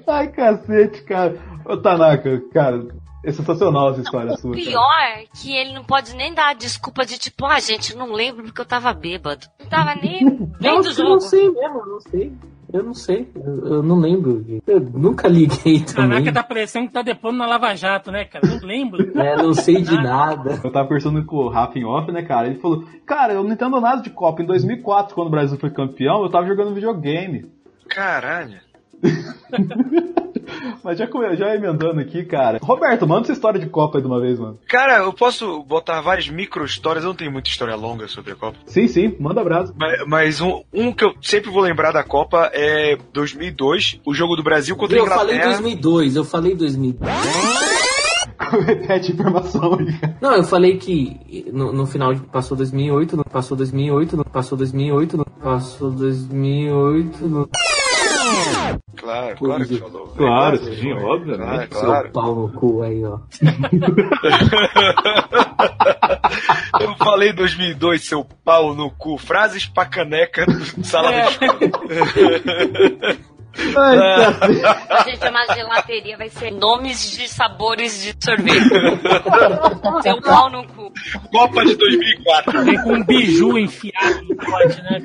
[0.07, 1.39] Ai, cacete, cara.
[1.65, 2.85] Ô, Tanaka, cara,
[3.25, 4.51] é sensacional essa história o sua.
[4.51, 7.95] O pior é que ele não pode nem dar a desculpa de tipo, ah, gente,
[7.95, 9.47] não lembro porque eu tava bêbado.
[9.59, 11.09] Não tava nem, nem não, do eu jogo.
[11.09, 12.31] não sei mesmo, não sei.
[12.71, 14.45] Eu não sei, eu, eu não lembro.
[14.67, 16.09] Eu nunca liguei também.
[16.09, 18.47] Caraca, dá pressão que tá depondo na Lava Jato, né, cara?
[18.47, 19.09] Não lembro.
[19.19, 20.59] É, não sei de nada.
[20.63, 22.47] Eu tava conversando com o Rafa em off, né, cara?
[22.47, 24.41] Ele falou, cara, eu não entendo nada de Copa.
[24.41, 27.51] Em 2004, quando o Brasil foi campeão, eu tava jogando videogame.
[27.89, 28.59] Caralho.
[30.83, 32.59] Mas já, já emendando aqui, cara.
[32.61, 34.59] Roberto, manda essa história de Copa aí de uma vez, mano.
[34.67, 38.35] Cara, eu posso botar várias micro histórias, eu não tenho muita história longa sobre a
[38.35, 38.57] Copa.
[38.65, 39.73] Sim, sim, manda abraço.
[39.77, 44.35] Mas, mas um, um, que eu sempre vou lembrar da Copa é 2002, o jogo
[44.35, 45.33] do Brasil contra eu a Inglaterra.
[45.33, 47.09] Eu falei 2002, eu falei 2002.
[48.65, 50.13] Repete a informação aí.
[50.21, 55.17] Não, eu falei que no, no final passou 2008, no, passou 2008, no, passou 2008,
[55.17, 57.49] no, passou 2008, no...
[58.95, 60.07] Claro, claro que falou.
[60.09, 61.67] Claro, sim, óbvio, né?
[61.67, 62.03] Claro, claro.
[62.03, 63.19] Seu pau no cu aí, ó.
[66.79, 69.17] Eu falei 2002, seu pau no cu.
[69.17, 71.25] Frases pra caneca do sala É.
[71.25, 71.59] de escola.
[73.77, 78.69] Ai, A gente chamar de gelateria vai ser nomes de sabores de sorvete.
[80.01, 80.91] Seu pau no cu.
[81.31, 82.63] Copa de 2004.
[82.63, 85.01] Vem com um biju enfiado no pote, né?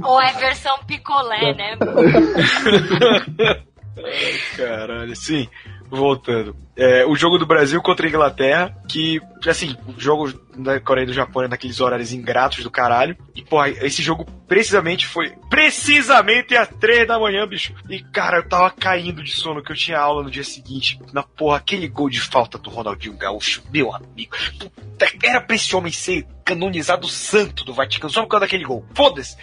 [0.04, 1.76] Ou é versão picolé, né?
[4.56, 5.48] Caralho, sim.
[5.94, 6.56] Voltando.
[6.76, 11.06] É, o jogo do Brasil contra a Inglaterra, que, assim, o jogo da Coreia e
[11.06, 13.16] do Japão é naqueles horários ingratos do caralho.
[13.34, 15.32] E, porra, esse jogo precisamente foi.
[15.48, 17.72] Precisamente às três da manhã, bicho.
[17.88, 21.00] E, cara, eu tava caindo de sono, que eu tinha aula no dia seguinte.
[21.12, 24.36] Na porra, aquele gol de falta do Ronaldinho Gaúcho, meu amigo.
[24.58, 28.84] Puta, era pra esse homem ser canonizado santo do Vaticano, só por causa daquele gol.
[28.94, 29.36] Foda-se.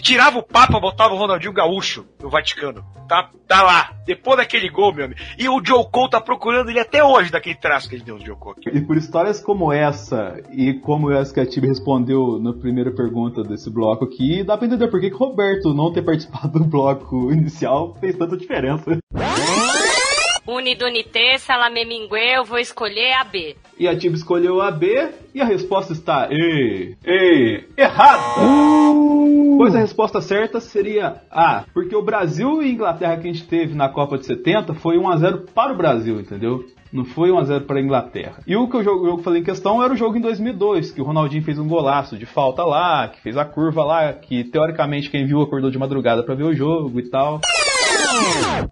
[0.00, 2.84] Tirava o Papa, botava o Ronaldinho Gaúcho no Vaticano.
[3.08, 3.92] Tá, tá lá.
[4.06, 5.20] Depois daquele gol, meu amigo.
[5.38, 8.34] E o Joe Cole tá procurando ele até hoje, daquele traço que ele deu Joe
[8.34, 8.56] Cole.
[8.66, 14.04] E por histórias como essa, e como a Tibi respondeu na primeira pergunta desse bloco
[14.04, 17.94] aqui, dá pra entender por que que o Roberto não ter participado do bloco inicial
[18.00, 18.98] fez tanta diferença.
[20.46, 23.56] Unidunité, salamemingue, eu vou escolher a B.
[23.78, 28.22] E a Tibi escolheu a B, e a resposta está E, E, errada!
[29.56, 33.74] Pois a resposta certa seria A, porque o Brasil e Inglaterra que a gente teve
[33.74, 36.64] na Copa de 70 foi 1x0 para o Brasil, entendeu?
[36.92, 38.42] Não foi 1x0 para a Inglaterra.
[38.46, 41.00] E o que eu, jogo, eu falei em questão era o jogo em 2002, que
[41.00, 45.10] o Ronaldinho fez um golaço de falta lá, que fez a curva lá, que teoricamente
[45.10, 47.40] quem viu acordou de madrugada para ver o jogo e tal.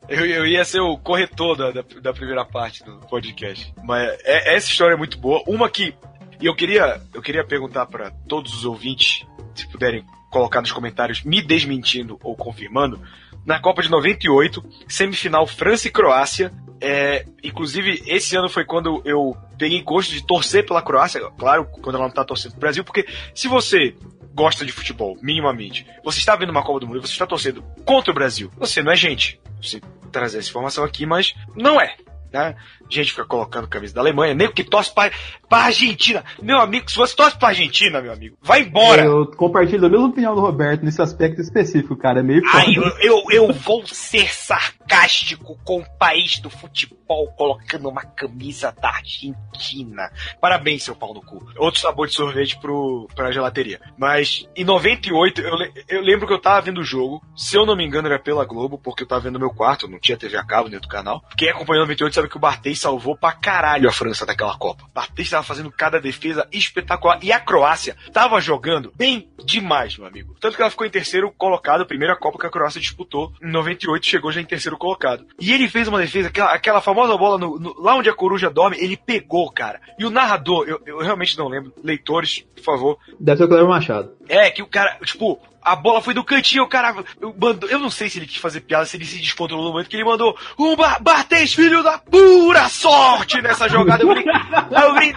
[0.09, 3.73] Eu, eu ia ser o corretor da, da, da primeira parte do podcast.
[3.85, 5.43] Mas é- essa história é muito boa.
[5.47, 5.95] Uma que.
[6.41, 11.23] E eu queria, eu queria perguntar para todos os ouvintes, se puderem colocar nos comentários,
[11.23, 13.01] me desmentindo ou confirmando.
[13.45, 16.53] Na Copa de 98, semifinal França e Croácia.
[16.81, 21.21] É, inclusive, esse ano foi quando eu peguei gosto de torcer pela Croácia.
[21.39, 23.95] Claro, quando ela não tá torcendo pro Brasil, porque se você
[24.35, 27.63] gosta de futebol, minimamente, você está vendo uma Copa do Mundo e você está torcendo
[27.85, 29.41] contra o Brasil, você não é gente.
[29.61, 29.81] Você
[30.11, 31.97] trazer essa informação aqui, mas não é.
[32.33, 32.57] Né?
[32.89, 35.11] Gente fica colocando camisa da Alemanha, nego que torce pra,
[35.49, 36.25] pra Argentina.
[36.43, 39.05] Meu amigo, se você torce pra Argentina, meu amigo, vai embora.
[39.05, 42.21] Eu compartilho a mesma opinião do Roberto nesse aspecto específico, cara.
[42.21, 47.03] É meio Ai, eu, eu, eu vou ser sarcástico com o país do futebol
[47.37, 50.11] colocando uma camisa da Argentina.
[50.41, 51.47] Parabéns, seu pau no cu.
[51.57, 53.81] Outro sabor de sorvete pro, pra gelateria.
[53.97, 55.55] Mas em 98, eu,
[55.89, 57.23] eu lembro que eu tava vendo o jogo.
[57.37, 59.89] Se eu não me engano, era pela Globo, porque eu tava vendo no meu quarto,
[59.89, 61.23] não tinha TV a cabo dentro do canal.
[61.37, 64.85] Quem acompanhou 98 sabe que o Barthez salvou pra caralho a França daquela Copa.
[64.95, 67.19] Barthez tava fazendo cada defesa espetacular.
[67.23, 70.35] E a Croácia tava jogando bem demais, meu amigo.
[70.41, 73.33] Tanto que ela ficou em terceiro colocado, a primeira Copa que a Croácia disputou.
[73.43, 75.27] Em 98 chegou já em terceiro colocado.
[75.41, 78.51] E ele fez uma defesa, aquela, aquela famosa bola no- no- lá onde a coruja
[78.51, 79.81] dorme, ele pegou, cara.
[79.99, 81.73] E o narrador, eu, eu realmente não lembro.
[81.83, 84.13] Leitores, por favor, Deve ser o Cleber Machado.
[84.29, 86.95] é, que o cara, tipo, a bola foi do cantinho, o cara
[87.39, 89.89] mandou, eu não sei se ele quis fazer piada, se ele se descontrolou no momento
[89.89, 90.37] que ele mandou
[90.77, 94.03] Bar Bartês, filho da pura sorte nessa jogada.
[94.03, 95.15] Eu falei, eu falei,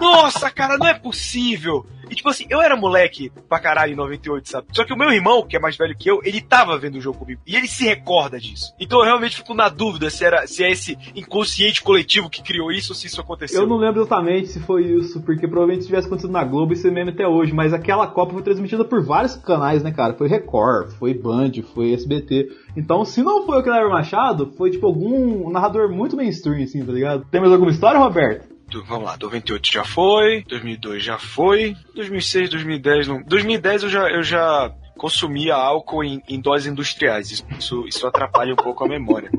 [0.00, 1.84] nossa, cara, não é possível.
[2.10, 4.68] E tipo assim, eu era moleque pra caralho em 98, sabe?
[4.72, 7.00] Só que o meu irmão, que é mais velho que eu, ele tava vendo o
[7.00, 7.40] jogo comigo.
[7.46, 8.72] E ele se recorda disso.
[8.78, 12.72] Então eu realmente fico na dúvida se era se é esse inconsciente coletivo que criou
[12.72, 13.62] isso ou se isso aconteceu.
[13.62, 16.86] Eu não lembro exatamente se foi isso, porque provavelmente se tivesse acontecido na Globo isso
[16.86, 20.14] é meme até hoje, mas aquela Copa foi transmitida por vários canais, né, cara?
[20.14, 22.48] Foi Record, foi Band, foi SBT.
[22.76, 26.92] Então, se não foi o Cleber Machado, foi tipo algum narrador muito mainstream, assim, tá
[26.92, 27.26] ligado?
[27.30, 28.57] Tem mais alguma história, Roberto?
[28.68, 33.22] Do- Vamos lá, 98 já foi, 2002 já foi, 2006, 2010 não.
[33.22, 38.56] 2010 eu já, eu já consumia álcool em, em doses industriais, isso, isso atrapalha um
[38.56, 39.30] pouco a memória.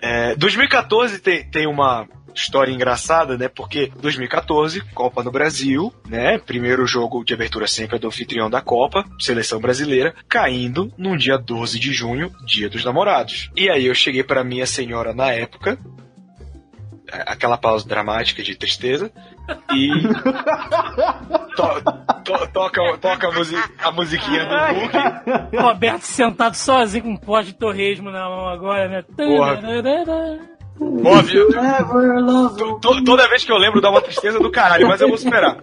[0.00, 3.48] É, 2014 tem, tem uma história engraçada, né?
[3.48, 6.36] Porque 2014, Copa no Brasil, né?
[6.36, 11.38] Primeiro jogo de abertura sempre é do anfitrião da Copa, seleção brasileira, caindo num dia
[11.38, 13.50] 12 de junho, dia dos namorados.
[13.56, 15.78] E aí eu cheguei para minha senhora na época,
[17.26, 19.10] aquela pausa dramática de tristeza
[19.72, 19.90] e
[21.56, 21.82] to-
[22.24, 25.56] to- toca, toca a, musi- a musiquinha do Hulk.
[25.62, 29.02] Roberto sentado sozinho com um pó de torresmo na mão agora, né?
[29.16, 29.52] Porra.
[31.04, 31.48] Óbvio.
[32.56, 35.18] To- to- toda vez que eu lembro dá uma tristeza do caralho, mas eu vou
[35.18, 35.56] superar.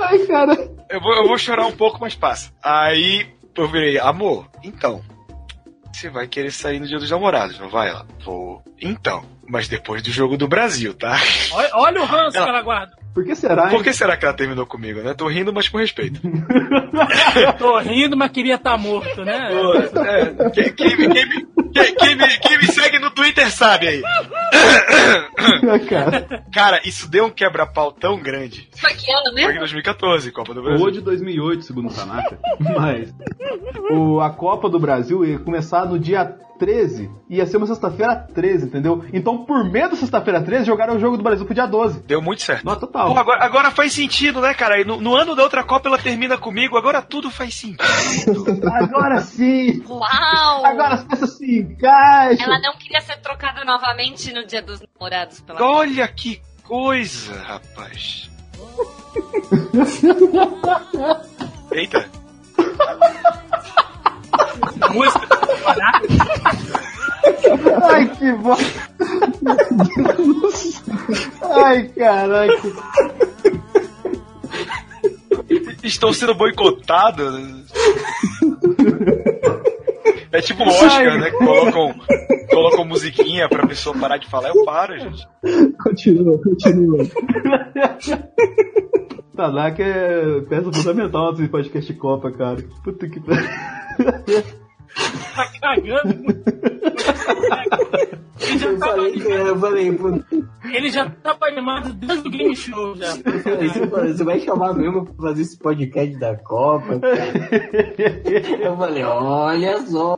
[0.00, 0.54] Ai, cara.
[0.88, 2.52] Eu vou, eu vou chorar um pouco, mas passa.
[2.62, 5.02] Aí eu virei, amor, então.
[5.92, 7.88] Você vai querer sair no dia dos namorados, não vai?
[7.88, 8.62] Ela, vou.
[8.80, 9.24] Então.
[9.50, 11.16] Mas depois do jogo do Brasil, tá?
[11.52, 12.92] Olha, olha o ranço Ela- que ela guarda.
[13.14, 13.70] Por que será, hein?
[13.70, 15.12] Por que será que ela terminou comigo, né?
[15.14, 16.20] Tô rindo, mas com respeito.
[17.58, 19.48] Tô rindo, mas queria estar morto, né?
[19.50, 21.28] Pô, é, quem, quem me- quem
[21.72, 24.02] quem- quem me- quem me segue no Twitter sabe aí.
[25.88, 26.44] cara.
[26.52, 28.68] Cara, isso deu um quebra-pau tão grande.
[28.76, 29.58] Foi que ano Foi em mesmo?
[29.60, 30.90] 2014, Copa do Ou Brasil.
[30.90, 32.38] de 2008, segundo o Tanaka.
[32.60, 33.12] Mas
[33.90, 37.10] o, a Copa do Brasil ia começar no dia 13.
[37.30, 39.04] Ia ser uma sexta-feira 13, entendeu?
[39.12, 42.00] Então, por medo da sexta-feira 13, jogaram o jogo do Brasil pro dia 12.
[42.02, 42.64] Deu muito certo.
[42.64, 43.12] Não, total.
[43.12, 44.80] Pô, agora, agora faz sentido, né, cara?
[44.80, 47.78] E No, no ano da outra Copa ela termina comigo, agora tudo faz sentido.
[48.68, 49.82] Agora sim!
[49.88, 50.64] Uau!
[50.64, 52.46] Agora as peças se encaixam!
[52.46, 58.30] Ela não queria ser trocada novamente no dia dos namorados pela Olha que coisa, rapaz.
[61.72, 62.08] Eita.
[64.92, 65.28] Música.
[67.90, 68.88] Ai, que bosta!
[71.42, 72.62] Ai, caraca!
[75.82, 77.68] Estão sendo boicotados.
[80.32, 81.30] É tipo o Oscar, né?
[81.30, 81.94] que Colocam,
[82.50, 84.50] colocam musiquinha pra pessoa parar de falar.
[84.50, 85.26] Eu paro, gente.
[85.82, 87.04] Continua, continua.
[89.34, 92.62] Tanaka é peça fundamental nesse podcast Copa, cara.
[92.84, 93.48] Puta que pariu.
[95.34, 96.42] Tá cagando.
[98.40, 100.08] Ele já Eu tava, falei, eu falei, pô,
[100.64, 103.10] ele já tava animado desde o game show já.
[103.12, 107.00] você falou, você vai chamar mesmo pra fazer esse podcast da Copa?
[107.00, 108.64] cara?
[108.64, 110.16] Eu falei, olha só.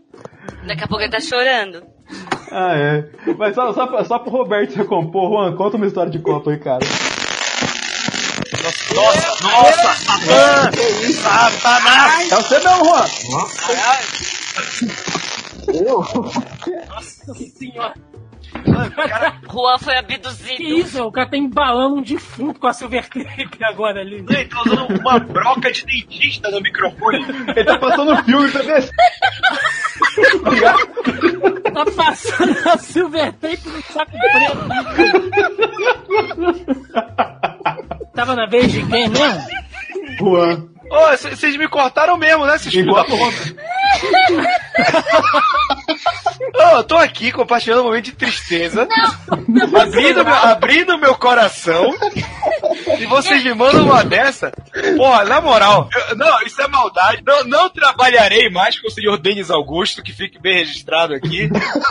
[0.67, 1.83] Daqui a pouco ele tá chorando.
[2.53, 3.09] Ah, é.
[3.39, 6.51] Mas só, só, pra- só pro Roberto se compor, Juan, conta uma história de Copa
[6.51, 6.85] aí, cara.
[8.95, 10.71] Nossa, nossa, Satã!
[11.13, 12.33] Satanás!
[12.33, 13.05] É você não, Juan!
[15.73, 16.01] Eu?
[16.89, 17.95] Nossa senhora.
[19.09, 20.63] Cara, Juan foi Que abduzido.
[20.63, 21.03] isso?
[21.05, 24.17] O cara tá embalando um defunto com a Silver Tape agora ali.
[24.29, 27.25] ele tá usando uma broca de dentista no microfone.
[27.55, 28.91] Ele tá passando filme, tá vendo?
[31.73, 34.69] Tá passando a Silver Tape no saco preto.
[38.15, 39.41] Tava na vez de quem mesmo?
[40.19, 40.69] Juan.
[40.91, 43.55] Ô, vocês me cortaram mesmo, né, seus filhos da puta?
[46.57, 48.89] Oh, eu tô aqui compartilhando um momento de tristeza,
[49.81, 51.95] abrindo, meu, abrindo meu coração,
[52.99, 54.51] e vocês me mandam uma dessa.
[54.97, 57.23] Porra, na moral, eu- não, isso é maldade.
[57.27, 61.49] Não, não trabalharei mais com o senhor Denis Augusto, que fique bem registrado aqui,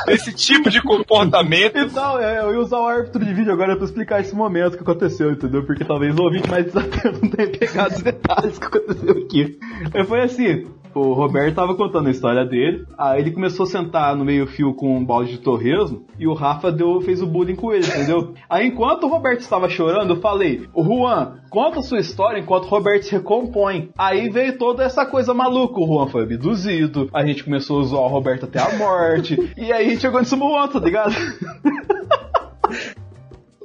[0.08, 1.78] esse tipo de comportamento.
[1.78, 4.84] Então, é, eu ia usar o árbitro de vídeo agora pra explicar esse momento que
[4.84, 5.64] aconteceu, entendeu?
[5.66, 9.58] Porque talvez o ouvinte mais desatento não tenha pegado os detalhes que aconteceu aqui.
[9.94, 14.16] Mas foi assim, o Roberto tava contando a história dele, aí ele começou a sentar
[14.16, 17.56] no meio fio com um balde de torresmo, e o Rafa deu, fez o bullying
[17.56, 18.34] com ele, entendeu?
[18.50, 22.66] Aí enquanto o Roberto estava chorando, eu falei, o Juan, conta a sua história enquanto
[22.66, 23.90] o Roberto se recompõe.
[23.98, 28.06] Aí veio toda essa coisa maluca, o Juan foi abduzido, a gente começou a zoar
[28.06, 31.14] o Roberto até a morte, e aí chegou nesse momento, tá ligado?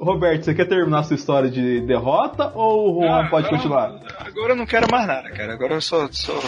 [0.05, 3.57] Roberto, você quer terminar a sua história de derrota ou o Juan Ah, pode agora-
[3.57, 3.99] continuar?
[4.19, 5.53] Agora eu não quero mais nada, cara.
[5.53, 6.07] Agora eu só.
[6.11, 6.33] só...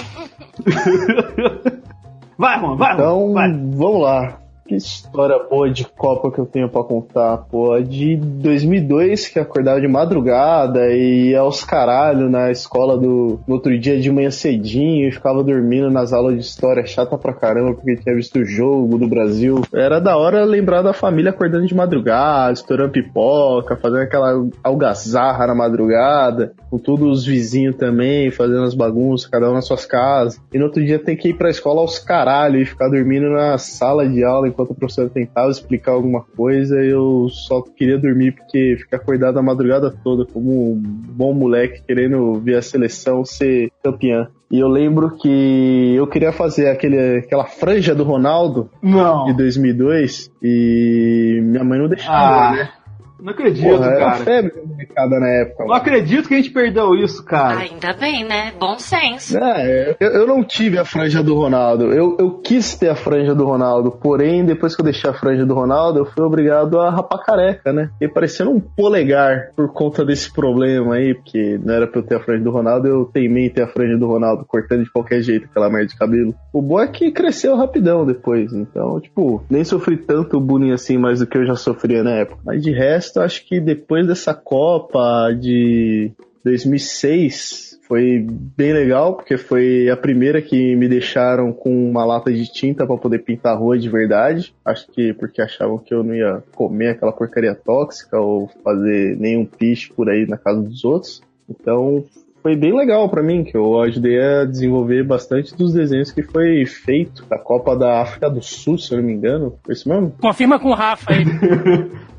[2.38, 2.94] Vai, Juan, vai, Juan.
[2.94, 3.52] Então, vai.
[3.52, 4.40] vamos lá.
[4.68, 7.80] Que história boa de Copa que eu tenho pra contar, pô.
[7.80, 13.78] De 2002, que acordava de madrugada e ia aos caralho na escola do no outro
[13.80, 17.96] dia de manhã cedinho e ficava dormindo nas aulas de história chata pra caramba porque
[17.96, 19.62] tinha visto o jogo do Brasil.
[19.74, 25.56] Era da hora lembrar da família acordando de madrugada, estourando pipoca, fazendo aquela algazarra na
[25.56, 30.42] madrugada, com todos os vizinhos também, fazendo as bagunças, cada um nas suas casas.
[30.54, 33.58] E no outro dia tem que ir pra escola aos caralho e ficar dormindo na
[33.58, 36.78] sala de aula enquanto o professor tentava explicar alguma coisa.
[36.84, 42.34] Eu só queria dormir porque ficar acordado a madrugada toda, como um bom moleque querendo
[42.40, 44.28] ver a seleção ser campeã.
[44.50, 49.26] E eu lembro que eu queria fazer aquele, aquela franja do Ronaldo Não.
[49.26, 52.70] de 2002 e minha mãe não deixava, Ah, né?
[53.20, 54.16] Não acredito, Porra, era cara.
[54.18, 55.60] febre molecada na época.
[55.60, 55.82] Não mano.
[55.82, 57.60] acredito que a gente perdeu isso, cara.
[57.60, 58.54] Ainda bem, né?
[58.60, 59.38] Bom senso.
[59.38, 61.92] É, eu, eu não tive a franja do Ronaldo.
[61.92, 63.92] Eu, eu quis ter a franja do Ronaldo.
[63.92, 67.74] Porém, depois que eu deixei a franja do Ronaldo, eu fui obrigado a rapar careca,
[67.74, 67.90] né?
[68.00, 72.16] E parecendo um polegar por conta desse problema aí, porque não era pra eu ter
[72.16, 75.46] a franja do Ronaldo, eu teimei ter a franja do Ronaldo, cortando de qualquer jeito
[75.46, 76.36] aquela merda de cabelo.
[76.54, 78.54] O bom é que cresceu rapidão depois.
[78.54, 82.40] Então, tipo, nem sofri tanto bullying assim mais do que eu já sofria na época.
[82.46, 86.12] Mas de resto, acho que depois dessa Copa de
[86.44, 92.52] 2006 foi bem legal, porque foi a primeira que me deixaram com uma lata de
[92.52, 94.54] tinta para poder pintar a rua de verdade.
[94.66, 99.46] Acho que porque achavam que eu não ia comer aquela porcaria tóxica ou fazer nenhum
[99.46, 101.22] piche por aí na casa dos outros.
[101.50, 102.04] Então
[102.48, 106.66] foi bem legal para mim, que eu ajudei a desenvolver bastante dos desenhos que foi
[106.66, 109.56] feito da Copa da África do Sul, se eu não me engano.
[109.66, 110.14] Foi isso mesmo?
[110.22, 111.26] Confirma com o Rafa aí.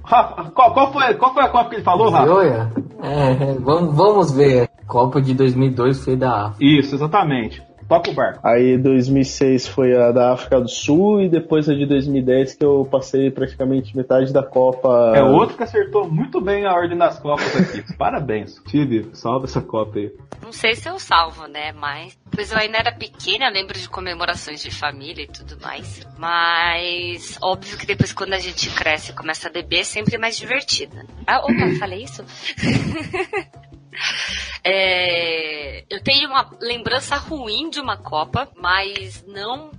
[0.05, 2.31] Rafa, qual, qual foi, qual foi a Copa que ele falou, Rafa?
[2.31, 2.71] Olha,
[3.03, 4.69] é, vamos, vamos ver.
[4.87, 6.79] Copa de 2002 foi da África.
[6.79, 7.63] Isso, exatamente.
[7.89, 8.47] Toca o barco.
[8.47, 12.87] Aí 2006 foi a da África do Sul e depois a de 2010 que eu
[12.91, 15.13] passei praticamente metade da Copa.
[15.17, 17.83] É outro que acertou muito bem a ordem das Copas aqui.
[17.97, 18.61] Parabéns.
[18.67, 20.13] Tive, salva essa Copa aí.
[20.43, 21.73] Não sei se eu salvo, né?
[21.73, 22.19] Mas.
[22.31, 26.07] Pois eu ainda era pequena, lembro de comemorações de família e tudo mais.
[26.19, 27.39] Mas.
[27.43, 30.95] Óbvio que depois, quando a gente cresce e começa a beber, é sempre mais divertido.
[31.27, 32.23] Ah, opa, falei isso?
[34.65, 39.71] É, eu tenho uma lembrança ruim de uma Copa, mas não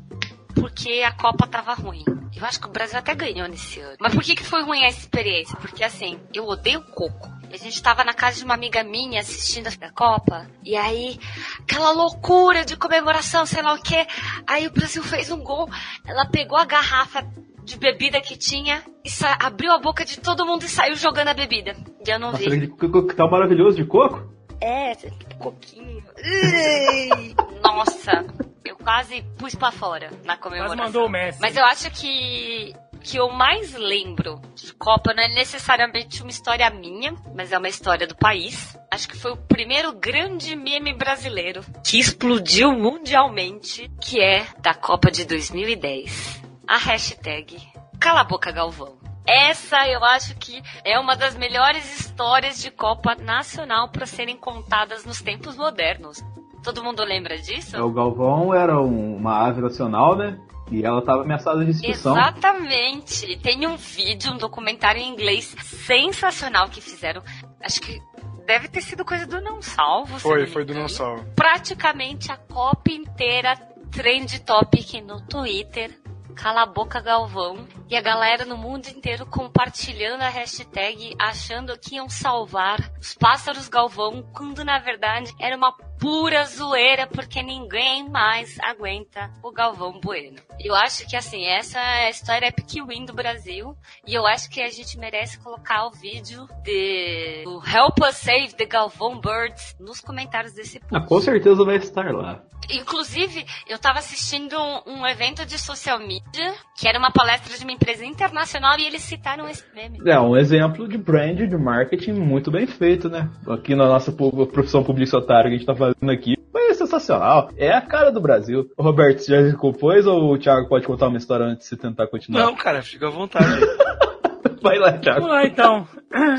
[0.56, 2.04] porque a Copa tava ruim.
[2.36, 3.98] Eu acho que o Brasil até ganhou nesse ano.
[4.00, 5.58] Mas por que, que foi ruim essa experiência?
[5.58, 7.30] Porque assim, eu odeio coco.
[7.52, 10.50] A gente tava na casa de uma amiga minha assistindo a Copa.
[10.64, 11.20] E aí,
[11.62, 14.08] aquela loucura de comemoração, sei lá o que.
[14.46, 15.70] Aí o Brasil fez um gol.
[16.06, 17.28] Ela pegou a garrafa
[17.70, 19.10] de bebida que tinha e
[19.40, 21.76] abriu a boca de todo mundo e saiu jogando a bebida.
[22.06, 22.68] E eu não Nossa, vi.
[22.68, 24.28] que, tal maravilhoso de coco?
[24.60, 24.94] É,
[25.38, 26.04] coquinho.
[27.64, 28.26] Nossa,
[28.66, 30.78] eu quase pus pra fora na Mas comemoração.
[30.78, 31.40] mandou o Messi.
[31.40, 36.70] Mas eu acho que que eu mais lembro de Copa não é necessariamente uma história
[36.70, 38.78] minha, mas é uma história do país.
[38.92, 45.10] Acho que foi o primeiro grande meme brasileiro que explodiu mundialmente, que é da Copa
[45.10, 46.49] de 2010.
[46.70, 47.58] A hashtag
[48.00, 48.98] Cala a Boca Galvão.
[49.28, 55.04] Essa eu acho que é uma das melhores histórias de Copa Nacional para serem contadas
[55.04, 56.24] nos tempos modernos.
[56.64, 57.76] Todo mundo lembra disso?
[57.76, 60.38] É, o Galvão era um- uma ave nacional, né?
[60.72, 62.14] E ela tava ameaçada de expulsão.
[62.16, 63.36] Exatamente.
[63.38, 67.24] Tem um vídeo, um documentário em inglês sensacional que fizeram.
[67.64, 68.00] Acho que
[68.46, 70.20] deve ter sido coisa do Não Salvo.
[70.20, 71.26] Foi, foi do não salvo.
[71.36, 73.56] Praticamente a Copa inteira
[73.92, 75.92] trend topic no Twitter.
[76.40, 77.68] Cala a boca, Galvão.
[77.90, 83.68] e a galera no mundo inteiro compartilhando a hashtag, achando que iam salvar os pássaros
[83.68, 90.38] Galvão, quando na verdade era uma pura zoeira, porque ninguém mais aguenta o Galvão Bueno.
[90.60, 93.76] Eu acho que assim, essa é a história Epic Win do Brasil,
[94.08, 98.56] e eu acho que a gente merece colocar o vídeo de do Help Us Save
[98.56, 100.96] the Galvão Birds nos comentários desse post.
[100.96, 102.42] Ah, com certeza vai estar lá.
[102.72, 107.64] Inclusive, eu estava assistindo um, um, evento de social media, que era uma palestra de
[107.64, 110.00] uma empresa internacional, e eles citaram esse meme.
[110.06, 113.30] É, um exemplo de brand, de marketing muito bem feito, né?
[113.48, 117.50] Aqui na nossa profissão publicitária que a gente tá fazendo aqui, foi sensacional.
[117.58, 118.70] É a cara do Brasil.
[118.78, 121.78] O Roberto, você já compôs ou o Thiago pode contar uma história antes de você
[121.78, 122.46] tentar continuar?
[122.46, 123.46] Não, cara, fica à vontade.
[124.62, 125.22] Vai lá, Thiago.
[125.22, 125.88] Vamos lá, então.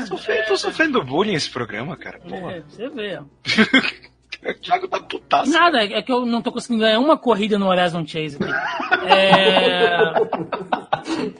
[0.07, 2.19] Sofrendo, tô sofrendo bullying esse programa, cara.
[2.19, 2.51] Porra.
[2.53, 3.19] É, você vê.
[3.19, 5.51] O Thiago tá putaço.
[5.51, 8.53] Nada, é que eu não tô conseguindo ganhar uma corrida no Horizon Chase aqui.
[9.07, 10.90] É...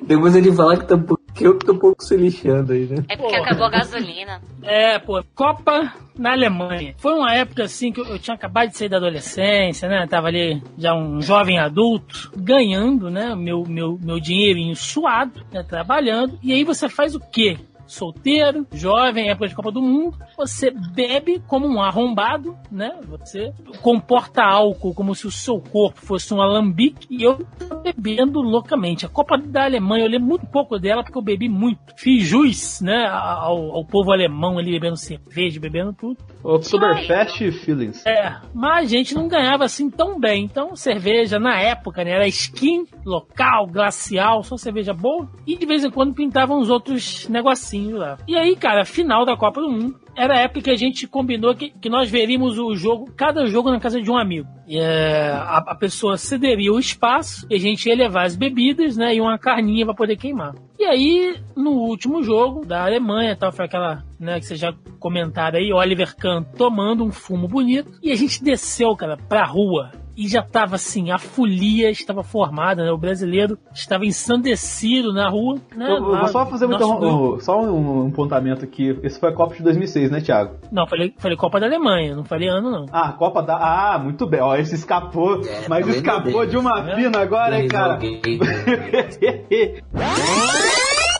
[0.01, 0.95] Depois ele fala que, tá,
[1.33, 3.03] que eu tô um pouco se lixando aí, né?
[3.07, 3.47] É porque Porra.
[3.47, 4.41] acabou a gasolina.
[4.63, 6.93] É, pô, Copa na Alemanha.
[6.97, 10.05] Foi uma época assim que eu, eu, tinha acabado de sair da adolescência, né?
[10.07, 13.35] Tava ali já um jovem adulto, ganhando, né?
[13.35, 15.63] Meu, meu, meu dinheirinho suado, né?
[15.63, 16.37] trabalhando.
[16.43, 17.57] E aí você faz o quê?
[17.91, 22.97] Solteiro, jovem, época de Copa do Mundo, você bebe como um arrombado, né?
[23.07, 23.51] Você
[23.81, 29.05] comporta álcool como se o seu corpo fosse um alambique e eu tô bebendo loucamente.
[29.05, 31.79] A Copa da Alemanha, eu lembro muito pouco dela porque eu bebi muito.
[31.97, 36.17] Fiz jus, né, ao, ao povo alemão ali bebendo cerveja, bebendo tudo.
[36.43, 38.05] Oktoberfest feelings.
[38.05, 40.45] É, mas a gente não ganhava assim tão bem.
[40.45, 45.29] Então, cerveja na época, né, era skin, local, glacial, só cerveja boa.
[45.45, 48.17] E de vez em quando pintavam uns outros negocinhos lá.
[48.27, 49.99] E aí, cara, final da Copa do Mundo.
[50.15, 53.71] Era a época que a gente combinou que, que nós veríamos o jogo, cada jogo
[53.71, 54.47] na casa de um amigo.
[54.67, 58.97] E, é, a, a, pessoa cederia o espaço e a gente ia levar as bebidas,
[58.97, 59.15] né?
[59.15, 60.53] E uma carninha para poder queimar.
[60.77, 65.59] E aí, no último jogo da Alemanha, tal, foi aquela, né, que vocês já comentaram
[65.59, 67.91] aí, Oliver Kahn tomando um fumo bonito.
[68.03, 69.91] E a gente desceu, cara, pra rua
[70.21, 72.91] e já estava assim, a folia estava formada, né?
[72.91, 75.55] O brasileiro estava ensandecido na rua.
[75.75, 75.89] Né?
[75.89, 78.99] Eu, eu vou só fazer um, só um, um pontamento aqui.
[79.01, 80.57] Esse foi a Copa de 2006, né, Thiago?
[80.71, 82.85] Não, falei, falei Copa da Alemanha, não falei ano, não.
[82.91, 83.55] Ah, Copa da.
[83.55, 84.41] Ah, muito bem.
[84.41, 86.95] Ó, esse escapou, é, mas escapou de uma é.
[86.95, 87.97] fina agora, hein, cara?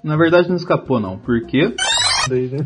[0.06, 1.18] Na verdade, não escapou, não.
[1.18, 1.74] Por quê?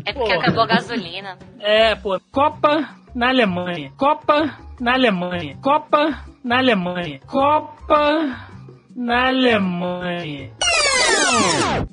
[0.04, 1.38] É porque acabou a gasolina.
[1.60, 2.20] É, pô.
[2.30, 3.90] Copa na Alemanha.
[3.96, 5.56] Copa na Alemanha.
[5.62, 7.18] Copa na Alemanha.
[7.26, 8.36] Copa
[8.94, 10.50] na Alemanha.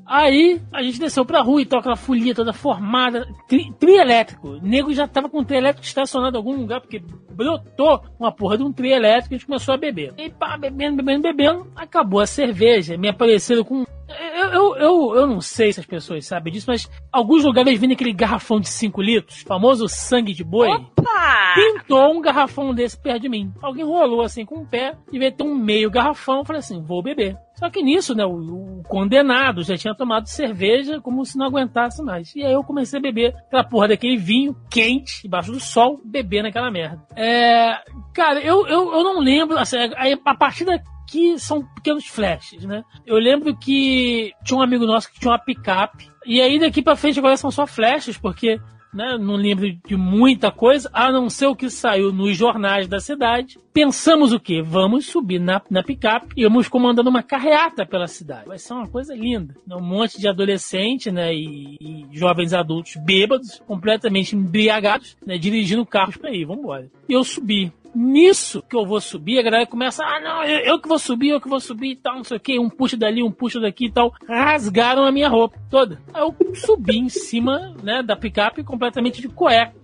[0.06, 4.50] Aí a gente desceu pra rua e toca aquela folia toda formada, tri, tri elétrico.
[4.50, 8.32] O nego já tava com o tri elétrico estacionado em algum lugar, porque brotou uma
[8.32, 10.14] porra de um tri elétrico e a gente começou a beber.
[10.18, 12.98] E pá, bebendo, bebendo, bebendo, acabou a cerveja.
[12.98, 16.90] Me apareceram com eu, eu, eu, eu, não sei se as pessoas sabem disso, mas
[17.12, 20.68] alguns lugares vendem aquele garrafão de 5 litros, famoso sangue de boi.
[20.70, 21.54] Opa!
[21.56, 23.52] Pintou um garrafão desse perto de mim.
[23.62, 26.40] Alguém rolou assim com o pé e veio ter um meio garrafão.
[26.40, 27.38] Eu falei assim: vou beber.
[27.64, 32.04] Só que nisso, né, o, o, condenado já tinha tomado cerveja como se não aguentasse
[32.04, 32.36] mais.
[32.36, 36.50] E aí eu comecei a beber aquela porra daquele vinho quente, debaixo do sol, bebendo
[36.50, 37.02] aquela merda.
[37.16, 37.80] É,
[38.14, 40.78] cara, eu, eu, eu não lembro, assim, a partir da,
[41.10, 42.84] que são pequenos flashes, né?
[43.06, 46.98] Eu lembro que tinha um amigo nosso que tinha uma picape, e aí daqui para
[46.98, 48.60] frente agora são só flashes, porque
[48.94, 53.00] né, não lembro de muita coisa, a não ser o que saiu nos jornais da
[53.00, 53.60] cidade.
[53.74, 54.62] Pensamos o quê?
[54.62, 58.48] Vamos subir na, na picape e vamos comandando uma carreata pela cidade.
[58.48, 59.56] Vai ser uma coisa linda.
[59.70, 66.18] Um monte de adolescente né, e, e jovens adultos bêbados, completamente embriagados, né, dirigindo carros
[66.18, 66.46] para ir.
[66.46, 66.92] Vamos embora.
[67.10, 70.80] E eu subi nisso que eu vou subir, a galera começa, ah, não, eu, eu,
[70.80, 72.98] que vou subir, eu que vou subir e tal, não sei o que, um puxa
[72.98, 74.14] dali, um puxa daqui e tal.
[74.28, 76.02] Rasgaram a minha roupa toda.
[76.14, 79.74] Aí eu subi em cima, né, da picape completamente de cueca.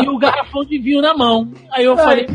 [0.00, 1.52] e o garrafão de vinho na mão.
[1.70, 2.26] Aí eu falei,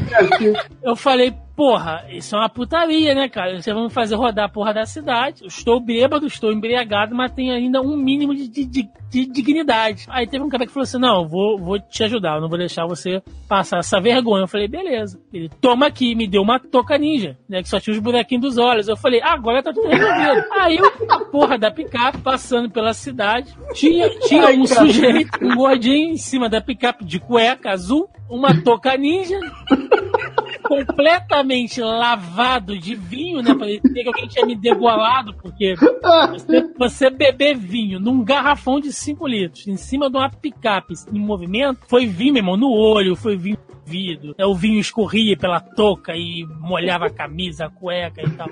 [0.83, 3.59] eu falei, porra, isso é uma putaria, né, cara?
[3.59, 5.41] Vocês vão fazer rodar a porra da cidade.
[5.41, 10.05] Eu estou bêbado, estou embriagado, mas tem ainda um mínimo de, de, de, de dignidade.
[10.09, 12.57] Aí teve um cara que falou assim: não, vou, vou te ajudar, eu não vou
[12.57, 14.43] deixar você passar essa vergonha.
[14.43, 15.19] Eu falei, beleza.
[15.33, 17.63] Ele, toma aqui, me deu uma toca ninja, né?
[17.63, 18.87] Que só tinha os bonequinhos dos olhos.
[18.87, 20.45] Eu falei, agora tá tudo resolvido.
[20.51, 20.77] Aí
[21.09, 26.49] a porra da picape, passando pela cidade, tinha, tinha um sujeito, um gordinho em cima
[26.49, 29.39] da picape de cueca azul, uma toca ninja
[30.67, 33.53] completamente lavado de vinho, né?
[33.83, 39.27] Dizer que alguém tinha me degolado, porque você, você, beber vinho num garrafão de 5
[39.27, 43.37] litros, em cima de uma picape em movimento, foi vinho, meu irmão, no olho, foi
[43.37, 44.35] vinho vidro.
[44.37, 44.45] Né?
[44.45, 48.49] O vinho escorria pela touca e molhava a camisa, a cueca e tal.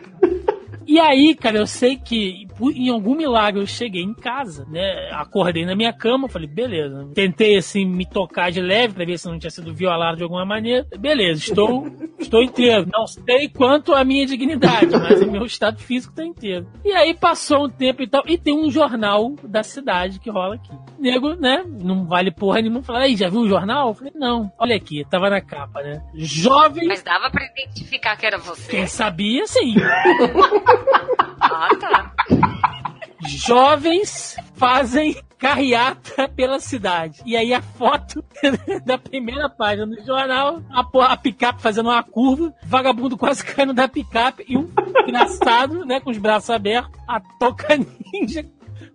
[0.86, 5.10] E aí, cara, eu sei que em algum milagre eu cheguei em casa, né?
[5.12, 7.10] Acordei na minha cama, falei, beleza.
[7.14, 10.24] Tentei, assim, me tocar de leve pra ver se eu não tinha sido violado de
[10.24, 10.86] alguma maneira.
[10.98, 11.88] Beleza, estou,
[12.20, 12.88] estou inteiro.
[12.92, 16.68] Não sei quanto a minha dignidade, mas o meu estado físico tá inteiro.
[16.84, 20.56] E aí passou um tempo e tal, e tem um jornal da cidade que rola
[20.56, 20.72] aqui.
[21.00, 21.64] Nego, né?
[21.68, 22.82] Não vale porra nenhuma.
[22.82, 23.90] Fala, aí, já viu o jornal?
[23.90, 24.52] Eu falei, não.
[24.58, 26.02] Olha aqui, tava na capa, né?
[26.14, 26.88] Jovem.
[26.88, 28.72] Mas dava pra identificar que era você.
[28.72, 29.76] Quem sabia, sim.
[31.40, 32.14] Ah, tá.
[33.26, 37.22] Jovens fazem carreata pela cidade.
[37.26, 38.24] E aí a foto
[38.86, 43.88] da primeira página do jornal, a, a picape fazendo uma curva, vagabundo quase caindo da
[43.88, 44.70] picape e um
[45.06, 48.46] engraçado, né, com os braços abertos, a toca ninja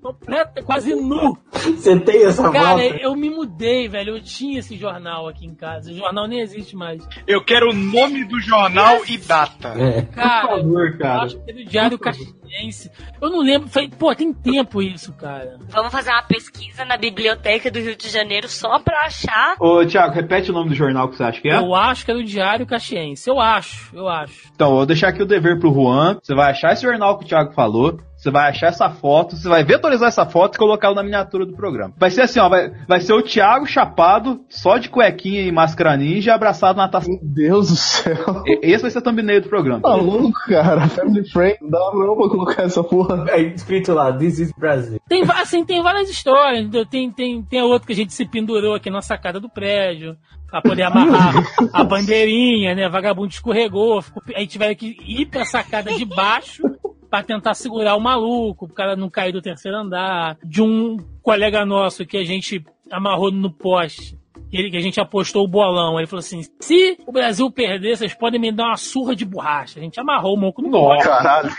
[0.02, 1.36] completa, quase nu.
[1.52, 2.96] Você tem essa Cara, volta?
[3.00, 4.16] eu me mudei, velho.
[4.16, 5.90] Eu tinha esse jornal aqui em casa.
[5.90, 7.06] O jornal nem existe mais.
[7.26, 9.68] Eu quero o nome do jornal e data.
[9.76, 10.02] É.
[10.02, 11.22] Cara, Por favor, eu cara.
[11.22, 12.90] acho que era o Diário Caxiense.
[13.20, 13.68] Eu não lembro.
[13.68, 15.58] Foi, pô, tem tempo isso, cara.
[15.68, 19.56] Vamos fazer uma pesquisa na biblioteca do Rio de Janeiro só pra achar.
[19.60, 21.56] Ô, Thiago, repete o nome do jornal que você acha que é?
[21.58, 23.28] Eu acho que era o Diário Caxiense.
[23.28, 24.48] Eu acho, eu acho.
[24.54, 26.18] Então, eu vou deixar aqui o dever pro Juan.
[26.22, 27.98] Você vai achar esse jornal que o Thiago falou.
[28.28, 31.54] Você vai achar essa foto, você vai vetorizar essa foto e colocar na miniatura do
[31.56, 31.94] programa.
[31.96, 35.96] Vai ser assim, ó, vai, vai ser o Thiago chapado, só de cuequinha e máscara
[35.96, 37.08] ninja, abraçado na taça.
[37.08, 38.42] Meu Deus do céu.
[38.46, 39.80] E- Esse vai ser o thumbnail do programa.
[39.80, 40.86] Tá louco, cara.
[40.88, 41.56] Family friend.
[41.62, 43.24] Não dá não pra colocar essa porra.
[43.30, 45.00] É escrito lá, This is Brasil.
[45.08, 46.68] Tem, assim, tem várias histórias.
[46.90, 50.16] Tem, tem, tem a outra que a gente se pendurou aqui na sacada do prédio.
[50.50, 51.34] Pra poder amarrar
[51.74, 52.88] a bandeirinha, né?
[52.88, 54.00] Vagabundo escorregou.
[54.00, 56.62] Ficou, aí tiveram que ir pra sacada de baixo
[57.10, 60.36] pra tentar segurar o maluco, pro cara não cair do terceiro andar.
[60.44, 64.18] De um colega nosso que a gente amarrou no poste.
[64.50, 65.98] que Ele, que a gente apostou o bolão.
[65.98, 69.78] Ele falou assim: se o Brasil perder, vocês podem me dar uma surra de borracha.
[69.78, 71.04] A gente amarrou o moco no poste.
[71.04, 71.50] Caralho.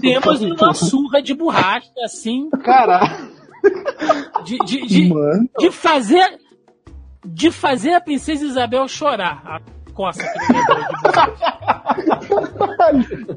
[0.00, 3.30] Temos uma surra de borracha, assim, Caralho.
[4.44, 5.10] de, de, de,
[5.58, 6.38] de fazer
[7.24, 9.60] de fazer a princesa Isabel chorar.
[9.96, 10.86] A coça que ele levou de.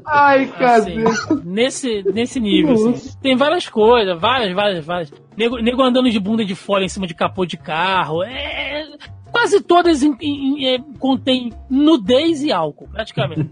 [0.06, 1.42] Ai, Assim, cacete.
[1.44, 3.16] nesse, nesse nível, assim.
[3.22, 5.12] Tem várias coisas, várias, várias, várias.
[5.36, 8.22] Nego, nego andando de bunda de fora em cima de capô de carro.
[8.22, 8.84] É,
[9.32, 13.48] quase todas em- em- em- é, contêm nudez e álcool, praticamente.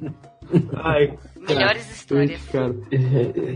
[0.77, 1.13] Ai,
[1.49, 2.43] Melhores histórias.
[2.49, 2.75] cara.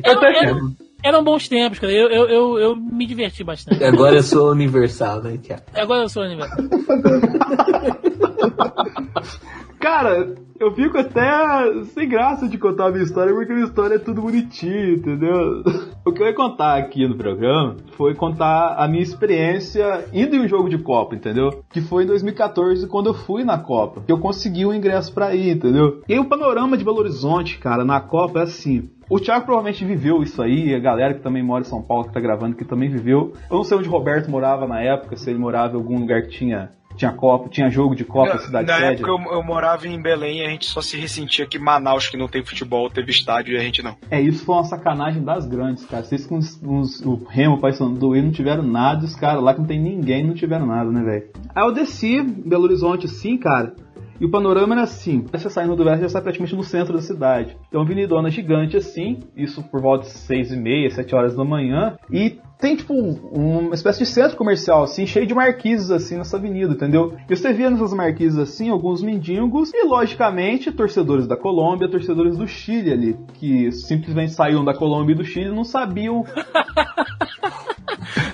[0.04, 0.72] Eram, eram-
[1.02, 1.92] eram bons tempos, cara.
[1.92, 3.82] Eu, eu, eu, eu me diverti bastante.
[3.82, 5.62] Agora eu sou universal, né, Thiago?
[5.74, 6.70] Agora eu sou aniversário.
[9.82, 13.96] Cara, eu fico até sem graça de contar a minha história, porque a minha história
[13.96, 15.64] é tudo bonitinho, entendeu?
[16.04, 20.40] O que eu ia contar aqui no programa foi contar a minha experiência indo em
[20.40, 21.62] um jogo de Copa, entendeu?
[21.70, 24.02] Que foi em 2014, quando eu fui na Copa.
[24.04, 26.02] Que eu consegui o ingresso pra ir, entendeu?
[26.08, 28.90] E aí o panorama de Belo Horizonte, cara, na Copa é assim.
[29.08, 32.12] O Thiago provavelmente viveu isso aí, a galera que também mora em São Paulo, que
[32.14, 33.34] tá gravando, que também viveu.
[33.50, 36.22] Eu não sei onde o Roberto morava na época, se ele morava em algum lugar
[36.22, 39.02] que tinha, tinha Copa, tinha jogo de Copa, Na, cidade na sede.
[39.02, 42.16] época eu, eu morava em Belém e a gente só se ressentia que Manaus, que
[42.16, 43.96] não tem futebol, teve estádio e a gente não.
[44.10, 46.04] É, isso foi uma sacanagem das grandes, cara.
[46.04, 49.42] Vocês com os, os- o Remo, Paysandu do Wii não tiveram nada, e os caras
[49.42, 51.26] lá que não tem ninguém não tiveram nada, né, velho?
[51.54, 53.74] Aí eu desci em Belo Horizonte assim, cara,
[54.22, 55.24] e o panorama era assim.
[55.32, 57.56] Você saindo do Oeste, já sai praticamente no centro da cidade.
[57.68, 61.44] Tem uma avenidona gigante assim, isso por volta de seis e meia, sete horas da
[61.44, 66.36] manhã, e tem tipo uma espécie de centro comercial assim, cheio de marquises assim nessa
[66.36, 67.16] avenida, entendeu?
[67.28, 72.46] E você via nessas marquises assim alguns mendigos e logicamente torcedores da Colômbia, torcedores do
[72.46, 76.24] Chile ali, que simplesmente saíam da Colômbia e do Chile e não sabiam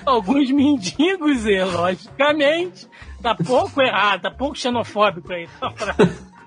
[0.05, 2.87] Alguns mendigos, e logicamente.
[3.21, 5.49] Tá pouco errado, tá pouco xenofóbico aí.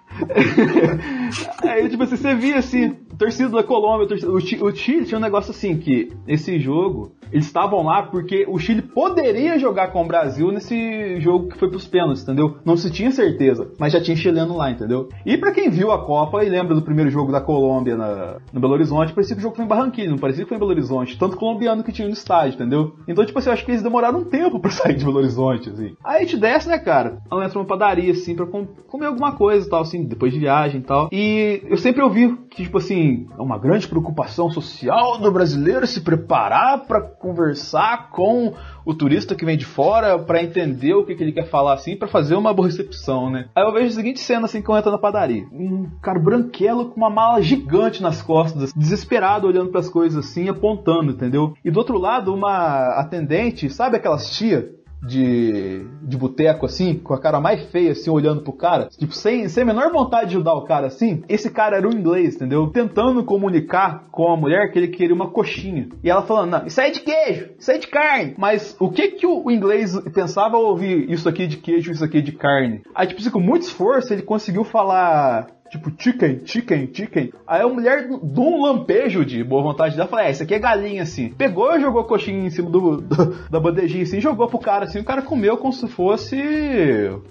[1.62, 4.36] Aí, tipo assim, você via assim, torcida da Colômbia, torcida- o,
[4.66, 8.82] o Chile tinha um negócio assim, que esse jogo, eles estavam lá porque o Chile
[8.82, 12.56] poderia jogar com o Brasil nesse jogo que foi pros pênaltis, entendeu?
[12.64, 15.08] Não se tinha certeza, mas já tinha chileno lá, entendeu?
[15.24, 18.60] E pra quem viu a Copa e lembra do primeiro jogo da Colômbia na, no
[18.60, 20.72] Belo Horizonte, parecia que o jogo foi em Barranquilla, não parecia que foi em Belo
[20.72, 22.94] Horizonte, tanto colombiano que tinha no estádio, entendeu?
[23.06, 25.70] Então, tipo assim, eu acho que eles demoraram um tempo pra sair de Belo Horizonte,
[25.70, 25.94] assim.
[26.04, 27.18] Aí a gente desce, né, cara?
[27.30, 30.38] Ela entra numa padaria, assim, pra com- comer alguma coisa e tal, assim, depois de
[30.40, 31.08] viagem e tal.
[31.12, 36.00] E eu sempre ouvi que, tipo assim, é uma grande preocupação social do brasileiro se
[36.00, 41.22] preparar pra conversar com o turista que vem de fora pra entender o que, que
[41.22, 43.48] ele quer falar, assim, pra fazer uma boa recepção, né?
[43.54, 45.44] Aí eu vejo a seguinte cena, assim, que eu entro na padaria.
[45.52, 51.12] Um cara branquelo com uma mala gigante nas costas, desesperado olhando pras coisas assim, apontando,
[51.12, 51.54] entendeu?
[51.64, 57.20] E do outro lado, uma atendente, sabe aquelas tia de, de boteco, assim, com a
[57.20, 60.54] cara mais feia, assim, olhando pro cara, tipo, sem, sem a menor vontade de ajudar
[60.54, 62.68] o cara, assim, esse cara era o inglês, entendeu?
[62.68, 65.88] Tentando comunicar com a mulher que ele queria uma coxinha.
[66.02, 68.34] E ela falando, não, isso aí é de queijo, isso aí é de carne.
[68.38, 72.22] Mas o que que o inglês pensava ao ouvir isso aqui de queijo, isso aqui
[72.22, 72.82] de carne?
[72.94, 77.32] Aí, tipo assim, com muito esforço, ele conseguiu falar tipo, chicken, chicken, chicken.
[77.46, 80.58] Aí a mulher, de um lampejo de boa vontade dela, falou: É, isso aqui é
[80.58, 81.30] galinha, assim.
[81.30, 85.00] Pegou e jogou coxinha em cima do, do, da bandejinha, assim, jogou pro cara, assim.
[85.00, 86.36] O cara comeu como se fosse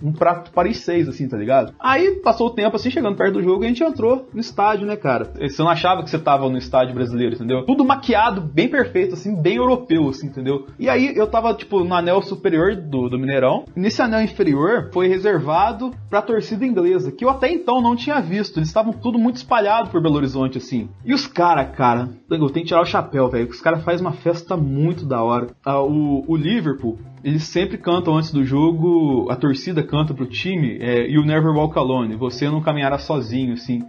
[0.01, 1.73] um prato Paris 6, assim, tá ligado?
[1.80, 4.95] Aí passou o tempo, assim, chegando perto do jogo, a gente entrou no estádio, né,
[4.95, 5.31] cara?
[5.39, 7.63] Você não achava que você tava no estádio brasileiro, entendeu?
[7.65, 10.65] Tudo maquiado, bem perfeito, assim, bem europeu, assim, entendeu?
[10.80, 13.65] E aí eu tava, tipo, no anel superior do, do Mineirão.
[13.76, 18.31] Nesse anel inferior foi reservado pra torcida inglesa, que eu até então não tinha visto
[18.32, 18.58] visto.
[18.58, 20.90] Eles estavam tudo muito espalhado por Belo Horizonte, assim.
[21.06, 23.49] E os caras, cara, eu tenho que tirar o chapéu, velho.
[23.49, 25.48] Os caras fazem uma festa muito da hora.
[25.66, 30.78] Ah, o, o Liverpool, eles sempre cantam antes do jogo, a torcida canta pro time,
[30.80, 33.84] é, You Never Walk Alone, você não caminhará sozinho, assim.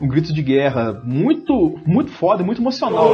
[0.00, 3.08] Um grito de guerra muito, muito foda, muito emocional.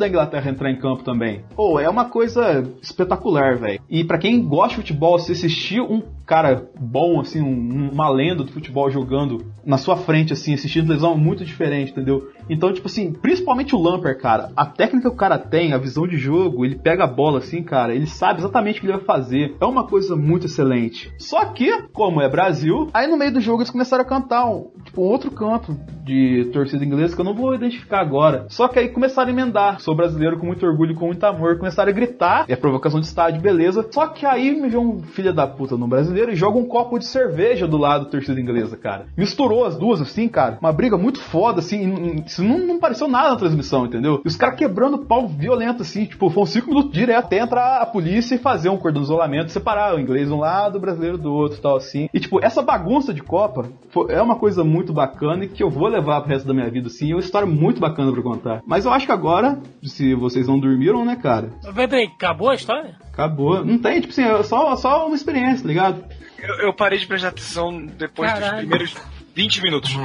[0.00, 1.42] Da Inglaterra entrar em campo também.
[1.54, 3.80] Pô, é uma coisa espetacular, velho.
[3.88, 8.42] E para quem gosta de futebol, se assistir um cara bom, assim, um, uma lenda
[8.42, 12.30] do futebol jogando na sua frente, assim, assistindo televisão é muito diferente, entendeu?
[12.50, 16.06] Então, tipo assim, principalmente o Lamper, cara, a técnica que o cara tem, a visão
[16.06, 19.04] de jogo, ele pega a bola assim, cara, ele sabe exatamente o que ele vai
[19.04, 19.54] fazer.
[19.60, 21.12] É uma coisa muito excelente.
[21.18, 24.70] Só que, como é Brasil, aí no meio do jogo eles começaram a cantar um,
[24.84, 28.46] tipo, um outro canto de torcida inglesa que eu não vou identificar agora.
[28.48, 29.80] Só que aí começaram a emendar.
[29.80, 31.58] Sou brasileiro com muito orgulho com muito amor.
[31.58, 32.44] Começaram a gritar.
[32.48, 33.86] É provocação de estádio, beleza.
[33.90, 36.98] Só que aí me veio um filho da puta no brasileiro e joga um copo
[36.98, 39.06] de cerveja do lado da torcida inglesa, cara.
[39.16, 40.58] Misturou as duas assim, cara.
[40.60, 42.22] Uma briga muito foda, assim.
[42.40, 44.22] Isso não, não pareceu nada na transmissão, entendeu?
[44.24, 46.06] E os caras quebrando pau violento, assim.
[46.06, 49.52] Tipo, foram cinco minutos direto até entrar a polícia e fazer um cordão de isolamento,
[49.52, 52.08] separar o inglês de um lado, o brasileiro do outro tal, assim.
[52.12, 55.70] E, tipo, essa bagunça de Copa foi, é uma coisa muito bacana e que eu
[55.70, 57.10] vou levar pro resto da minha vida, assim.
[57.10, 58.62] É uma história muito bacana pra contar.
[58.66, 61.50] Mas eu acho que agora, se vocês não dormiram, né, cara?
[61.62, 62.96] Peraí, peraí, acabou a história?
[63.12, 63.64] Acabou.
[63.64, 66.04] Não tem, tipo assim, é só, só uma experiência, tá ligado?
[66.38, 68.52] Eu, eu parei de prestar atenção depois Caralho.
[68.52, 69.98] dos primeiros 20 minutos.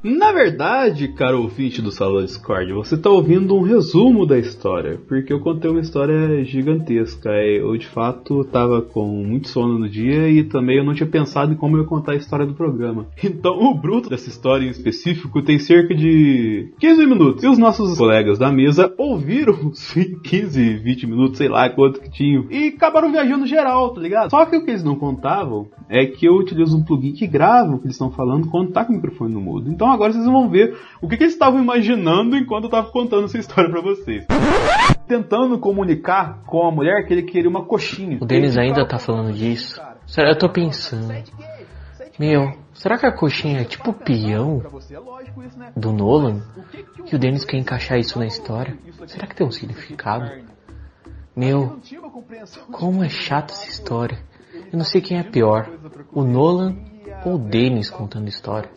[0.00, 5.32] Na verdade, caro ouvinte do Salão Discord, você tá ouvindo um resumo da história, porque
[5.32, 7.30] eu contei uma história gigantesca.
[7.30, 11.52] Eu, de fato, tava com muito sono no dia e também eu não tinha pensado
[11.52, 13.06] em como eu ia contar a história do programa.
[13.38, 17.44] Então, o bruto dessa história em específico tem cerca de 15 minutos.
[17.44, 19.92] E os nossos colegas da mesa ouviram os
[20.24, 24.30] 15, 20 minutos, sei lá quanto que tinham, e acabaram viajando geral, tá ligado?
[24.30, 27.74] Só que o que eles não contavam é que eu utilizo um plugin que grava
[27.74, 29.70] o que eles estão falando quando tá com o microfone no mudo.
[29.70, 33.24] Então agora vocês vão ver o que, que eles estavam imaginando enquanto eu tava contando
[33.24, 34.26] essa história pra vocês.
[35.06, 38.18] Tentando comunicar com a mulher que ele queria uma coxinha.
[38.20, 39.80] O Denis ainda tá falando disso.
[40.06, 40.30] Será?
[40.30, 41.12] Eu tô pensando.
[42.18, 44.62] Meu, será que a coxinha é tipo o peão
[45.76, 46.42] do Nolan?
[47.06, 48.76] Que o Denis quer encaixar isso na história?
[49.06, 50.28] Será que tem um significado?
[51.36, 51.78] Meu,
[52.72, 54.18] como é chata essa história.
[54.72, 55.70] Eu não sei quem é pior,
[56.12, 56.76] o Nolan
[57.24, 58.70] ou o Denis contando história.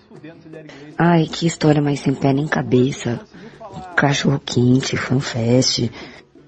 [0.97, 3.19] Ai, que história mais sem pé nem cabeça.
[3.95, 5.89] Cachorro quente, fanfest,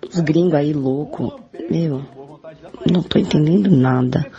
[0.09, 1.39] os gringos aí louco.
[1.69, 2.03] Meu,
[2.91, 4.29] não tô entendendo nada.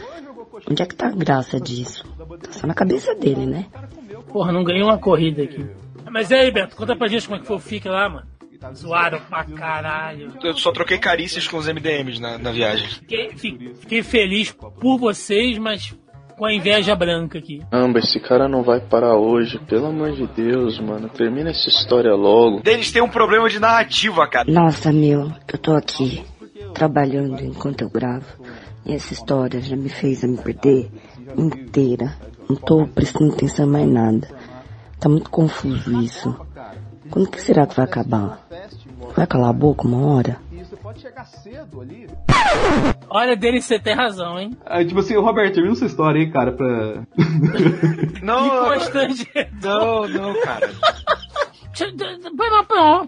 [0.70, 2.04] Onde é que tá a graça disso?
[2.42, 3.66] Tá só na cabeça dele, né?
[4.32, 5.64] Porra, não ganhei uma corrida aqui.
[6.10, 8.26] Mas e aí, Beto, conta pra gente como é que foi o FIC lá, mano.
[8.74, 10.32] Zoaram pra caralho.
[10.42, 12.88] Eu só troquei carícias com os MDMs na, na viagem.
[12.88, 15.94] Fiquei, fi- fiquei feliz por vocês, mas
[16.36, 17.62] com a inveja branca aqui.
[17.70, 19.58] Caramba, esse cara não vai parar hoje.
[19.58, 21.08] Pelo amor de Deus, mano.
[21.08, 22.62] Termina essa história logo.
[22.62, 24.50] Deles têm um problema de narrativa, cara.
[24.50, 26.24] Nossa, meu, eu tô aqui
[26.74, 28.26] trabalhando enquanto eu gravo.
[28.84, 30.90] E essa história já me fez a me perder
[31.36, 32.14] inteira.
[32.48, 34.28] Não tô prestando atenção em mais nada.
[35.00, 36.34] Tá muito confuso isso.
[37.10, 38.46] Quando que será que vai acabar?
[39.16, 40.38] Vai calar a boca uma hora?
[41.14, 42.08] Chegar cedo ali.
[43.08, 44.50] Olha, dele você tem razão, hein?
[44.66, 47.04] Ah, tipo assim, Roberto, termina essa história aí, cara, pra.
[48.20, 49.30] Não, constante.
[49.62, 50.70] não, não, cara.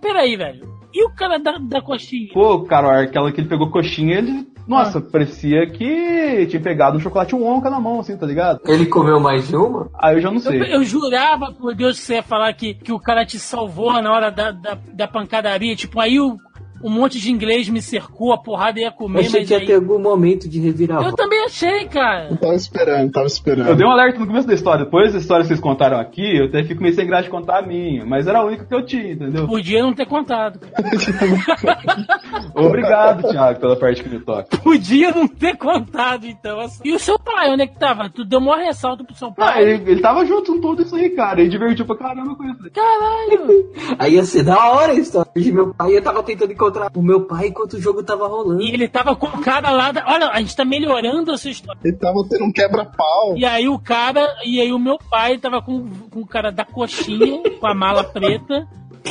[0.01, 0.77] Peraí, velho.
[0.95, 2.33] E o cara da, da coxinha?
[2.33, 4.47] Pô, cara, aquela que ele pegou coxinha, ele.
[4.69, 8.61] Nossa, parecia que tinha pegado um chocolate Wonka na mão, assim, tá ligado?
[8.67, 9.89] Ele comeu mais de uma?
[9.95, 10.75] Aí eu já não Eu, sei.
[10.75, 14.13] eu jurava, por Deus, que você ia falar que, que o cara te salvou na
[14.13, 15.77] hora da, da, da pancadaria.
[15.77, 16.37] Tipo, aí o,
[16.83, 19.61] um monte de inglês me cercou, a porrada ia Eu comer, achei mas que ia
[19.61, 19.67] aí...
[19.67, 21.17] ter algum momento de Eu reviravolta.
[21.17, 22.37] também achei, cara.
[22.37, 23.69] Tava esperando, tava esperando.
[23.69, 24.85] Eu dei um alerta no começo da história.
[24.85, 27.59] Depois da história que vocês contaram aqui, eu até fico meio sem graça de contar
[27.59, 28.05] a minha.
[28.05, 29.47] Mas era a única que eu tinha, entendeu?
[29.49, 30.61] Podia não ter contado.
[32.55, 34.57] Obrigado, Thiago, pela parte que me toca.
[34.59, 36.61] Podia não ter contado, então.
[36.61, 36.81] assim.
[36.85, 38.09] E o seu pai, onde é que tava?
[38.11, 39.63] Tu deu maior ressalto pro seu Ah, pai.
[39.63, 41.41] ele, ele tava junto com tudo isso aí, cara.
[41.41, 42.71] Ele divertiu pra caramba com isso.
[42.73, 43.71] Caralho!
[43.99, 45.97] Aí ia ser da hora a história de meu pai.
[45.97, 48.63] Eu tava tentando encontrar o meu pai enquanto o jogo tava rolando.
[48.63, 49.93] E ele tava com o cara lá.
[49.93, 50.05] Da...
[50.07, 51.81] Olha, a gente tá melhorando essa história.
[51.85, 53.37] Ele tava tendo um quebra-pau.
[53.37, 56.65] E aí o cara, e aí o meu pai tava com, com o cara da
[56.65, 58.67] coxinha, com a mala preta,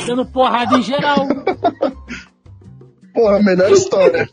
[0.06, 1.26] dando porrada em geral.
[3.14, 4.28] Porra, melhor história.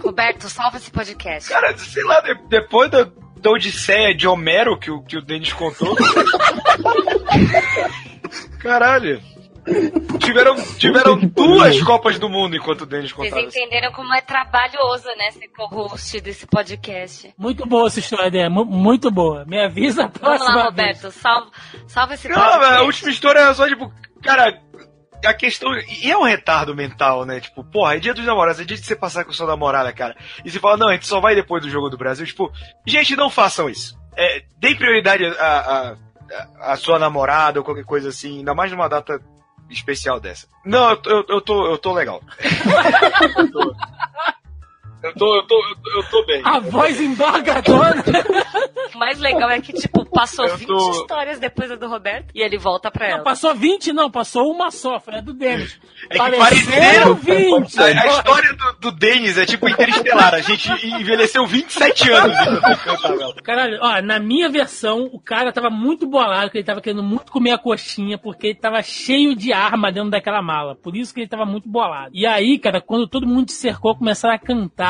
[0.00, 1.48] Roberto, salva esse podcast.
[1.50, 3.08] Cara, sei lá, de- depois da,
[3.40, 5.96] da Odisseia de Homero que o, que o Denis contou.
[8.60, 9.20] Caralho.
[10.18, 13.46] Tiveram, tiveram duas Copas do Mundo enquanto o Denis Vocês contava.
[13.48, 13.58] isso.
[13.58, 17.32] entenderam como é trabalhoso, né, ser co-host desse podcast.
[17.38, 19.44] Muito boa essa história, Dé, mu- muito boa.
[19.46, 20.98] Me avisa a Vamos próxima lá, vez.
[21.02, 21.50] Roberto, salva,
[21.86, 22.74] salva esse Não, podcast.
[22.74, 23.92] a última história é só, tipo,
[24.22, 24.60] cara,
[25.24, 25.70] a questão.
[26.02, 27.40] E é um retardo mental, né?
[27.40, 30.16] Tipo, porra, é dia dos namorados, é dia de você passar com sua namorada, cara.
[30.44, 32.26] E você fala, não, a gente só vai depois do jogo do Brasil.
[32.26, 32.50] Tipo,
[32.86, 33.96] gente, não façam isso.
[34.16, 38.70] É, deem prioridade a, a, a, a sua namorada ou qualquer coisa assim, ainda mais
[38.72, 39.20] numa data
[39.70, 40.46] especial dessa.
[40.64, 42.22] Não, eu, tô- eu, eu tô, eu tô legal.
[43.38, 43.74] eu, tô,
[45.02, 45.62] eu, tô, eu, tô,
[45.96, 46.40] eu tô, bem.
[46.44, 48.02] A voz embargadora.
[48.94, 52.30] O mais legal é que, tipo, passou Eu 20 tô- histórias depois da do Roberto
[52.34, 53.24] e ele volta pra Não, ela.
[53.24, 55.78] passou 20, não, passou uma só, foi a do Denis.
[56.10, 57.78] É que Pareceram pareceram 20.
[57.80, 60.34] A, a história do, do Denis é tipo interestelar.
[60.34, 62.36] A gente envelheceu 27 anos.
[63.44, 67.30] Caralho, ó, na minha versão, o cara tava muito bolado, que ele tava querendo muito
[67.30, 70.74] comer a coxinha, porque ele tava cheio de arma dentro daquela mala.
[70.74, 72.10] Por isso que ele tava muito bolado.
[72.14, 74.87] E aí, cara, quando todo mundo se cercou, começaram a cantar.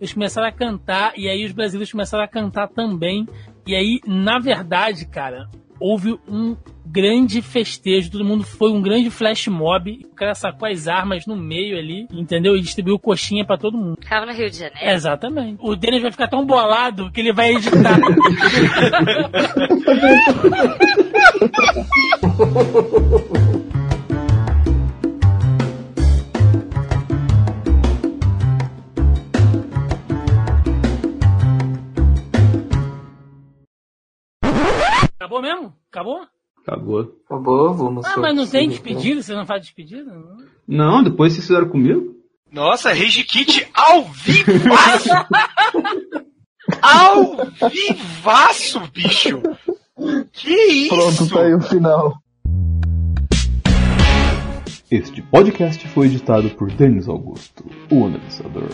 [0.00, 3.26] Eles começaram a cantar, e aí os brasileiros começaram a cantar também.
[3.66, 5.48] E aí, na verdade, cara,
[5.78, 10.06] houve um grande festejo, todo mundo foi um grande flash mob.
[10.12, 12.56] O cara sacou as armas no meio ali, entendeu?
[12.56, 13.96] E distribuiu coxinha pra todo mundo.
[14.00, 14.90] Ficava no Rio de Janeiro.
[14.90, 15.58] Exatamente.
[15.60, 17.98] O Denis vai ficar tão bolado que ele vai editar.
[35.32, 35.72] Acabou mesmo?
[35.90, 36.26] Acabou?
[36.60, 37.16] Acabou.
[37.24, 38.04] Acabou, vamos.
[38.04, 39.22] Ah, mas não tem despedida?
[39.22, 40.04] Você não faz despedida?
[40.04, 40.36] Não.
[40.68, 42.14] Não, depois vocês fizeram comigo?
[42.50, 45.08] Nossa, Rage Kit ao vivaço!
[46.82, 49.40] ao vivaço, bicho!
[50.32, 50.94] Que isso?
[50.94, 52.18] Pronto, tá aí o final.
[54.90, 58.68] Este podcast foi editado por Denis Augusto, o analisador.